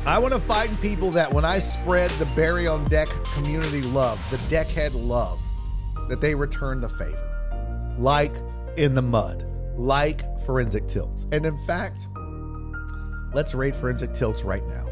[0.06, 4.18] I want to find people that when I spread the Barry on Deck community love,
[4.30, 5.38] the deckhead love,
[6.08, 7.94] that they return the favor.
[7.98, 8.32] Like
[8.78, 9.44] in the mud,
[9.76, 11.26] like Forensic Tilts.
[11.32, 12.08] And in fact,
[13.34, 14.86] let's raid Forensic Tilts right now.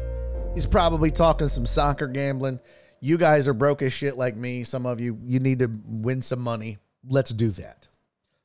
[0.53, 2.59] He's probably talking some soccer gambling.
[3.01, 4.63] You guys are broke as shit like me.
[4.63, 6.77] Some of you, you need to win some money.
[7.07, 7.87] Let's do that.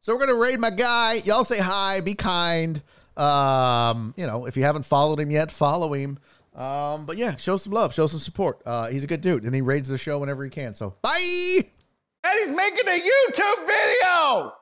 [0.01, 1.15] So we're gonna raid my guy.
[1.26, 2.81] Y'all say hi, be kind.
[3.17, 6.18] Um, you know, if you haven't followed him yet, follow him.
[6.55, 8.62] Um, but yeah, show some love, show some support.
[8.65, 10.74] Uh, he's a good dude, and he raids the show whenever he can.
[10.74, 11.60] So bye.
[12.26, 14.52] And he's making a YouTube video.